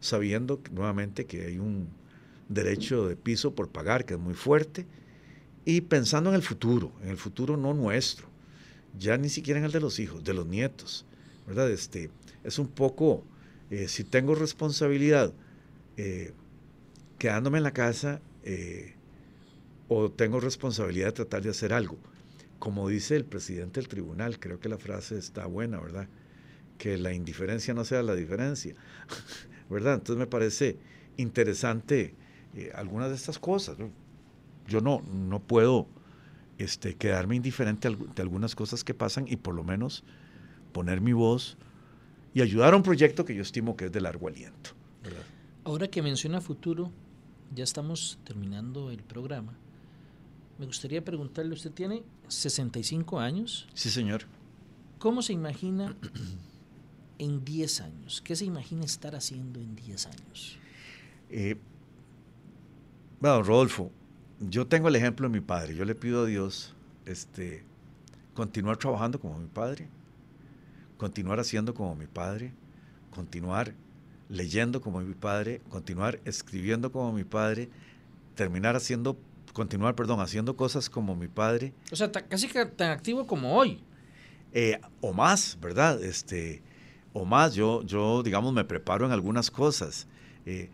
sabiendo 0.00 0.60
nuevamente 0.72 1.26
que 1.26 1.46
hay 1.46 1.58
un 1.58 1.88
derecho 2.48 3.06
de 3.06 3.16
piso 3.16 3.54
por 3.54 3.68
pagar 3.68 4.04
que 4.04 4.14
es 4.14 4.20
muy 4.20 4.34
fuerte 4.34 4.86
y 5.68 5.82
pensando 5.82 6.30
en 6.30 6.36
el 6.36 6.42
futuro, 6.42 6.92
en 7.02 7.10
el 7.10 7.18
futuro 7.18 7.56
no 7.56 7.74
nuestro, 7.74 8.26
ya 8.98 9.18
ni 9.18 9.28
siquiera 9.28 9.58
en 9.60 9.66
el 9.66 9.72
de 9.72 9.80
los 9.80 9.98
hijos, 9.98 10.24
de 10.24 10.32
los 10.32 10.46
nietos, 10.46 11.04
¿verdad? 11.46 11.70
Este, 11.70 12.10
es 12.42 12.58
un 12.58 12.68
poco, 12.68 13.22
eh, 13.70 13.86
si 13.88 14.02
tengo 14.02 14.34
responsabilidad 14.34 15.32
eh, 15.96 16.32
quedándome 17.18 17.58
en 17.58 17.64
la 17.64 17.72
casa 17.72 18.22
o 19.88 20.10
tengo 20.10 20.40
responsabilidad 20.40 21.08
de 21.08 21.12
tratar 21.12 21.42
de 21.42 21.50
hacer 21.50 21.74
algo 21.74 21.98
como 22.58 22.88
dice 22.88 23.16
el 23.16 23.24
presidente 23.24 23.80
del 23.80 23.88
tribunal, 23.88 24.38
creo 24.38 24.58
que 24.60 24.68
la 24.68 24.78
frase 24.78 25.18
está 25.18 25.46
buena, 25.46 25.80
¿verdad? 25.80 26.08
Que 26.76 26.98
la 26.98 27.12
indiferencia 27.12 27.74
no 27.74 27.84
sea 27.84 28.02
la 28.02 28.14
diferencia, 28.14 28.74
¿verdad? 29.70 29.94
Entonces 29.94 30.16
me 30.16 30.26
parece 30.26 30.76
interesante 31.16 32.14
eh, 32.54 32.72
algunas 32.74 33.10
de 33.10 33.16
estas 33.16 33.38
cosas. 33.38 33.76
Yo 34.68 34.80
no, 34.80 35.02
no 35.12 35.40
puedo 35.40 35.88
este, 36.58 36.94
quedarme 36.94 37.36
indiferente 37.36 37.88
de 37.90 38.22
algunas 38.22 38.54
cosas 38.54 38.84
que 38.84 38.94
pasan 38.94 39.26
y 39.26 39.36
por 39.36 39.54
lo 39.54 39.64
menos 39.64 40.04
poner 40.72 41.00
mi 41.00 41.12
voz 41.12 41.56
y 42.34 42.42
ayudar 42.42 42.74
a 42.74 42.76
un 42.76 42.82
proyecto 42.82 43.24
que 43.24 43.34
yo 43.34 43.42
estimo 43.42 43.76
que 43.76 43.86
es 43.86 43.92
de 43.92 44.00
largo 44.00 44.28
aliento. 44.28 44.70
Ahora 45.64 45.88
que 45.88 46.02
menciona 46.02 46.40
futuro, 46.40 46.92
ya 47.54 47.64
estamos 47.64 48.18
terminando 48.24 48.90
el 48.90 49.02
programa 49.02 49.54
me 50.58 50.66
gustaría 50.66 51.04
preguntarle, 51.04 51.54
usted 51.54 51.70
tiene 51.70 52.02
65 52.26 53.20
años. 53.20 53.68
Sí, 53.74 53.90
señor. 53.90 54.22
¿Cómo 54.98 55.22
se 55.22 55.32
imagina 55.32 55.96
en 57.18 57.44
10 57.44 57.80
años? 57.80 58.20
¿Qué 58.20 58.34
se 58.34 58.44
imagina 58.44 58.84
estar 58.84 59.14
haciendo 59.14 59.60
en 59.60 59.76
10 59.76 60.06
años? 60.06 60.58
Eh, 61.30 61.56
bueno, 63.20 63.42
Rodolfo, 63.44 63.92
yo 64.40 64.66
tengo 64.66 64.88
el 64.88 64.96
ejemplo 64.96 65.28
de 65.28 65.32
mi 65.32 65.40
padre. 65.40 65.74
Yo 65.74 65.84
le 65.84 65.94
pido 65.94 66.22
a 66.22 66.26
Dios 66.26 66.74
este, 67.06 67.64
continuar 68.34 68.76
trabajando 68.76 69.18
como 69.20 69.38
mi 69.38 69.48
padre, 69.48 69.88
continuar 70.96 71.40
haciendo 71.40 71.74
como 71.74 71.94
mi 71.94 72.06
padre, 72.06 72.52
continuar 73.10 73.74
leyendo 74.28 74.80
como 74.80 75.00
mi 75.00 75.14
padre, 75.14 75.60
continuar 75.68 76.20
escribiendo 76.24 76.92
como 76.92 77.12
mi 77.12 77.24
padre, 77.24 77.68
terminar 78.34 78.76
haciendo 78.76 79.18
continuar, 79.52 79.96
perdón, 79.96 80.20
haciendo 80.20 80.56
cosas 80.56 80.88
como 80.88 81.16
mi 81.16 81.26
padre. 81.26 81.72
O 81.90 81.96
sea, 81.96 82.12
casi 82.12 82.46
tan 82.48 82.90
activo 82.90 83.26
como 83.26 83.56
hoy. 83.56 83.82
Eh, 84.52 84.80
o 85.00 85.12
más, 85.12 85.58
¿verdad? 85.60 86.02
Este, 86.02 86.62
o 87.12 87.24
más, 87.24 87.54
yo, 87.54 87.82
yo, 87.82 88.22
digamos, 88.22 88.52
me 88.52 88.64
preparo 88.64 89.04
en 89.04 89.10
algunas 89.12 89.50
cosas. 89.50 90.06
Eh, 90.46 90.70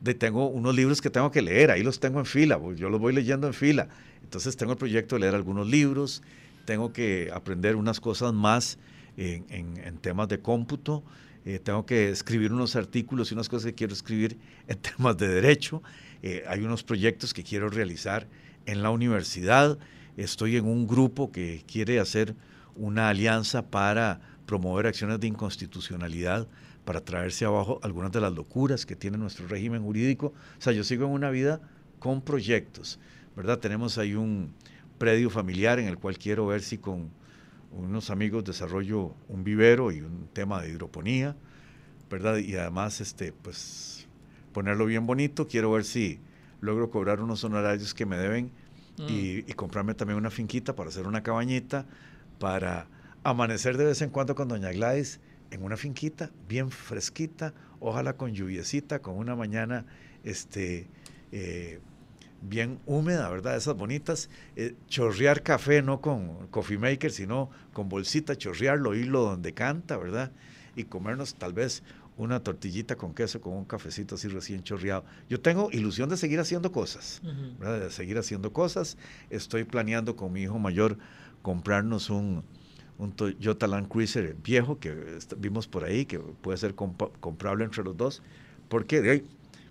de, 0.00 0.14
tengo 0.14 0.48
unos 0.48 0.74
libros 0.74 1.00
que 1.00 1.10
tengo 1.10 1.30
que 1.30 1.42
leer, 1.42 1.70
ahí 1.70 1.82
los 1.82 2.00
tengo 2.00 2.18
en 2.18 2.26
fila, 2.26 2.60
yo 2.76 2.90
los 2.90 3.00
voy 3.00 3.12
leyendo 3.12 3.46
en 3.46 3.54
fila. 3.54 3.88
Entonces 4.22 4.56
tengo 4.56 4.72
el 4.72 4.78
proyecto 4.78 5.16
de 5.16 5.20
leer 5.22 5.34
algunos 5.34 5.66
libros, 5.66 6.22
tengo 6.64 6.92
que 6.92 7.30
aprender 7.32 7.76
unas 7.76 8.00
cosas 8.00 8.32
más 8.32 8.78
en, 9.16 9.44
en, 9.84 9.98
temas 9.98 10.28
de 10.28 10.40
cómputo, 10.40 11.02
eh, 11.44 11.58
tengo 11.58 11.86
que 11.86 12.10
escribir 12.10 12.52
unos 12.52 12.76
artículos 12.76 13.30
y 13.30 13.34
unas 13.34 13.48
cosas 13.48 13.66
que 13.66 13.74
quiero 13.74 13.92
escribir 13.92 14.38
en 14.68 14.78
temas 14.78 15.16
de 15.16 15.28
derecho. 15.28 15.82
Eh, 16.22 16.44
hay 16.46 16.60
unos 16.60 16.82
proyectos 16.82 17.32
que 17.32 17.42
quiero 17.42 17.68
realizar 17.68 18.26
en 18.66 18.82
la 18.82 18.90
universidad. 18.90 19.78
Estoy 20.16 20.56
en 20.56 20.66
un 20.66 20.86
grupo 20.86 21.32
que 21.32 21.64
quiere 21.66 21.98
hacer 21.98 22.34
una 22.76 23.08
alianza 23.08 23.66
para 23.70 24.20
promover 24.46 24.86
acciones 24.86 25.20
de 25.20 25.28
inconstitucionalidad, 25.28 26.48
para 26.90 27.04
traerse 27.04 27.44
abajo 27.44 27.78
algunas 27.84 28.10
de 28.10 28.20
las 28.20 28.32
locuras 28.32 28.84
que 28.84 28.96
tiene 28.96 29.16
nuestro 29.16 29.46
régimen 29.46 29.80
jurídico. 29.80 30.32
O 30.58 30.60
sea, 30.60 30.72
yo 30.72 30.82
sigo 30.82 31.06
en 31.06 31.12
una 31.12 31.30
vida 31.30 31.60
con 32.00 32.20
proyectos, 32.20 32.98
¿verdad? 33.36 33.60
Tenemos 33.60 33.96
ahí 33.96 34.16
un 34.16 34.52
predio 34.98 35.30
familiar 35.30 35.78
en 35.78 35.86
el 35.86 35.98
cual 35.98 36.18
quiero 36.18 36.48
ver 36.48 36.62
si 36.62 36.78
con 36.78 37.10
unos 37.70 38.10
amigos 38.10 38.42
desarrollo 38.42 39.14
un 39.28 39.44
vivero 39.44 39.92
y 39.92 40.00
un 40.00 40.26
tema 40.32 40.60
de 40.62 40.70
hidroponía, 40.70 41.36
¿verdad? 42.10 42.38
Y 42.38 42.56
además, 42.56 43.00
este, 43.00 43.30
pues 43.30 44.08
ponerlo 44.52 44.84
bien 44.86 45.06
bonito. 45.06 45.46
Quiero 45.46 45.70
ver 45.70 45.84
si 45.84 46.18
logro 46.60 46.90
cobrar 46.90 47.20
unos 47.20 47.44
honorarios 47.44 47.94
que 47.94 48.04
me 48.04 48.18
deben 48.18 48.50
y, 48.98 49.44
mm. 49.46 49.52
comprarme 49.52 49.94
también 49.94 50.18
una 50.18 50.30
finquita 50.30 50.74
para 50.74 50.88
hacer 50.88 51.06
una 51.06 51.22
cabañita, 51.22 51.86
para 52.40 52.88
amanecer 53.22 53.76
de 53.76 53.84
vez 53.84 54.02
en 54.02 54.10
cuando 54.10 54.34
con 54.34 54.48
Doña 54.48 54.72
Gladys 54.72 55.20
en 55.50 55.62
una 55.62 55.76
finquita 55.76 56.30
bien 56.48 56.70
fresquita, 56.70 57.54
ojalá 57.80 58.14
con 58.14 58.32
lluviecita, 58.32 59.00
con 59.00 59.16
una 59.16 59.34
mañana 59.36 59.86
este, 60.24 60.88
eh, 61.32 61.80
bien 62.42 62.80
húmeda, 62.86 63.28
¿verdad? 63.28 63.56
Esas 63.56 63.76
bonitas. 63.76 64.30
Eh, 64.56 64.74
chorrear 64.88 65.42
café, 65.42 65.82
no 65.82 66.00
con 66.00 66.48
coffee 66.48 66.78
maker, 66.78 67.10
sino 67.10 67.50
con 67.72 67.88
bolsita, 67.88 68.36
chorrearlo, 68.36 68.94
irlo 68.94 69.22
donde 69.22 69.52
canta, 69.52 69.96
¿verdad? 69.96 70.32
Y 70.76 70.84
comernos 70.84 71.34
tal 71.34 71.52
vez 71.52 71.82
una 72.16 72.40
tortillita 72.42 72.96
con 72.96 73.14
queso, 73.14 73.40
con 73.40 73.54
un 73.54 73.64
cafecito 73.64 74.14
así 74.14 74.28
recién 74.28 74.62
chorreado. 74.62 75.04
Yo 75.28 75.40
tengo 75.40 75.70
ilusión 75.72 76.08
de 76.10 76.16
seguir 76.16 76.38
haciendo 76.38 76.70
cosas, 76.70 77.22
de 77.60 77.90
seguir 77.90 78.18
haciendo 78.18 78.52
cosas. 78.52 78.98
Estoy 79.30 79.64
planeando 79.64 80.16
con 80.16 80.32
mi 80.32 80.42
hijo 80.42 80.58
mayor 80.58 80.98
comprarnos 81.42 82.10
un, 82.10 82.44
un 83.00 83.12
Toyota 83.12 83.66
Land 83.66 83.88
Cruiser 83.88 84.36
viejo 84.44 84.78
que 84.78 85.18
vimos 85.38 85.66
por 85.66 85.84
ahí, 85.84 86.04
que 86.04 86.18
puede 86.18 86.58
ser 86.58 86.74
comprable 86.74 87.64
entre 87.64 87.82
los 87.82 87.96
dos, 87.96 88.22
porque 88.68 89.24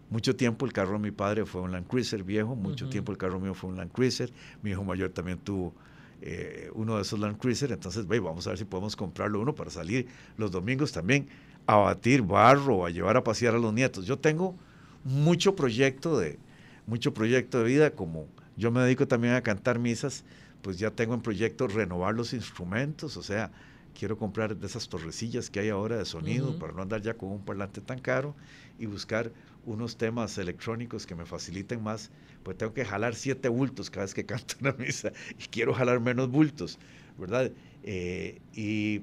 mucho 0.09 0.35
tiempo 0.35 0.65
el 0.65 0.73
carro 0.73 0.93
de 0.93 0.99
mi 0.99 1.11
padre 1.11 1.45
fue 1.45 1.61
un 1.61 1.71
Land 1.71 1.87
Cruiser 1.87 2.23
viejo, 2.23 2.55
mucho 2.55 2.89
tiempo 2.89 3.11
el 3.11 3.19
carro 3.19 3.39
mío 3.39 3.53
fue 3.53 3.69
un 3.69 3.77
Land 3.77 3.91
Cruiser, 3.91 4.31
mi 4.63 4.71
hijo 4.71 4.83
mayor 4.83 5.11
también 5.11 5.37
tuvo 5.37 5.73
eh, 6.21 6.71
uno 6.73 6.95
de 6.95 7.03
esos 7.03 7.19
Land 7.19 7.37
Cruiser, 7.37 7.71
entonces 7.71 8.07
vamos 8.07 8.47
a 8.47 8.49
ver 8.49 8.57
si 8.57 8.65
podemos 8.65 8.95
comprarlo 8.95 9.39
uno 9.39 9.53
para 9.53 9.69
salir 9.69 10.07
los 10.35 10.49
domingos 10.49 10.91
también 10.91 11.27
a 11.67 11.75
batir 11.75 12.23
barro, 12.23 12.83
a 12.83 12.89
llevar 12.89 13.15
a 13.15 13.23
pasear 13.23 13.53
a 13.53 13.59
los 13.59 13.71
nietos. 13.71 14.07
Yo 14.07 14.17
tengo 14.17 14.55
mucho 15.03 15.55
proyecto 15.55 16.17
de, 16.17 16.39
mucho 16.87 17.13
proyecto 17.13 17.59
de 17.59 17.65
vida, 17.65 17.91
como 17.91 18.25
yo 18.57 18.71
me 18.71 18.81
dedico 18.81 19.07
también 19.07 19.35
a 19.35 19.41
cantar 19.41 19.77
misas, 19.77 20.25
pues 20.61 20.77
ya 20.77 20.91
tengo 20.91 21.13
en 21.13 21.21
proyecto 21.21 21.67
renovar 21.67 22.15
los 22.15 22.33
instrumentos, 22.33 23.17
o 23.17 23.23
sea, 23.23 23.51
quiero 23.97 24.17
comprar 24.17 24.55
de 24.55 24.65
esas 24.65 24.87
torrecillas 24.87 25.49
que 25.49 25.59
hay 25.59 25.69
ahora 25.69 25.97
de 25.97 26.05
sonido 26.05 26.57
para 26.57 26.73
no 26.73 26.81
andar 26.81 27.01
ya 27.01 27.15
con 27.15 27.29
un 27.29 27.43
parlante 27.43 27.81
tan 27.81 27.99
caro 27.99 28.35
y 28.77 28.85
buscar 28.85 29.31
unos 29.65 29.97
temas 29.97 30.37
electrónicos 30.37 31.05
que 31.05 31.15
me 31.15 31.25
faciliten 31.25 31.83
más, 31.83 32.11
pues 32.43 32.57
tengo 32.57 32.73
que 32.73 32.85
jalar 32.85 33.15
siete 33.15 33.49
bultos 33.49 33.89
cada 33.89 34.05
vez 34.05 34.13
que 34.13 34.25
canto 34.25 34.55
una 34.61 34.73
misa 34.73 35.11
y 35.37 35.47
quiero 35.47 35.73
jalar 35.73 35.99
menos 35.99 36.29
bultos, 36.29 36.79
¿verdad? 37.17 37.51
Eh, 37.83 38.39
y 38.53 39.01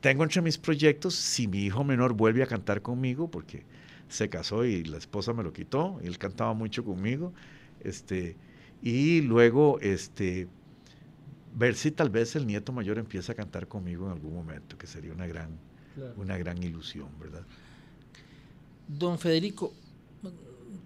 tengo 0.00 0.22
entre 0.22 0.42
mis 0.42 0.58
proyectos, 0.58 1.14
si 1.14 1.46
mi 1.46 1.64
hijo 1.64 1.84
menor 1.84 2.12
vuelve 2.12 2.42
a 2.42 2.46
cantar 2.46 2.82
conmigo, 2.82 3.30
porque 3.30 3.62
se 4.08 4.28
casó 4.28 4.64
y 4.64 4.84
la 4.84 4.98
esposa 4.98 5.32
me 5.32 5.42
lo 5.42 5.52
quitó, 5.52 5.98
y 6.02 6.06
él 6.06 6.18
cantaba 6.18 6.52
mucho 6.52 6.84
conmigo, 6.84 7.32
este, 7.80 8.36
y 8.82 9.22
luego, 9.22 9.78
este, 9.80 10.46
ver 11.54 11.76
si 11.76 11.90
tal 11.90 12.10
vez 12.10 12.34
el 12.36 12.46
nieto 12.46 12.72
mayor 12.72 12.98
empieza 12.98 13.32
a 13.32 13.34
cantar 13.34 13.68
conmigo 13.68 14.06
en 14.06 14.12
algún 14.12 14.34
momento, 14.34 14.76
que 14.76 14.86
sería 14.86 15.12
una 15.12 15.26
gran, 15.26 15.50
una 16.16 16.36
gran 16.36 16.62
ilusión, 16.62 17.08
¿verdad? 17.18 17.42
Don 18.88 19.18
Federico, 19.18 19.72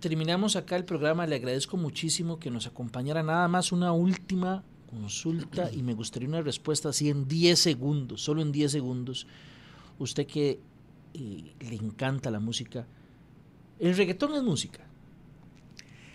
terminamos 0.00 0.56
acá 0.56 0.76
el 0.76 0.84
programa, 0.84 1.26
le 1.26 1.36
agradezco 1.36 1.76
muchísimo 1.76 2.38
que 2.38 2.50
nos 2.50 2.66
acompañara 2.66 3.22
nada 3.22 3.48
más 3.48 3.72
una 3.72 3.92
última 3.92 4.62
consulta 4.88 5.70
y 5.72 5.82
me 5.82 5.94
gustaría 5.94 6.28
una 6.28 6.42
respuesta 6.42 6.90
así 6.90 7.08
en 7.08 7.26
10 7.26 7.58
segundos, 7.58 8.22
solo 8.22 8.42
en 8.42 8.52
10 8.52 8.70
segundos. 8.70 9.26
Usted 9.98 10.26
que 10.26 10.60
eh, 11.14 11.54
le 11.60 11.74
encanta 11.74 12.30
la 12.30 12.40
música, 12.40 12.86
¿el 13.78 13.96
reggaetón 13.96 14.34
es 14.34 14.42
música? 14.42 14.87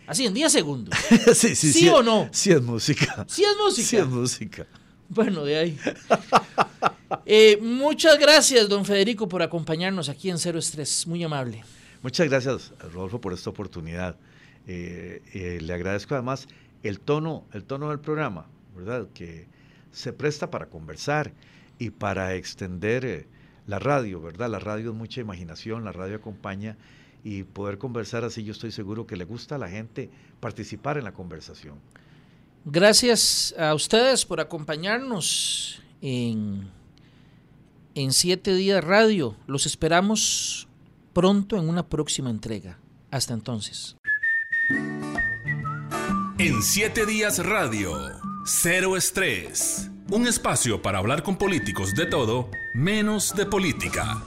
Así, 0.06 0.26
en 0.26 0.34
10 0.34 0.52
segundos. 0.52 0.98
sí, 1.34 1.56
sí, 1.56 1.72
sí, 1.72 1.90
o 1.90 2.04
no? 2.04 2.30
Sí 2.32 2.52
es 2.52 2.62
música. 2.62 3.26
Sí 3.28 3.44
es 3.44 3.56
música. 3.58 3.88
Sí 3.88 3.98
es 3.98 4.08
música. 4.08 4.68
Bueno, 5.10 5.44
de 5.46 5.58
ahí. 5.58 5.80
Eh, 7.28 7.60
muchas 7.62 8.18
gracias, 8.18 8.68
don 8.68 8.86
Federico, 8.86 9.30
por 9.30 9.44
acompañarnos 9.44 10.10
aquí 10.10 10.32
en 10.32 10.40
Cero 10.40 10.58
Estrés. 10.58 11.06
Muy 11.06 11.24
amable. 11.24 11.64
Muchas 12.02 12.28
gracias, 12.28 12.74
Rodolfo, 12.92 13.22
por 13.22 13.34
esta 13.34 13.52
oportunidad. 13.52 14.18
Eh, 14.68 15.22
eh, 15.34 15.60
le 15.62 15.74
agradezco 15.74 16.16
además 16.16 16.48
el 16.82 17.00
tono, 17.00 17.46
el 17.54 17.66
tono 17.66 17.90
del 17.90 18.00
programa, 18.00 18.48
¿verdad? 18.76 19.08
Que 19.14 19.46
se 19.92 20.12
presta 20.12 20.50
para 20.50 20.66
conversar 20.66 21.34
y 21.78 21.92
para 21.92 22.34
extender 22.34 23.28
la 23.68 23.78
radio, 23.78 24.20
¿verdad? 24.20 24.50
La 24.50 24.60
radio 24.60 24.90
es 24.90 24.96
mucha 24.96 25.22
imaginación, 25.22 25.86
la 25.86 25.92
radio 25.92 26.16
acompaña 26.16 26.78
y 27.24 27.44
poder 27.44 27.78
conversar 27.78 28.24
así, 28.24 28.44
yo 28.44 28.52
estoy 28.52 28.72
seguro 28.72 29.08
que 29.08 29.16
le 29.16 29.26
gusta 29.26 29.56
a 29.56 29.58
la 29.58 29.70
gente 29.70 30.10
participar 30.40 30.98
en 30.98 31.06
la 31.06 31.14
conversación. 31.14 31.76
Gracias 32.66 33.54
a 33.58 33.74
ustedes 33.74 34.26
por 34.26 34.40
acompañarnos 34.40 35.82
en, 36.02 36.70
en 37.96 38.14
Siete 38.14 38.54
Días 38.56 38.84
Radio. 38.84 39.36
Los 39.48 39.66
esperamos 39.66 40.68
pronto 41.14 41.58
en 41.58 41.70
una 41.70 41.88
próxima 41.88 42.30
entrega. 42.30 42.78
Hasta 43.12 43.34
entonces. 43.34 43.96
En 46.40 46.62
Siete 46.64 47.06
Días 47.06 47.46
Radio, 47.46 47.94
Cero 48.46 48.98
Estrés. 48.98 49.90
Un 50.10 50.28
espacio 50.28 50.82
para 50.82 50.98
hablar 50.98 51.24
con 51.24 51.38
políticos 51.38 51.94
de 51.94 52.06
todo, 52.06 52.50
menos 52.74 53.34
de 53.36 53.46
política. 53.46 54.24